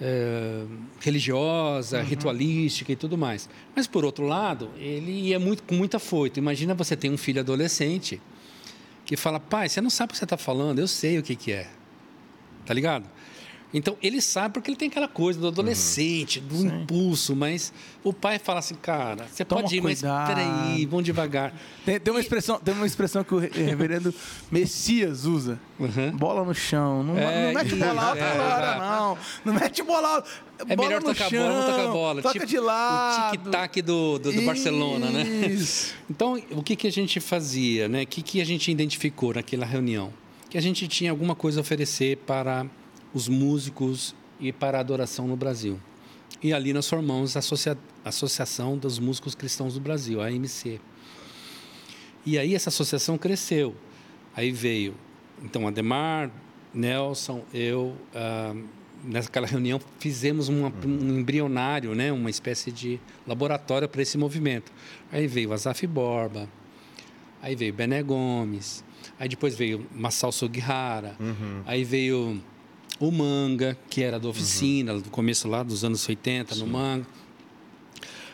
é, 0.02 0.66
religiosa, 1.00 2.02
ritualística 2.02 2.92
e 2.92 2.96
tudo 2.96 3.18
mais. 3.18 3.50
Mas, 3.76 3.88
por 3.88 4.06
outro 4.06 4.26
lado, 4.26 4.70
ele 4.78 5.12
ia 5.12 5.40
muito, 5.40 5.64
com 5.64 5.76
muita 5.76 6.00
foito. 6.00 6.40
Imagina 6.40 6.74
você 6.74 6.96
tem 6.96 7.12
um 7.12 7.18
filho 7.18 7.42
adolescente 7.42 8.22
que 9.06 9.18
fala, 9.18 9.40
pai, 9.40 9.68
você 9.68 9.82
não 9.82 9.90
sabe 9.90 10.12
o 10.12 10.14
que 10.14 10.18
você 10.20 10.24
está 10.24 10.38
falando, 10.38 10.80
eu 10.80 10.88
sei 10.88 11.18
o 11.18 11.24
que, 11.24 11.36
que 11.36 11.52
é. 11.52 11.68
Tá 12.66 12.74
ligado? 12.74 13.10
Então, 13.72 13.96
ele 14.02 14.20
sabe 14.20 14.56
porque 14.56 14.72
ele 14.72 14.78
tem 14.78 14.88
aquela 14.90 15.08
coisa 15.08 15.40
do 15.40 15.48
adolescente, 15.48 16.40
do 16.40 16.66
impulso, 16.66 17.36
mas 17.36 17.72
o 18.04 18.12
pai 18.12 18.40
fala 18.40 18.58
assim, 18.60 18.74
cara, 18.74 19.28
você 19.32 19.46
Toma 19.46 19.62
pode 19.62 19.76
ir, 19.78 19.82
mas 19.82 20.00
cuidado. 20.02 20.28
peraí, 20.28 20.86
vamos 20.88 21.06
devagar. 21.06 21.54
Tem, 21.86 22.00
tem 22.00 22.12
uma 22.12 22.20
expressão, 22.20 22.60
tem 22.60 22.74
uma 22.74 22.88
expressão 22.88 23.24
que 23.24 23.36
o 23.36 23.38
re- 23.38 23.52
reverendo 23.54 24.12
Messias 24.52 25.26
usa. 25.26 25.60
Uhum. 25.80 26.12
Bola 26.18 26.44
no 26.44 26.54
chão. 26.56 27.04
Não, 27.04 27.16
É, 27.18 27.54
não 27.54 27.54
mete 27.64 27.76
bola 27.76 28.04
alta 28.04 28.20
é, 28.20 28.32
agora, 28.32 28.66
exato. 28.76 28.80
não. 28.82 29.18
Não 29.46 29.54
mete 29.54 29.84
bola 29.84 30.08
alta. 30.16 30.30
É 30.68 30.76
bola 30.76 30.90
melhor 30.90 31.02
no 31.02 31.08
tocar 31.14 31.26
a 31.26 31.30
chão, 31.30 31.40
bola, 31.40 31.54
vamos 31.54 31.66
tocar 31.76 31.88
a 31.88 31.92
bola. 31.94 32.22
Toca 32.24 32.34
Tipo, 32.34 32.46
de 32.48 32.60
lado. 32.60 33.28
O 33.28 33.38
tic-tac 33.38 33.82
do, 33.84 34.18
do, 34.20 34.32
do 34.34 34.42
Barcelona, 34.42 35.10
né? 35.12 35.24
Então, 36.10 36.42
o 36.52 36.64
que, 36.64 36.76
que 36.76 36.88
a 36.88 36.92
gente 36.92 37.20
fazia, 37.20 37.88
né? 37.88 38.02
O 38.02 38.08
que, 38.08 38.24
que 38.24 38.42
a 38.42 38.46
gente 38.46 38.72
identificou 38.72 39.34
naquela 39.34 39.66
reunião? 39.66 40.12
que 40.50 40.58
a 40.58 40.62
gente 40.62 40.88
tinha 40.88 41.12
alguma 41.12 41.36
coisa 41.36 41.60
a 41.60 41.62
oferecer 41.62 42.18
para 42.26 42.66
os 43.14 43.28
músicos 43.28 44.16
e 44.40 44.52
para 44.52 44.78
a 44.78 44.82
adoração 44.82 45.28
no 45.28 45.36
Brasil. 45.36 45.80
E 46.42 46.54
ali 46.54 46.72
nós 46.74 46.88
formamos 46.88 47.36
a 47.36 47.40
Associa 47.40 47.78
Associação 48.06 48.78
dos 48.78 48.98
Músicos 48.98 49.36
Cristãos 49.36 49.74
do 49.74 49.80
Brasil, 49.82 50.22
a 50.22 50.28
AMC. 50.28 50.80
E 52.26 52.38
aí 52.38 52.56
essa 52.56 52.70
associação 52.70 53.18
cresceu. 53.18 53.76
Aí 54.36 54.52
veio, 54.52 54.94
então, 55.44 55.68
Ademar, 55.68 56.32
Nelson, 56.74 57.44
eu, 57.54 57.96
ah, 58.16 58.56
naquela 59.04 59.48
reunião 59.48 59.82
fizemos 60.00 60.48
uma, 60.48 60.72
um 60.86 61.20
embrionário, 61.20 61.94
né, 61.96 62.12
uma 62.12 62.30
espécie 62.30 62.72
de 62.72 63.00
laboratório 63.28 63.88
para 63.90 64.02
esse 64.02 64.18
movimento. 64.18 64.72
Aí 65.12 65.28
veio 65.28 65.52
Azaf 65.52 65.86
Borba, 65.88 66.48
aí 67.42 67.56
veio 67.56 67.74
Bené 67.74 68.02
Gomes, 68.04 68.84
aí 69.20 69.28
depois 69.28 69.56
veio 69.56 69.86
Massal 69.94 70.32
Sugihara, 70.32 71.16
Uhum. 71.20 71.64
aí 71.66 71.84
veio 71.84 72.42
o 73.00 73.12
Manga, 73.12 73.78
que 73.90 74.04
era 74.04 74.20
da 74.20 74.28
oficina, 74.28 75.00
do 75.00 75.10
começo 75.10 75.48
lá 75.48 75.64
dos 75.64 75.84
anos 75.84 76.08
80, 76.08 76.56
no 76.56 76.68
Manga. 76.68 77.06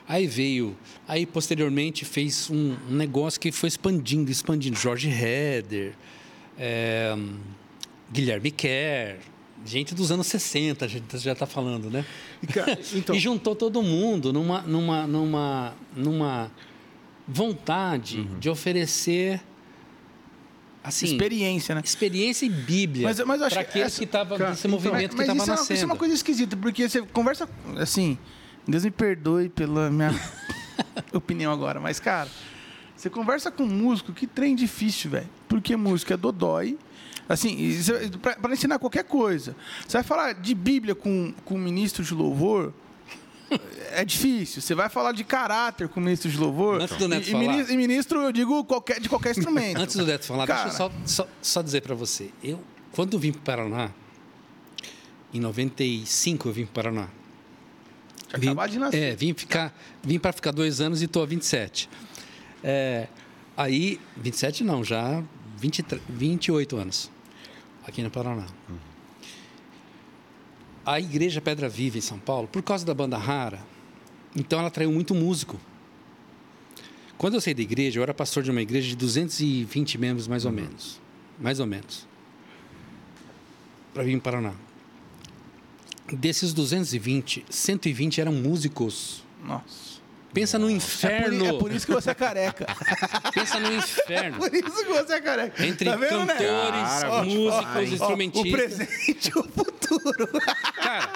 Aí 0.07 0.27
veio, 0.27 0.75
aí 1.07 1.25
posteriormente 1.25 2.05
fez 2.05 2.49
um, 2.51 2.75
negócio 2.89 3.39
que 3.39 3.51
foi 3.51 3.67
expandindo, 3.69 4.29
expandindo. 4.29 4.77
Jorge 4.77 5.09
Heder, 5.09 5.93
é, 6.57 7.15
Guilherme 8.11 8.51
Kerr, 8.51 9.17
gente 9.65 9.95
dos 9.95 10.11
anos 10.11 10.27
60, 10.27 10.85
a 10.85 10.87
gente 10.87 11.17
já 11.17 11.31
está 11.33 11.47
falando, 11.47 11.89
né? 11.89 12.05
E, 12.43 12.47
então, 12.97 13.15
E 13.15 13.19
juntou 13.19 13.55
todo 13.55 13.81
mundo 13.81 14.31
numa, 14.31 14.61
numa, 14.61 15.07
numa, 15.07 15.73
numa 15.95 16.51
vontade 17.27 18.19
Uhum. 18.19 18.39
de 18.39 18.47
oferecer 18.47 19.41
assim, 20.85 21.05
Experiência, 21.07 21.75
né? 21.75 21.81
experiência 21.83 22.45
e 22.45 22.49
Bíblia 22.49 23.07
Mas- 23.07 23.19
mas 23.25 23.39
eu 23.41 23.47
acho 23.47 23.55
para 23.55 23.63
que 23.65 23.69
aqueles 23.71 23.87
essa- 23.87 23.97
que 23.99 24.05
estavam 24.05 24.37
cara, 24.37 24.49
nesse 24.51 24.67
então, 24.67 24.71
movimento 24.79 25.15
Mas 25.17 25.25
que 25.27 25.31
estava 25.31 25.37
isso, 25.37 25.49
é 25.49 25.51
uma, 25.53 25.57
nascendo. 25.59 25.73
isso 25.73 25.83
é 25.83 25.85
uma 25.85 25.95
coisa 25.95 26.13
esquisita, 26.13 26.57
porque 26.57 26.87
você 26.89 27.01
conversa 27.01 27.49
assim. 27.77 28.17
Deus 28.67 28.83
me 28.83 28.91
perdoe 28.91 29.49
pela 29.49 29.89
minha 29.91 30.09
opinião 31.13 31.51
agora, 31.51 31.79
mas, 31.79 31.99
cara, 31.99 32.29
você 32.95 33.09
conversa 33.09 33.51
com 33.51 33.63
um 33.63 33.67
músico, 33.67 34.11
que 34.13 34.25
trem 34.27 34.55
difícil, 34.55 35.11
velho. 35.11 35.29
Porque 35.47 35.75
música 35.75 36.13
é 36.13 36.17
dodói. 36.17 36.77
Assim, 37.27 37.57
pra 38.39 38.53
ensinar 38.53 38.77
qualquer 38.77 39.03
coisa. 39.03 39.55
Você 39.87 39.97
vai 39.97 40.03
falar 40.03 40.33
de 40.33 40.53
Bíblia 40.53 40.93
com, 40.93 41.33
com 41.43 41.55
um 41.55 41.59
ministro 41.59 42.03
de 42.03 42.13
louvor. 42.13 42.71
É 43.91 44.03
difícil. 44.03 44.61
Você 44.61 44.75
vai 44.75 44.89
falar 44.89 45.11
de 45.13 45.23
caráter 45.23 45.87
com 45.87 45.99
o 45.99 46.03
ministro 46.03 46.29
de 46.29 46.37
louvor. 46.37 46.81
Antes 46.81 46.97
do 46.97 47.07
Neto 47.07 47.27
e, 47.27 47.31
falar. 47.31 47.43
ministro, 47.43 47.73
e 47.73 47.77
ministro, 47.77 48.19
eu 48.19 48.31
digo 48.31 48.63
qualquer, 48.65 48.99
de 48.99 49.07
qualquer 49.07 49.31
instrumento. 49.31 49.77
Antes 49.81 49.95
do 49.95 50.05
Neto 50.05 50.25
falar, 50.25 50.45
Cara, 50.47 50.63
deixa 50.69 50.83
eu 50.83 50.91
só, 51.05 51.23
só, 51.23 51.27
só 51.41 51.61
dizer 51.61 51.81
para 51.81 51.95
você. 51.95 52.29
Eu, 52.43 52.61
quando 52.91 53.17
vim 53.17 53.31
para 53.31 53.39
o 53.39 53.43
Paraná, 53.43 53.91
em 55.33 55.39
95 55.39 56.49
eu 56.49 56.53
vim 56.53 56.65
para 56.65 56.71
o 56.71 56.93
Paraná. 56.93 57.09
Tinha 58.27 58.39
Vim, 58.39 58.47
acabado 58.47 58.71
de 58.71 58.79
nascer. 58.79 59.01
é, 59.01 59.15
vim, 59.15 59.33
ficar, 59.33 59.73
vim 60.03 60.19
para 60.19 60.33
ficar 60.33 60.51
dois 60.51 60.81
anos 60.81 61.01
e 61.01 61.05
estou 61.05 61.23
a 61.23 61.25
27. 61.25 61.89
É, 62.63 63.07
aí, 63.55 63.99
27 64.17 64.63
não, 64.63 64.83
já 64.83 65.23
23, 65.57 66.01
28 66.09 66.75
anos 66.77 67.11
aqui 67.87 68.01
no 68.01 68.09
Paraná. 68.09 68.47
A 70.85 70.99
igreja 70.99 71.41
Pedra 71.41 71.67
Viva 71.67 71.97
em 71.97 72.01
São 72.01 72.19
Paulo, 72.19 72.47
por 72.47 72.61
causa 72.61 72.85
da 72.85 72.93
banda 72.93 73.17
rara, 73.17 73.59
então 74.35 74.59
ela 74.59 74.67
atraiu 74.67 74.91
muito 74.91 75.15
músico. 75.15 75.59
Quando 77.17 77.35
eu 77.35 77.41
saí 77.41 77.53
da 77.53 77.61
igreja, 77.61 77.97
eu 77.97 78.03
era 78.03 78.13
pastor 78.13 78.43
de 78.43 78.51
uma 78.51 78.61
igreja 78.61 78.89
de 78.89 78.95
220 78.95 79.97
membros, 79.97 80.27
mais 80.27 80.45
ou 80.45 80.51
menos. 80.51 80.99
Mais 81.39 81.59
ou 81.59 81.65
menos. 81.65 82.05
Para 83.93 84.03
vir 84.03 84.15
o 84.15 84.21
Paraná. 84.21 84.53
Desses 86.11 86.53
220, 86.53 87.45
120 87.49 88.21
eram 88.21 88.33
músicos. 88.33 89.23
Nossa. 89.43 89.84
Pensa 90.35 90.59
no 90.59 90.65
É 90.67 90.69
por, 90.69 90.75
inferno. 90.75 91.45
é 91.45 91.53
por 91.57 91.71
isso 91.71 91.85
que 91.87 91.93
você 91.93 92.11
é 92.11 92.13
careca. 92.13 92.65
Pensa 93.33 93.59
no 93.59 93.73
inferno. 93.73 94.37
por 94.37 94.53
isso 94.53 94.85
que 94.85 94.91
você 94.93 95.13
é 95.13 95.21
careca. 95.21 95.65
Entre 95.65 95.89
Tá 95.89 95.95
vendo, 95.95 96.25
né? 96.25 96.33
cantores, 96.33 96.81
Cara, 96.89 97.09
vou 97.09 97.23
te 97.25 97.35
músicos, 97.37 97.75
hein? 97.75 97.75
Ó, 97.75 97.81
instrumentistas. 97.93 98.51
o 98.51 98.55
presente 98.55 99.31
e 99.33 99.39
o 99.39 99.43
futuro. 99.43 100.29
Cara, 100.75 101.09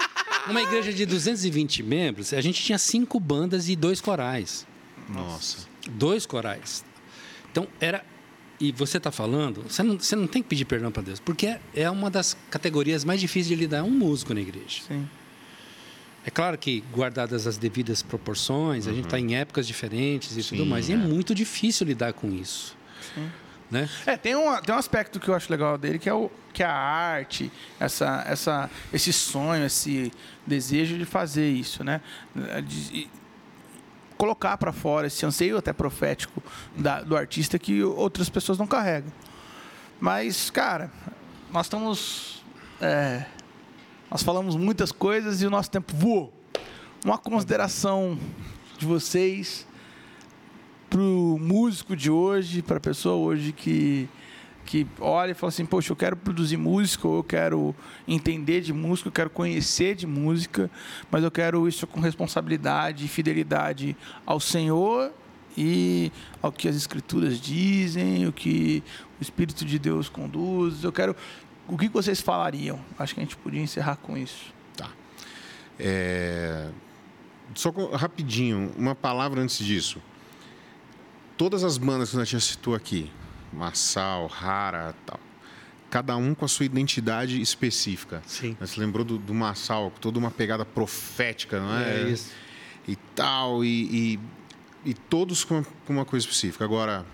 numa 0.48 0.62
igreja 0.62 0.92
de 0.92 1.04
220 1.06 1.82
membros, 1.82 2.32
a 2.32 2.40
gente 2.40 2.62
tinha 2.62 2.78
cinco 2.78 3.20
bandas 3.20 3.68
e 3.68 3.76
dois 3.76 4.00
corais. 4.00 4.66
nossa. 5.08 5.68
Dois 5.90 6.26
corais. 6.26 6.84
Então, 7.52 7.68
era. 7.80 8.04
E 8.58 8.72
você 8.72 8.98
está 8.98 9.10
falando, 9.10 9.62
você 9.66 9.82
não, 9.82 9.98
você 9.98 10.14
não 10.14 10.26
tem 10.26 10.42
que 10.42 10.48
pedir 10.50 10.66
perdão 10.66 10.90
para 10.92 11.02
Deus, 11.02 11.18
porque 11.18 11.46
é, 11.46 11.60
é 11.74 11.90
uma 11.90 12.10
das 12.10 12.36
categorias 12.50 13.04
mais 13.04 13.18
difíceis 13.18 13.48
de 13.48 13.54
lidar 13.54 13.82
um 13.84 13.90
músico 13.90 14.34
na 14.34 14.40
igreja. 14.42 14.82
Sim. 14.86 15.08
É 16.24 16.30
claro 16.30 16.56
que, 16.58 16.82
guardadas 16.92 17.46
as 17.46 17.56
devidas 17.56 18.02
proporções, 18.02 18.86
a 18.86 18.92
gente 18.92 19.06
está 19.06 19.18
em 19.18 19.34
épocas 19.36 19.66
diferentes 19.66 20.32
e 20.36 20.42
tudo 20.48 20.64
Sim, 20.64 20.68
mais, 20.68 20.88
e 20.88 20.92
é 20.92 20.94
é. 20.94 20.98
muito 20.98 21.34
difícil 21.34 21.86
lidar 21.86 22.12
com 22.12 22.30
isso. 22.30 22.76
Né? 23.70 23.88
É, 24.04 24.16
tem 24.16 24.34
um, 24.36 24.60
tem 24.60 24.74
um 24.74 24.78
aspecto 24.78 25.18
que 25.20 25.28
eu 25.28 25.34
acho 25.34 25.50
legal 25.50 25.78
dele, 25.78 25.98
que 25.98 26.08
é, 26.08 26.12
o, 26.12 26.30
que 26.52 26.62
é 26.62 26.66
a 26.66 26.72
arte, 26.74 27.50
essa, 27.78 28.24
essa, 28.26 28.70
esse 28.92 29.12
sonho, 29.12 29.64
esse 29.64 30.12
desejo 30.46 30.98
de 30.98 31.04
fazer 31.04 31.48
isso, 31.48 31.82
né? 31.84 32.00
De- 32.66 32.94
e 33.02 33.10
colocar 34.18 34.58
para 34.58 34.72
fora 34.72 35.06
esse 35.06 35.24
anseio 35.24 35.56
até 35.56 35.72
profético 35.72 36.42
da- 36.76 37.00
do 37.00 37.16
artista 37.16 37.58
que 37.58 37.82
outras 37.82 38.28
pessoas 38.28 38.58
não 38.58 38.66
carregam. 38.66 39.10
Mas, 40.00 40.50
cara, 40.50 40.90
nós 41.52 41.66
estamos. 41.66 42.42
é, 42.80 43.24
nós 44.10 44.22
falamos 44.22 44.56
muitas 44.56 44.90
coisas 44.90 45.40
e 45.40 45.46
o 45.46 45.50
nosso 45.50 45.70
tempo 45.70 45.94
voou. 45.94 46.32
Uma 47.04 47.16
consideração 47.16 48.18
de 48.76 48.84
vocês 48.84 49.66
pro 50.88 51.38
músico 51.40 51.94
de 51.94 52.10
hoje, 52.10 52.60
para 52.60 52.78
a 52.78 52.80
pessoa 52.80 53.14
hoje 53.14 53.52
que 53.52 54.08
que 54.66 54.86
olha 55.00 55.32
e 55.32 55.34
fala 55.34 55.48
assim, 55.48 55.66
poxa, 55.66 55.90
eu 55.90 55.96
quero 55.96 56.16
produzir 56.16 56.56
música, 56.56 57.08
ou 57.08 57.16
eu 57.16 57.24
quero 57.24 57.74
entender 58.06 58.60
de 58.60 58.72
música, 58.72 59.08
eu 59.08 59.12
quero 59.12 59.28
conhecer 59.28 59.96
de 59.96 60.06
música, 60.06 60.70
mas 61.10 61.24
eu 61.24 61.30
quero 61.30 61.66
isso 61.66 61.88
com 61.88 61.98
responsabilidade 61.98 63.04
e 63.04 63.08
fidelidade 63.08 63.96
ao 64.24 64.38
Senhor 64.38 65.10
e 65.58 66.12
ao 66.40 66.52
que 66.52 66.68
as 66.68 66.76
escrituras 66.76 67.40
dizem, 67.40 68.28
o 68.28 68.32
que 68.32 68.80
o 69.18 69.22
Espírito 69.22 69.64
de 69.64 69.76
Deus 69.76 70.08
conduz. 70.08 70.84
Eu 70.84 70.92
quero 70.92 71.16
o 71.70 71.78
que 71.78 71.88
vocês 71.88 72.20
falariam? 72.20 72.78
Acho 72.98 73.14
que 73.14 73.20
a 73.20 73.22
gente 73.22 73.36
podia 73.36 73.60
encerrar 73.60 73.96
com 73.96 74.16
isso. 74.16 74.52
Tá. 74.76 74.90
É, 75.78 76.68
Só 77.54 77.70
rapidinho, 77.70 78.72
uma 78.76 78.94
palavra 78.94 79.40
antes 79.40 79.58
disso. 79.64 80.02
Todas 81.36 81.64
as 81.64 81.78
bandas 81.78 82.10
que 82.10 82.18
a 82.18 82.24
gente 82.24 82.44
citou 82.44 82.74
aqui, 82.74 83.10
Massal, 83.52 84.26
Rara, 84.26 84.94
tal, 85.06 85.18
cada 85.88 86.16
um 86.16 86.34
com 86.34 86.44
a 86.44 86.48
sua 86.48 86.66
identidade 86.66 87.40
específica. 87.40 88.22
Sim. 88.26 88.56
Você 88.60 88.78
lembrou 88.78 89.04
do, 89.04 89.16
do 89.16 89.34
Massal, 89.34 89.92
toda 90.00 90.18
uma 90.18 90.30
pegada 90.30 90.64
profética, 90.64 91.60
não 91.60 91.76
é? 91.76 92.02
É 92.02 92.08
isso. 92.10 92.30
E 92.86 92.96
tal, 93.14 93.64
e, 93.64 94.14
e, 94.14 94.90
e 94.90 94.94
todos 94.94 95.44
com, 95.44 95.64
com 95.86 95.92
uma 95.92 96.04
coisa 96.04 96.26
específica. 96.26 96.64
Agora, 96.64 97.06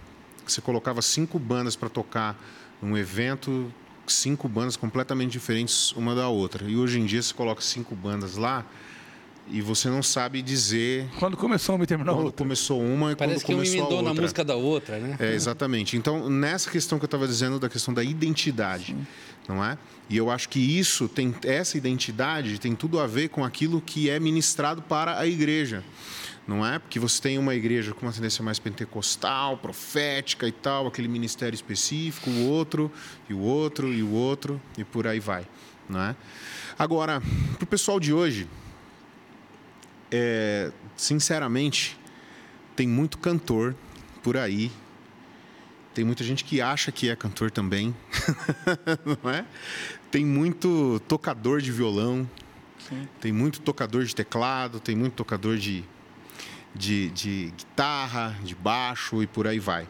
você 0.47 0.61
colocava 0.61 1.01
cinco 1.03 1.39
bandas 1.39 1.77
para 1.77 1.89
tocar 1.89 2.37
num 2.83 2.97
evento, 2.97 3.73
cinco 4.13 4.49
bandas 4.49 4.77
completamente 4.77 5.33
diferentes 5.33 5.93
uma 5.93 6.15
da 6.15 6.29
outra. 6.29 6.69
E 6.69 6.77
hoje 6.77 6.99
em 7.01 7.07
dia 7.07 7.23
você 7.23 7.33
coloca 7.35 7.61
cinco 7.61 7.95
bandas 7.95 8.37
lá 8.37 8.65
e 9.49 9.61
você 9.61 9.89
não 9.89 10.03
sabe 10.03 10.43
dizer 10.43 11.09
Quando 11.21 11.37
começou 11.37 11.77
uma 11.77 11.85
e 11.85 11.87
terminou 11.87 12.15
quando 12.17 12.25
outra. 12.27 12.39
começou 12.45 12.81
uma 12.83 13.13
e 13.13 13.17
Parece 13.17 13.45
quando 13.45 13.47
que 13.47 13.53
um 13.53 13.57
começou 13.57 13.75
a 13.75 13.79
emendou 13.79 13.99
outra. 13.99 14.15
na 14.15 14.21
música 14.21 14.45
da 14.45 14.57
outra, 14.57 14.99
né? 14.99 15.17
É, 15.21 15.35
exatamente. 15.35 15.97
Então, 15.97 16.29
nessa 16.29 16.69
questão 16.71 16.99
que 16.99 17.05
eu 17.05 17.07
estava 17.07 17.27
dizendo 17.29 17.59
da 17.59 17.69
questão 17.69 17.95
da 17.95 18.03
identidade, 18.03 18.97
não 19.49 19.65
é? 19.65 19.79
E 20.11 20.17
eu 20.17 20.31
acho 20.31 20.49
que 20.49 20.59
isso 20.59 21.09
tem 21.09 21.35
essa 21.45 21.77
identidade 21.79 22.59
tem 22.59 22.75
tudo 22.75 22.99
a 22.99 23.07
ver 23.07 23.29
com 23.29 23.45
aquilo 23.45 23.81
que 23.81 24.11
é 24.11 24.19
ministrado 24.19 24.83
para 24.83 25.19
a 25.19 25.27
igreja, 25.27 25.83
não 26.47 26.65
é? 26.65 26.79
Porque 26.79 27.01
você 27.01 27.21
tem 27.21 27.39
uma 27.39 27.55
igreja 27.55 27.93
com 27.93 28.07
uma 28.07 28.13
tendência 28.13 28.43
mais 28.45 28.59
pentecostal, 28.59 29.59
profética 29.59 30.47
e 30.47 30.53
tal, 30.53 30.87
aquele 30.87 31.09
ministério 31.09 31.55
específico, 31.55 32.31
o 32.31 32.47
outro 32.49 32.91
e 33.29 33.35
o 33.35 33.41
outro 33.41 33.93
e 33.93 34.03
o 34.03 34.11
outro 34.11 34.61
e 34.79 34.85
por 34.85 35.07
aí 35.07 35.19
vai, 35.19 35.47
não 35.89 36.01
é? 36.01 36.17
Agora, 36.79 37.21
para 37.57 37.65
o 37.65 37.67
pessoal 37.67 37.99
de 37.99 38.13
hoje, 38.13 38.47
é, 40.11 40.71
sinceramente, 40.97 41.99
tem 42.77 42.87
muito 42.87 43.19
cantor 43.19 43.75
por 44.23 44.37
aí. 44.37 44.71
Tem 45.95 46.05
muita 46.05 46.23
gente 46.23 46.45
que 46.45 46.61
acha 46.61 46.93
que 46.93 47.09
é 47.09 47.17
cantor 47.17 47.51
também, 47.51 47.97
não 49.25 49.31
é? 49.31 49.47
Tem 50.11 50.25
muito 50.27 51.01
tocador 51.09 51.61
de 51.63 51.73
violão, 51.73 52.29
tem 53.19 53.33
muito 53.33 53.61
tocador 53.61 54.05
de 54.05 54.15
teclado, 54.15 54.79
tem 54.79 54.95
muito 54.95 55.15
tocador 55.15 55.57
de, 55.57 55.83
de, 56.77 57.11
de 57.11 57.53
guitarra, 57.57 58.37
de 58.45 58.55
baixo 58.55 59.23
e 59.23 59.27
por 59.27 59.47
aí 59.47 59.59
vai. 59.59 59.89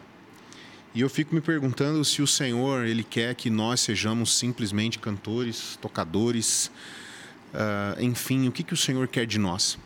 E 0.95 1.01
eu 1.01 1.11
fico 1.11 1.35
me 1.35 1.41
perguntando 1.41 2.03
se 2.05 2.23
o 2.23 2.27
Senhor 2.27 2.87
ele 2.87 3.05
quer 3.05 3.35
que 3.35 3.51
nós 3.51 3.81
sejamos 3.81 4.35
simplesmente 4.35 4.99
cantores, 4.99 5.79
tocadores, 5.83 6.71
uh, 7.53 8.01
enfim, 8.01 8.49
o 8.49 8.53
que, 8.53 8.63
que 8.63 8.73
o 8.73 8.77
Senhor 8.77 9.07
quer 9.07 9.27
de 9.27 9.39
nós? 9.39 9.79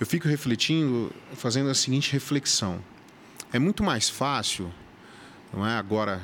Eu 0.00 0.06
fico 0.06 0.26
refletindo, 0.26 1.12
fazendo 1.34 1.68
a 1.68 1.74
seguinte 1.74 2.10
reflexão: 2.12 2.82
é 3.52 3.58
muito 3.58 3.82
mais 3.82 4.08
fácil, 4.08 4.72
não 5.52 5.66
é? 5.66 5.76
Agora 5.76 6.22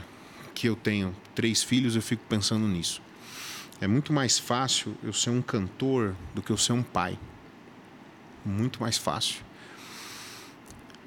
que 0.55 0.67
eu 0.67 0.75
tenho 0.75 1.15
três 1.35 1.63
filhos, 1.63 1.95
eu 1.95 2.03
fico 2.03 2.23
pensando 2.29 2.67
nisso. 2.67 3.03
É 3.81 3.87
muito 3.87 4.13
mais 4.13 4.39
fácil 4.39 4.97
eu 5.03 5.13
ser 5.13 5.31
um 5.31 5.41
cantor 5.41 6.15
do 6.35 6.43
que 6.43 6.51
eu 6.51 6.57
ser 6.57 6.73
um 6.73 6.83
pai. 6.83 7.19
Muito 8.45 8.81
mais 8.81 8.99
fácil. 8.99 9.50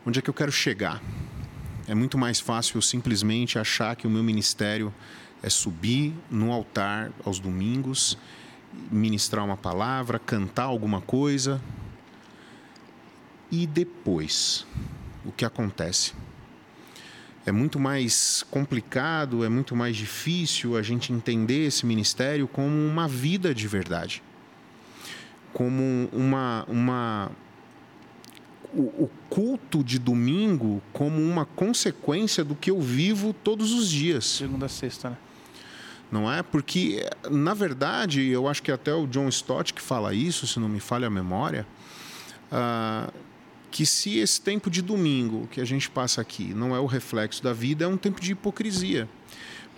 Onde 0.06 0.20
é 0.20 0.22
que 0.22 0.30
eu 0.30 0.34
quero 0.34 0.51
chegar? 0.51 1.01
É 1.88 1.95
muito 1.95 2.18
mais 2.18 2.38
fácil 2.38 2.78
eu 2.78 2.82
simplesmente 2.82 3.58
achar 3.58 3.95
que 3.95 4.06
o 4.06 4.10
meu 4.10 4.22
ministério 4.22 4.93
é 5.41 5.49
subir 5.49 6.14
no 6.30 6.51
altar 6.51 7.10
aos 7.24 7.39
domingos, 7.39 8.18
ministrar 8.91 9.45
uma 9.45 9.56
palavra, 9.56 10.20
cantar 10.20 10.64
alguma 10.64 10.99
coisa. 10.99 11.62
E 13.49 13.66
depois, 13.66 14.68
o 15.24 15.32
que 15.32 15.45
acontece? 15.45 16.14
É 17.45 17.51
muito 17.51 17.80
mais 17.80 18.43
complicado, 18.51 19.45
é 19.45 19.49
muito 19.49 19.74
mais 19.74 19.95
difícil 19.95 20.76
a 20.76 20.82
gente 20.82 21.14
entender 21.14 21.68
esse 21.68 21.86
ministério 21.86 22.45
como 22.45 22.76
uma 22.76 23.08
vida 23.08 23.56
de 23.56 23.70
verdade. 23.70 24.22
Como 25.54 26.10
uma, 26.12 26.66
uma 26.68 27.32
o, 28.76 29.03
o, 29.03 29.09
culto 29.30 29.84
de 29.84 29.99
domingo 29.99 30.82
como 30.91 31.21
uma 31.21 31.45
consequência 31.45 32.43
do 32.43 32.55
que 32.55 32.71
eu 32.71 32.82
vivo 32.82 33.34
todos 33.34 33.71
os 33.71 33.89
dias. 33.89 34.26
Segunda 34.26 34.65
a 34.65 34.69
sexta, 34.69 35.11
né? 35.11 35.17
Não 36.11 36.32
é? 36.32 36.43
Porque, 36.43 37.09
na 37.32 37.55
verdade, 37.55 38.28
eu 38.28 38.47
acho 38.47 38.61
que 38.61 38.71
até 38.71 38.93
o 38.93 39.07
John 39.07 39.28
Stott 39.30 39.74
que 39.74 39.82
fala 39.82 40.13
isso, 40.13 40.45
se 40.45 40.59
não 40.59 40.69
me 40.69 40.80
falha 40.80 41.07
a 41.07 41.09
memória, 41.09 41.65
uh, 42.51 43.11
que 43.71 43.84
se 43.84 44.19
esse 44.19 44.39
tempo 44.39 44.69
de 44.69 44.84
domingo 44.84 45.47
que 45.47 45.59
a 45.59 45.65
gente 45.65 45.89
passa 45.89 46.21
aqui 46.21 46.53
não 46.53 46.76
é 46.76 46.80
o 46.80 46.86
reflexo 46.86 47.43
da 47.43 47.51
vida, 47.51 47.86
é 47.86 47.88
um 47.88 47.97
tempo 47.97 48.21
de 48.21 48.34
hipocrisia. 48.34 49.09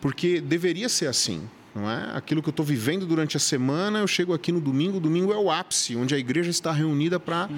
Porque 0.01 0.41
deveria 0.41 0.89
ser 0.89 1.07
assim. 1.07 1.47
Não 1.73 1.89
é? 1.89 2.11
Aquilo 2.15 2.41
que 2.41 2.47
eu 2.47 2.51
estou 2.51 2.65
vivendo 2.65 3.05
durante 3.05 3.35
a 3.35 3.39
semana, 3.39 3.99
eu 3.99 4.07
chego 4.07 4.33
aqui 4.33 4.49
no 4.49 4.61
domingo, 4.61 4.97
o 4.97 4.99
domingo 4.99 5.33
é 5.33 5.37
o 5.37 5.51
ápice, 5.51 5.95
onde 5.95 6.15
a 6.15 6.17
igreja 6.17 6.49
está 6.49 6.71
reunida 6.71 7.19
para 7.19 7.49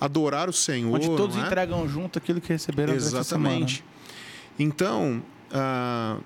adorar 0.00 0.48
o 0.48 0.52
Senhor. 0.52 0.94
Onde 0.94 1.06
todos 1.08 1.36
é? 1.36 1.40
entregam 1.40 1.86
junto 1.88 2.18
aquilo 2.18 2.40
que 2.40 2.48
receberam 2.48 2.94
Exatamente. 2.94 3.84
Então, 4.58 5.22
ah, 5.52 6.18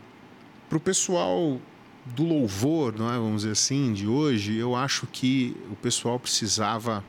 para 0.68 0.78
o 0.78 0.80
pessoal 0.80 1.60
do 2.06 2.24
louvor, 2.24 2.94
não 2.96 3.10
é? 3.10 3.16
vamos 3.16 3.42
dizer 3.42 3.52
assim, 3.52 3.92
de 3.92 4.06
hoje, 4.06 4.56
eu 4.56 4.76
acho 4.76 5.06
que 5.06 5.56
o 5.70 5.76
pessoal 5.76 6.18
precisava 6.20 7.02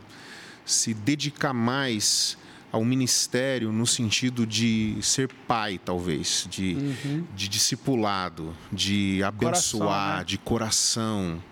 se 0.65 0.93
dedicar 0.93 1.53
mais 1.53 2.37
ao 2.71 2.83
ministério 2.83 3.71
no 3.71 3.85
sentido 3.85 4.45
de 4.45 4.97
ser 5.01 5.29
pai, 5.47 5.79
talvez, 5.83 6.47
de, 6.49 6.75
uhum. 6.75 7.25
de 7.35 7.47
discipulado, 7.47 8.55
de 8.71 9.23
abençoar, 9.23 9.87
coração, 9.87 10.17
né? 10.17 10.23
de 10.23 10.37
coração. 10.37 11.43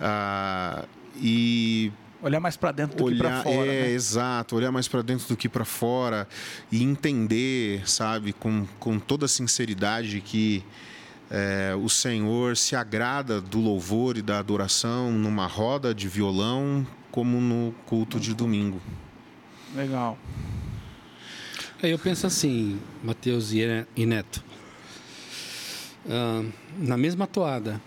Ah, 0.00 0.84
e 1.16 1.92
Olhar 2.22 2.38
mais 2.38 2.56
para 2.56 2.70
dentro 2.70 2.96
do 2.96 3.04
olhar, 3.04 3.16
que 3.16 3.22
para 3.22 3.42
fora. 3.42 3.66
É, 3.66 3.82
né? 3.82 3.90
exato. 3.90 4.54
Olhar 4.54 4.70
mais 4.70 4.86
para 4.86 5.02
dentro 5.02 5.26
do 5.26 5.36
que 5.36 5.48
para 5.48 5.64
fora 5.64 6.28
e 6.70 6.80
entender, 6.82 7.82
sabe, 7.88 8.32
com, 8.32 8.64
com 8.78 8.98
toda 9.00 9.26
a 9.26 9.28
sinceridade 9.28 10.20
que 10.20 10.64
é, 11.28 11.74
o 11.74 11.88
Senhor 11.88 12.56
se 12.56 12.76
agrada 12.76 13.40
do 13.40 13.58
louvor 13.58 14.16
e 14.16 14.22
da 14.22 14.38
adoração 14.38 15.10
numa 15.10 15.46
roda 15.46 15.92
de 15.92 16.06
violão 16.06 16.86
como 17.10 17.40
no 17.40 17.74
culto 17.86 18.20
de 18.20 18.34
domingo. 18.34 18.80
Legal. 19.74 20.16
Aí 21.82 21.90
eu 21.90 21.98
penso 21.98 22.26
assim, 22.26 22.78
Mateus 23.02 23.52
e 23.52 24.06
Neto. 24.06 24.44
Uh, 26.06 26.52
na 26.78 26.96
mesma 26.96 27.26
toada, 27.26 27.80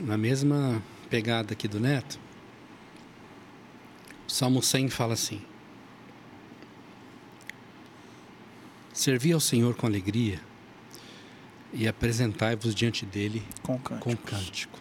na 0.00 0.16
mesma 0.16 0.82
pegada 1.08 1.52
aqui 1.52 1.68
do 1.68 1.78
Neto, 1.78 2.18
Salmo 4.28 4.62
100 4.62 4.90
fala 4.90 5.14
assim: 5.14 5.40
Servi 8.92 9.32
ao 9.32 9.40
Senhor 9.40 9.74
com 9.74 9.86
alegria 9.86 10.38
e 11.72 11.88
apresentai-vos 11.88 12.74
diante 12.74 13.06
dele 13.06 13.42
com 13.62 13.78
cânticos. 13.78 14.04
com 14.04 14.16
cântico. 14.16 14.78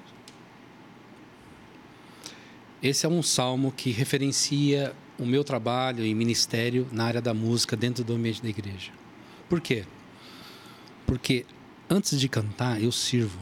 Esse 2.84 3.06
é 3.06 3.10
um 3.10 3.24
salmo 3.24 3.72
que 3.72 3.89
referencia 3.89 4.93
o 5.18 5.26
meu 5.26 5.43
trabalho 5.43 6.06
e 6.06 6.14
ministério 6.14 6.88
na 6.91 7.06
área 7.06 7.22
da 7.22 7.34
música 7.34 7.76
dentro 7.76 8.04
do 8.04 8.14
ambiente 8.14 8.43
da 8.43 8.50
igreja. 8.50 8.91
Por 9.50 9.62
quê? 9.62 9.86
Porque 11.06 11.45
antes 11.89 12.20
de 12.20 12.28
cantar, 12.28 12.84
eu 12.84 12.91
sirvo. 12.91 13.39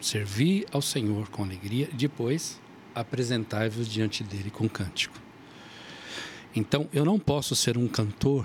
Servi 0.00 0.66
ao 0.70 0.82
Senhor 0.82 1.28
com 1.28 1.42
alegria, 1.42 1.88
depois 1.92 2.60
apresentai-vos 2.94 3.88
diante 3.88 4.22
dele 4.22 4.50
com 4.50 4.68
cântico. 4.68 5.18
Então, 6.54 6.88
eu 6.92 7.04
não 7.04 7.18
posso 7.18 7.56
ser 7.56 7.78
um 7.78 7.88
cantor, 7.88 8.44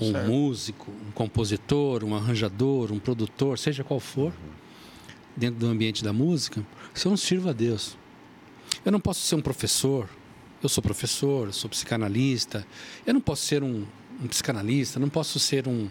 um 0.00 0.26
músico, 0.26 0.90
um 0.90 1.10
compositor, 1.10 2.02
um 2.02 2.14
arranjador, 2.14 2.90
um 2.92 2.98
produtor, 2.98 3.58
seja 3.58 3.84
qual 3.84 4.00
for, 4.00 4.32
dentro 5.36 5.60
do 5.60 5.66
ambiente 5.66 6.02
da 6.02 6.12
música, 6.12 6.64
se 6.94 7.06
eu 7.06 7.10
não 7.10 7.16
sirvo 7.16 7.50
a 7.50 7.52
Deus. 7.52 7.96
Eu 8.84 8.92
não 8.92 9.00
posso 9.00 9.20
ser 9.20 9.34
um 9.34 9.42
professor, 9.42 10.08
eu 10.62 10.68
sou 10.68 10.82
professor, 10.82 11.48
eu 11.48 11.52
sou 11.52 11.68
psicanalista, 11.68 12.66
eu 13.06 13.12
não 13.12 13.20
posso 13.20 13.42
ser 13.42 13.62
um, 13.62 13.84
um 14.22 14.26
psicanalista, 14.26 14.98
não 14.98 15.10
posso 15.10 15.38
ser 15.38 15.68
um, 15.68 15.88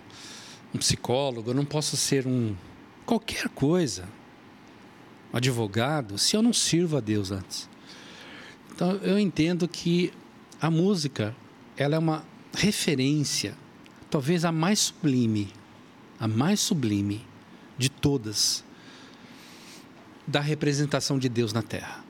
um 0.74 0.78
psicólogo, 0.78 1.52
eu 1.52 1.54
não 1.54 1.66
posso 1.66 1.96
ser 1.96 2.26
um 2.26 2.56
qualquer 3.06 3.50
coisa, 3.50 4.08
advogado, 5.34 6.18
se 6.20 6.36
eu 6.36 6.44
não 6.44 6.54
sirvo 6.54 6.96
a 6.96 7.00
Deus 7.00 7.32
antes. 7.32 7.68
Então 8.74 8.92
eu 8.98 9.18
entendo 9.18 9.68
que 9.68 10.14
a 10.62 10.70
música, 10.70 11.36
ela 11.76 11.96
é 11.96 12.00
uma 12.00 12.24
referência, 12.54 13.56
talvez 14.10 14.46
a 14.46 14.52
mais 14.52 14.80
sublime, 14.80 15.52
a 16.20 16.28
mais 16.28 16.60
sublime 16.60 17.26
de 17.78 17.90
todas, 17.90 18.64
da 20.26 20.40
representação 20.40 21.18
de 21.20 21.28
Deus 21.28 21.52
na 21.52 21.62
Terra. 21.62 22.04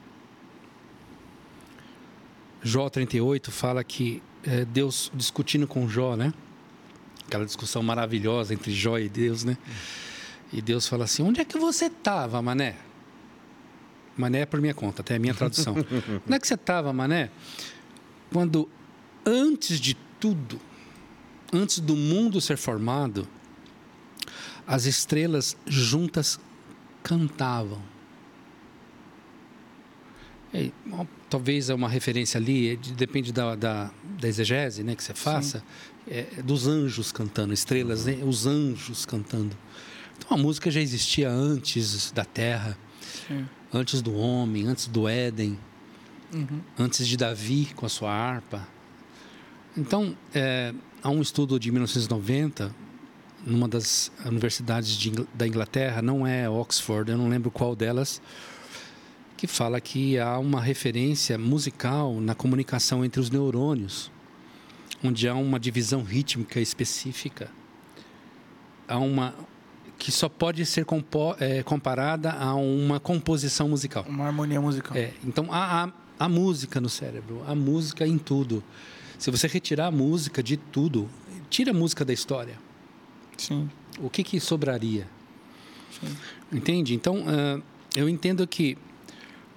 Jó 2.61 2.89
38 2.89 3.51
fala 3.51 3.83
que 3.83 4.21
é, 4.43 4.65
Deus 4.65 5.11
discutindo 5.13 5.67
com 5.67 5.87
Jó, 5.87 6.15
né? 6.15 6.33
Aquela 7.25 7.45
discussão 7.45 7.81
maravilhosa 7.81 8.53
entre 8.53 8.71
Jó 8.71 8.97
e 8.97 9.09
Deus, 9.09 9.43
né? 9.43 9.57
E 10.51 10.61
Deus 10.61 10.87
fala 10.87 11.05
assim: 11.05 11.23
onde 11.23 11.41
é 11.41 11.45
que 11.45 11.57
você 11.57 11.85
estava, 11.85 12.41
mané? 12.41 12.75
Mané 14.17 14.41
é 14.41 14.45
por 14.45 14.61
minha 14.61 14.73
conta, 14.73 15.01
até 15.01 15.15
a 15.15 15.19
minha 15.19 15.33
tradução. 15.33 15.75
onde 16.25 16.35
é 16.35 16.39
que 16.39 16.47
você 16.47 16.53
estava, 16.53 16.93
mané? 16.93 17.29
Quando 18.31 18.69
antes 19.25 19.79
de 19.79 19.95
tudo, 20.19 20.59
antes 21.51 21.79
do 21.79 21.95
mundo 21.95 22.39
ser 22.39 22.57
formado, 22.57 23.27
as 24.65 24.85
estrelas 24.85 25.57
juntas 25.65 26.39
cantavam. 27.01 27.81
E, 30.53 30.71
talvez 31.29 31.69
é 31.69 31.73
uma 31.73 31.89
referência 31.89 32.37
ali, 32.37 32.77
depende 32.95 33.33
da, 33.33 33.55
da, 33.55 33.91
da 34.19 34.27
exegese 34.27 34.83
né, 34.83 34.95
que 34.95 35.03
você 35.03 35.13
faça, 35.13 35.63
é, 36.07 36.23
dos 36.43 36.67
anjos 36.67 37.11
cantando, 37.11 37.53
estrelas, 37.53 38.05
né, 38.05 38.19
os 38.23 38.45
anjos 38.45 39.05
cantando. 39.05 39.57
Então 40.17 40.37
a 40.37 40.39
música 40.39 40.69
já 40.69 40.79
existia 40.79 41.29
antes 41.29 42.11
da 42.11 42.23
terra, 42.23 42.77
Sim. 43.27 43.47
Antes 43.73 44.01
do 44.01 44.15
homem, 44.15 44.67
antes 44.67 44.87
do 44.87 45.07
Éden 45.07 45.57
uhum. 46.33 46.61
antes 46.77 47.07
de 47.07 47.15
Davi 47.15 47.69
com 47.75 47.85
a 47.85 47.89
sua 47.89 48.11
harpa. 48.11 48.67
Então, 49.77 50.15
é, 50.33 50.73
há 51.01 51.09
um 51.09 51.21
estudo 51.21 51.59
de 51.59 51.71
1990, 51.71 52.73
numa 53.45 53.67
das 53.67 54.11
universidades 54.25 54.95
de, 54.97 55.11
da 55.33 55.47
Inglaterra, 55.47 56.01
não 56.01 56.25
é 56.25 56.49
Oxford, 56.49 57.11
eu 57.11 57.17
não 57.17 57.27
lembro 57.27 57.51
qual 57.51 57.75
delas, 57.75 58.21
que 59.35 59.47
fala 59.47 59.81
que 59.81 60.17
há 60.17 60.37
uma 60.37 60.61
referência 60.61 61.37
musical 61.37 62.19
na 62.21 62.33
comunicação 62.33 63.03
entre 63.03 63.19
os 63.19 63.29
neurônios, 63.29 64.11
onde 65.03 65.27
há 65.27 65.35
uma 65.35 65.59
divisão 65.59 66.03
rítmica 66.03 66.61
específica. 66.61 67.49
Há 68.87 68.97
uma 68.99 69.33
que 70.03 70.11
só 70.11 70.27
pode 70.27 70.65
ser 70.65 70.83
compo, 70.83 71.33
é, 71.39 71.63
comparada 71.63 72.33
a 72.33 72.53
uma 72.55 72.99
composição 72.99 73.69
musical. 73.69 74.03
Uma 74.05 74.25
harmonia 74.25 74.59
musical. 74.59 74.97
É, 74.97 75.13
então 75.23 75.47
há, 75.49 75.85
há 75.85 75.91
a 76.19 76.27
música 76.27 76.81
no 76.81 76.89
cérebro, 76.89 77.41
a 77.47 77.55
música 77.55 78.05
em 78.05 78.17
tudo. 78.17 78.61
Se 79.17 79.31
você 79.31 79.47
retirar 79.47 79.87
a 79.87 79.91
música 79.91 80.43
de 80.43 80.57
tudo, 80.57 81.09
tira 81.49 81.71
a 81.71 81.73
música 81.73 82.03
da 82.03 82.11
história. 82.11 82.59
Sim. 83.37 83.69
O 83.97 84.09
que, 84.09 84.25
que 84.25 84.41
sobraria? 84.41 85.07
Entende? 86.51 86.93
Então, 86.93 87.21
uh, 87.21 87.63
eu 87.95 88.09
entendo 88.09 88.45
que 88.45 88.77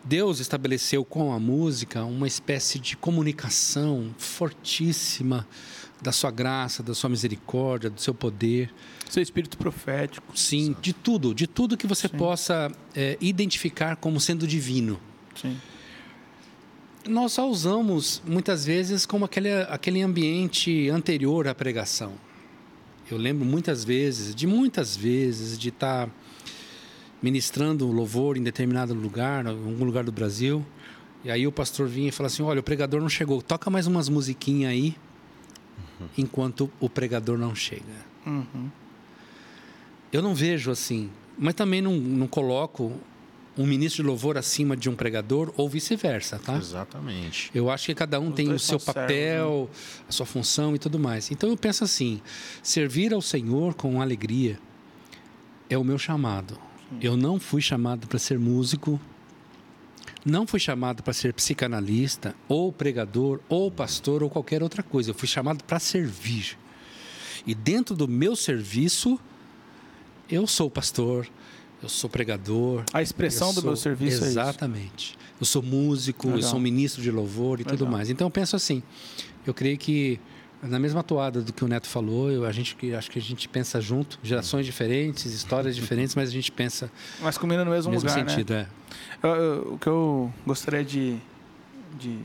Deus 0.05 0.39
estabeleceu 0.39 1.05
com 1.05 1.33
a 1.33 1.41
música 1.41 2.05
uma 2.05 2.29
espécie 2.29 2.79
de 2.79 2.97
comunicação 2.97 4.15
fortíssima 4.17 5.45
da 6.01 6.13
sua 6.13 6.31
graça, 6.31 6.83
da 6.83 6.95
sua 6.95 7.11
misericórdia, 7.11 7.89
do 7.89 8.01
seu 8.01 8.15
poder. 8.15 8.73
Seu 9.09 9.23
espírito 9.23 9.57
profético. 9.57 10.37
Sim, 10.37 10.77
de 10.81 10.93
tudo, 10.93 11.35
de 11.35 11.47
tudo 11.47 11.77
que 11.77 11.87
você 11.87 12.09
Sim. 12.09 12.17
possa 12.17 12.71
é, 12.95 13.17
identificar 13.21 13.97
como 13.97 14.21
sendo 14.21 14.47
divino. 14.47 15.01
Sim. 15.35 15.57
Nós 17.09 17.33
só 17.33 17.49
usamos 17.49 18.21
muitas 18.27 18.65
vezes 18.65 19.07
como 19.07 19.25
aquele, 19.25 19.53
aquele 19.69 20.03
ambiente 20.03 20.91
anterior 20.91 21.47
à 21.47 21.55
pregação. 21.55 22.15
Eu 23.09 23.17
lembro 23.17 23.45
muitas 23.45 23.85
vezes, 23.85 24.35
de 24.35 24.47
muitas 24.47 24.97
vezes, 24.97 25.57
de 25.57 25.69
estar 25.69 26.11
ministrando 27.23 27.87
louvor 27.91 28.37
em 28.37 28.43
determinado 28.43 28.93
lugar, 28.93 29.45
em 29.45 29.49
algum 29.49 29.85
lugar 29.85 30.03
do 30.03 30.11
Brasil. 30.11 30.67
E 31.25 31.31
aí 31.31 31.47
o 31.47 31.53
pastor 31.53 31.87
vinha 31.87 32.09
e 32.09 32.13
falava 32.13 32.33
assim: 32.33 32.43
Olha, 32.43 32.61
o 32.61 32.63
pregador 32.63 33.01
não 33.01 33.09
chegou, 33.09 33.41
toca 33.41 33.71
mais 33.71 33.87
umas 33.87 34.09
musiquinhas 34.09 34.73
aí, 34.73 34.97
uhum. 36.01 36.09
enquanto 36.19 36.71
o 36.81 36.89
pregador 36.89 37.39
não 37.39 37.55
chega. 37.55 38.07
Uhum. 38.27 38.71
Eu 40.13 40.23
não 40.23 40.35
vejo 40.35 40.71
assim, 40.71 41.11
mas 41.39 41.55
também 41.55 41.81
não, 41.83 41.93
não 41.97 42.27
coloco 42.27 42.93
um 43.59 43.67
ministro 43.67 44.03
de 44.03 44.09
louvor 44.09 44.37
acima 44.37 44.77
de 44.77 44.89
um 44.89 44.95
pregador 44.95 45.53
ou 45.57 45.69
vice-versa, 45.69 46.39
tá? 46.39 46.57
Exatamente. 46.57 47.51
Eu 47.55 47.71
acho 47.71 47.87
que 47.87 47.95
cada 47.95 48.21
um 48.21 48.29
Os 48.29 48.35
tem 48.35 48.53
o 48.53 48.59
seu 48.59 48.79
papel, 48.79 49.71
né? 49.71 50.05
a 50.09 50.13
sua 50.13 50.27
função 50.27 50.75
e 50.75 50.79
tudo 50.79 50.99
mais. 50.99 51.31
Então 51.31 51.49
eu 51.49 51.57
penso 51.57 51.83
assim: 51.83 52.21
servir 52.63 53.15
ao 53.15 53.23
Senhor 53.23 53.75
com 53.75 54.01
alegria 54.01 54.59
é 55.71 55.79
o 55.79 55.85
meu 55.85 55.99
chamado. 55.99 56.55
Sim. 56.91 56.99
Eu 57.01 57.17
não 57.17 57.41
fui 57.41 57.63
chamado 57.63 58.07
para 58.07 58.19
ser 58.19 58.39
músico, 58.39 59.01
não 60.27 60.45
fui 60.45 60.59
chamado 60.59 61.05
para 61.05 61.13
ser 61.13 61.33
psicanalista, 61.33 62.35
ou 62.49 62.73
pregador, 62.73 63.41
ou 63.49 63.71
pastor, 63.71 64.25
ou 64.25 64.29
qualquer 64.29 64.61
outra 64.61 64.83
coisa. 64.83 65.11
Eu 65.11 65.15
fui 65.15 65.29
chamado 65.29 65.63
para 65.63 65.79
servir. 65.79 66.59
E 67.47 67.55
dentro 67.55 67.95
do 67.95 68.09
meu 68.09 68.35
serviço, 68.35 69.21
eu 70.29 70.45
sou 70.49 70.69
pastor, 70.69 71.29
eu 71.81 71.89
sou 71.89 72.11
pregador. 72.11 72.83
A 72.93 73.01
expressão 73.01 73.51
do 73.55 73.61
sou, 73.61 73.65
meu 73.71 73.77
serviço 73.77 74.25
exatamente. 74.25 74.39
é 74.39 74.51
Exatamente. 74.51 75.19
Eu 75.39 75.47
sou 75.47 75.63
músico, 75.63 76.27
Legal. 76.27 76.43
eu 76.43 76.49
sou 76.49 76.59
ministro 76.59 77.01
de 77.01 77.11
louvor 77.13 77.61
e 77.61 77.63
Legal. 77.63 77.79
tudo 77.79 77.89
mais. 77.89 78.11
Então 78.11 78.27
eu 78.27 78.31
penso 78.31 78.57
assim, 78.57 78.83
eu 79.47 79.55
creio 79.55 79.79
que 79.79 80.19
na 80.63 80.79
mesma 80.79 81.03
toada 81.03 81.41
do 81.43 81.53
que 81.53 81.65
o 81.65 81.69
Neto 81.69 81.87
falou, 81.87 82.31
eu, 82.31 82.45
a 82.45 82.53
gente, 82.53 82.77
acho 82.95 83.11
que 83.11 83.19
a 83.19 83.23
gente 83.23 83.49
pensa 83.49 83.81
junto, 83.81 84.19
gerações 84.23 84.65
diferentes, 84.65 85.27
histórias 85.27 85.77
diferentes, 85.77 86.15
mas 86.15 86.29
a 86.29 86.33
gente 86.33 86.51
pensa. 86.51 86.91
Mas 87.21 87.37
combina 87.37 87.65
no 87.65 87.71
mesmo, 87.71 87.91
mesmo 87.91 88.09
lugar, 88.09 88.29
sentido, 88.29 88.55
né? 88.55 88.67
é. 89.23 89.27
Eu, 89.27 89.35
eu, 89.35 89.75
o 89.75 89.79
que 89.79 89.87
eu 89.87 90.33
gostaria 90.47 90.85
de, 90.85 91.19
de 91.99 92.19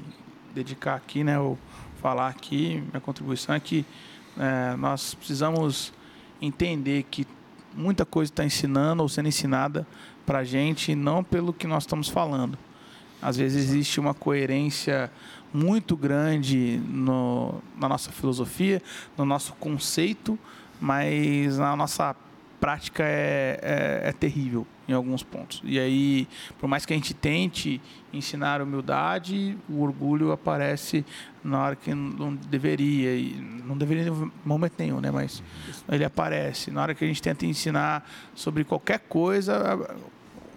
dedicar 0.53 0.95
aqui, 0.95 1.23
né, 1.23 1.39
ou 1.39 1.57
falar 2.01 2.29
aqui, 2.29 2.83
minha 2.89 3.01
contribuição 3.01 3.53
é 3.53 3.59
que 3.59 3.85
é, 4.37 4.75
nós 4.77 5.13
precisamos 5.13 5.93
entender 6.41 7.03
que 7.03 7.27
muita 7.73 8.05
coisa 8.05 8.31
está 8.31 8.43
ensinando 8.43 9.03
ou 9.03 9.09
sendo 9.09 9.27
ensinada 9.27 9.85
para 10.25 10.39
a 10.39 10.43
gente, 10.43 10.95
não 10.95 11.23
pelo 11.23 11.53
que 11.53 11.67
nós 11.67 11.83
estamos 11.83 12.07
falando. 12.07 12.57
Às 13.21 13.37
vezes 13.37 13.69
existe 13.69 13.99
uma 13.99 14.13
coerência 14.13 15.11
muito 15.53 15.95
grande 15.95 16.81
no, 16.87 17.61
na 17.77 17.89
nossa 17.89 18.11
filosofia, 18.11 18.81
no 19.17 19.25
nosso 19.25 19.53
conceito, 19.53 20.37
mas 20.79 21.57
na 21.57 21.75
nossa 21.75 22.15
prática 22.61 23.03
é, 23.03 23.59
é, 23.63 24.09
é, 24.09 24.11
terrível 24.11 24.67
em 24.87 24.93
alguns 24.93 25.23
pontos. 25.23 25.61
E 25.63 25.79
aí, 25.79 26.27
por 26.59 26.67
mais 26.67 26.85
que 26.85 26.93
a 26.93 26.95
gente 26.95 27.11
tente 27.11 27.81
ensinar 28.13 28.61
humildade, 28.61 29.57
o 29.67 29.81
orgulho 29.81 30.31
aparece 30.31 31.03
na 31.43 31.63
hora 31.63 31.75
que 31.75 31.91
não 31.91 32.35
deveria, 32.35 33.15
e 33.15 33.33
não 33.65 33.75
deveria 33.75 34.09
em 34.09 34.31
momento 34.45 34.73
nenhum, 34.77 35.01
né? 35.01 35.09
Mas 35.09 35.41
ele 35.89 36.05
aparece. 36.05 36.69
Na 36.69 36.83
hora 36.83 36.93
que 36.93 37.03
a 37.03 37.07
gente 37.07 37.21
tenta 37.21 37.47
ensinar 37.47 38.07
sobre 38.35 38.63
qualquer 38.63 38.99
coisa, 38.99 39.79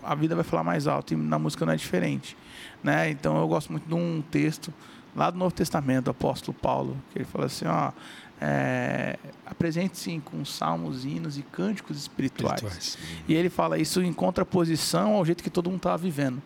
a, 0.04 0.14
vida 0.14 0.34
vai 0.34 0.44
falar 0.44 0.64
mais 0.64 0.86
alto, 0.86 1.14
e 1.14 1.16
na 1.16 1.38
música 1.38 1.64
não 1.64 1.72
é 1.72 1.76
diferente. 1.76 2.36
Né? 2.82 3.10
Então 3.10 3.36
eu 3.38 3.48
gosto 3.48 3.72
muito 3.72 3.86
de 3.86 3.94
um 3.94 4.22
texto 4.30 4.72
lá 5.14 5.30
do 5.30 5.38
Novo 5.38 5.54
Testamento, 5.54 6.06
do 6.06 6.10
apóstolo 6.10 6.56
Paulo, 6.60 6.96
que 7.10 7.18
ele 7.18 7.24
fala 7.24 7.46
assim, 7.46 7.66
ó, 7.66 7.92
é, 8.40 9.18
apresente-se 9.46 10.20
com 10.24 10.44
salmos, 10.44 11.04
hinos 11.04 11.38
e 11.38 11.42
cânticos 11.42 11.96
espirituais. 11.96 12.62
espirituais. 12.62 12.98
E 13.28 13.34
ele 13.34 13.48
fala 13.48 13.78
isso 13.78 14.02
em 14.02 14.12
contraposição 14.12 15.14
ao 15.14 15.24
jeito 15.24 15.42
que 15.42 15.50
todo 15.50 15.70
mundo 15.70 15.78
estava 15.78 15.98
vivendo. 15.98 16.42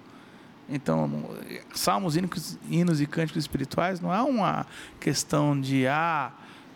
Então, 0.68 1.30
salmos, 1.74 2.14
hinos, 2.14 2.58
hinos 2.68 3.00
e 3.00 3.06
cânticos 3.06 3.42
espirituais 3.42 4.00
não 4.00 4.12
é 4.12 4.20
uma 4.22 4.66
questão 5.00 5.58
de 5.58 5.86
ah, 5.86 6.30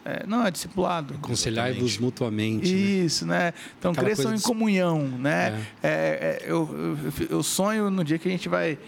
é, 0.04 0.26
não, 0.26 0.44
é 0.44 0.50
discipulado. 0.50 1.14
Aconselhai-vos 1.14 1.98
mutuamente. 1.98 2.72
Né? 2.72 2.78
Isso, 2.78 3.26
né? 3.26 3.38
né? 3.38 3.54
Então, 3.78 3.92
Aquela 3.92 4.06
cresçam 4.06 4.34
em 4.34 4.40
communhão, 4.40 5.06
né? 5.06 5.64
É. 5.82 5.88
É, 5.88 5.90
é 5.90 6.42
eu, 6.44 6.68
eu, 6.72 7.26
eu 7.30 7.42
sonho 7.42 7.90
no 7.90 8.02
dia 8.02 8.18
que 8.18 8.28
a 8.28 8.30
gente 8.30 8.48
vai 8.48 8.78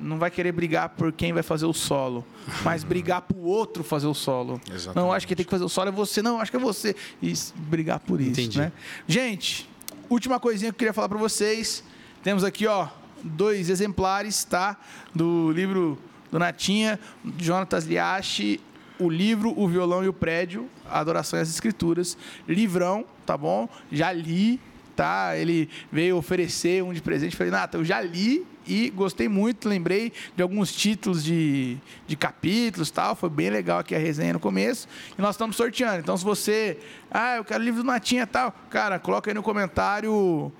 não 0.00 0.18
vai 0.18 0.30
querer 0.30 0.50
brigar 0.52 0.88
por 0.88 1.12
quem 1.12 1.32
vai 1.32 1.42
fazer 1.42 1.66
o 1.66 1.72
solo, 1.72 2.26
mas 2.64 2.82
brigar 2.82 3.22
para 3.22 3.36
o 3.36 3.44
outro 3.44 3.84
fazer 3.84 4.06
o 4.06 4.14
solo. 4.14 4.60
Exatamente. 4.68 4.96
Não, 4.96 5.12
acho 5.12 5.26
que 5.26 5.36
tem 5.36 5.44
que 5.44 5.50
fazer 5.50 5.64
o 5.64 5.68
solo 5.68 5.88
é 5.88 5.92
você, 5.92 6.20
não, 6.22 6.40
acho 6.40 6.50
que 6.50 6.56
é 6.56 6.60
você. 6.60 6.96
E 7.22 7.32
brigar 7.56 8.00
por 8.00 8.20
isso, 8.20 8.40
Entendi. 8.40 8.58
né? 8.58 8.72
Gente, 9.06 9.68
última 10.10 10.40
coisinha 10.40 10.72
que 10.72 10.76
eu 10.76 10.78
queria 10.78 10.92
falar 10.92 11.08
para 11.08 11.18
vocês. 11.18 11.84
Temos 12.22 12.42
aqui, 12.44 12.66
ó, 12.66 12.88
dois 13.22 13.68
exemplares, 13.68 14.42
tá? 14.44 14.76
Do 15.14 15.52
livro 15.52 15.98
do 16.30 16.38
Natinha, 16.38 16.98
Jonatas 17.38 17.84
Liache, 17.84 18.60
o 19.04 19.10
livro, 19.10 19.52
o 19.56 19.68
violão 19.68 20.04
e 20.04 20.08
o 20.08 20.12
prédio, 20.12 20.68
Adoração 20.90 21.38
e 21.38 21.42
as 21.42 21.48
Escrituras. 21.48 22.16
Livrão, 22.48 23.04
tá 23.26 23.36
bom? 23.36 23.68
Já 23.90 24.12
li, 24.12 24.60
tá? 24.94 25.36
Ele 25.36 25.68
veio 25.90 26.16
oferecer 26.16 26.82
um 26.82 26.92
de 26.92 27.00
presente. 27.00 27.36
Falei, 27.36 27.50
Nata, 27.50 27.78
eu 27.78 27.84
já 27.84 28.00
li 28.00 28.46
e 28.66 28.90
gostei 28.90 29.28
muito. 29.28 29.68
Lembrei 29.68 30.12
de 30.36 30.42
alguns 30.42 30.72
títulos 30.72 31.24
de, 31.24 31.76
de 32.06 32.16
capítulos 32.16 32.90
tal. 32.90 33.14
Foi 33.14 33.30
bem 33.30 33.50
legal 33.50 33.78
aqui 33.78 33.94
a 33.94 33.98
resenha 33.98 34.34
no 34.34 34.40
começo. 34.40 34.88
E 35.18 35.20
nós 35.20 35.34
estamos 35.34 35.56
sorteando. 35.56 36.00
Então, 36.00 36.16
se 36.16 36.24
você. 36.24 36.78
Ah, 37.10 37.36
eu 37.36 37.44
quero 37.44 37.62
livro 37.62 37.82
do 37.82 37.86
Natinha 37.86 38.26
tal. 38.26 38.54
Cara, 38.70 38.98
coloca 38.98 39.30
aí 39.30 39.34
no 39.34 39.42
comentário 39.42 40.52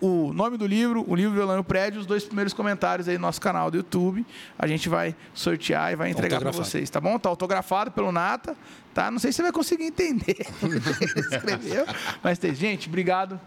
o 0.00 0.32
nome 0.32 0.56
do 0.56 0.66
livro, 0.66 1.04
o 1.06 1.14
livro 1.14 1.34
Violão 1.34 1.56
e 1.56 1.60
o 1.60 1.64
Prédio, 1.64 2.00
os 2.00 2.06
dois 2.06 2.24
primeiros 2.24 2.52
comentários 2.52 3.08
aí 3.08 3.16
no 3.16 3.22
nosso 3.22 3.40
canal 3.40 3.70
do 3.70 3.76
YouTube. 3.76 4.24
A 4.58 4.66
gente 4.66 4.88
vai 4.88 5.14
sortear 5.34 5.92
e 5.92 5.96
vai 5.96 6.10
entregar 6.10 6.40
para 6.40 6.50
vocês, 6.50 6.88
tá 6.88 7.00
bom? 7.00 7.18
Tá 7.18 7.28
autografado 7.28 7.90
pelo 7.90 8.12
Nata, 8.12 8.56
tá? 8.94 9.10
Não 9.10 9.18
sei 9.18 9.32
se 9.32 9.36
você 9.36 9.42
vai 9.42 9.52
conseguir 9.52 9.84
entender 9.84 10.36
escreveu, 11.32 11.86
mas 12.22 12.38
tem. 12.38 12.54
Gente, 12.54 12.88
obrigado 12.88 13.40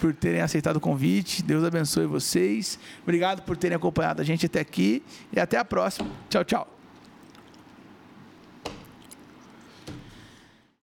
por 0.00 0.12
terem 0.12 0.40
aceitado 0.40 0.76
o 0.76 0.80
convite. 0.80 1.42
Deus 1.42 1.64
abençoe 1.64 2.06
vocês. 2.06 2.78
Obrigado 3.02 3.42
por 3.42 3.56
terem 3.56 3.76
acompanhado 3.76 4.20
a 4.20 4.24
gente 4.24 4.46
até 4.46 4.60
aqui. 4.60 5.02
E 5.32 5.38
até 5.38 5.58
a 5.58 5.64
próxima. 5.64 6.08
Tchau, 6.28 6.44
tchau. 6.44 6.81